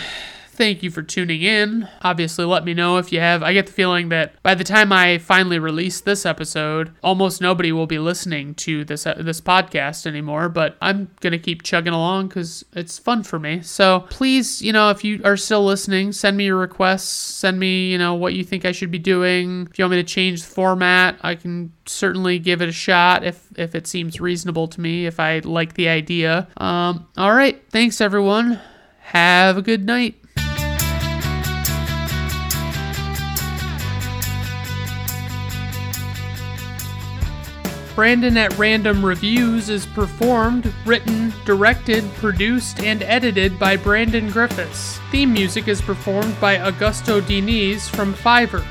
thank 0.52 0.84
you 0.84 0.92
for 0.92 1.02
tuning 1.02 1.42
in. 1.42 1.88
Obviously, 2.02 2.46
let 2.46 2.66
me 2.66 2.74
know 2.74 2.98
if 2.98 3.12
you 3.12 3.20
have. 3.20 3.42
I 3.42 3.54
get 3.54 3.68
the 3.68 3.74
feeling 3.74 4.10
that 4.10 4.42
by 4.44 4.54
the 4.54 4.64
time 4.64 4.92
I 4.92 5.18
finally 5.18 5.60
release 5.60 6.02
this 6.02 6.26
episode, 6.26 6.94
almost 7.02 7.42
nobody 7.42 7.72
will 7.72 7.88
be 7.88 8.00
listening 8.00 8.54
to 8.56 8.84
this 8.86 9.08
uh, 9.08 9.16
this 9.18 9.42
podcast 9.42 10.06
anymore. 10.06 10.50
But 10.50 10.78
I'm 10.82 11.10
gonna 11.20 11.40
keep 11.40 11.64
chugging 11.64 11.94
along 11.94 12.28
because 12.28 12.66
it's 12.74 13.00
fun 13.00 13.24
for 13.24 13.40
me. 13.40 13.62
So 13.62 14.02
please, 14.10 14.62
you 14.62 14.74
know, 14.74 14.90
if 14.90 15.04
you 15.04 15.22
are 15.24 15.38
still 15.38 15.66
listening, 15.66 16.12
send 16.12 16.38
me 16.38 16.46
your 16.46 16.58
requests. 16.58 17.10
Send 17.10 17.60
me, 17.60 17.92
you 17.92 17.98
know, 17.98 18.14
what 18.14 18.34
you 18.34 18.44
think 18.44 18.66
I 18.66 18.72
should 18.72 18.92
be 18.92 19.00
doing. 19.00 19.68
If 19.72 19.80
you 19.80 19.86
want 19.86 19.92
me 19.94 20.04
to 20.04 20.04
change 20.04 20.44
the 20.44 20.50
format, 20.50 21.18
I 21.22 21.36
can 21.36 21.72
certainly 21.86 22.40
give 22.40 22.62
it 22.62 22.70
a 22.70 22.74
shot 22.74 23.24
if 23.24 23.48
if 23.58 23.74
it 23.74 23.88
seems 23.88 24.22
reasonable 24.22 24.68
to 24.68 24.82
me. 24.82 25.06
If 25.06 25.20
I 25.20 25.40
like 25.40 25.74
the 25.74 25.88
idea. 25.90 26.48
Um, 26.58 27.08
all 27.18 27.34
right, 27.34 27.64
thanks 27.70 28.02
everyone. 28.02 28.60
Have 29.00 29.58
a 29.58 29.62
good 29.62 29.86
night. 29.86 30.21
Brandon 38.02 38.36
at 38.36 38.58
Random 38.58 39.06
Reviews 39.06 39.70
is 39.70 39.86
performed, 39.86 40.74
written, 40.88 41.32
directed, 41.46 42.04
produced, 42.16 42.80
and 42.80 43.04
edited 43.04 43.60
by 43.60 43.78
Brandon 43.78 44.28
Griffiths. 44.32 44.98
Theme 45.12 45.32
music 45.32 45.68
is 45.68 45.84
performed 45.84 46.36
by 46.42 46.58
Augusto 46.58 47.22
Diniz 47.22 47.88
from 47.88 48.16
Fiverr. 48.16 48.66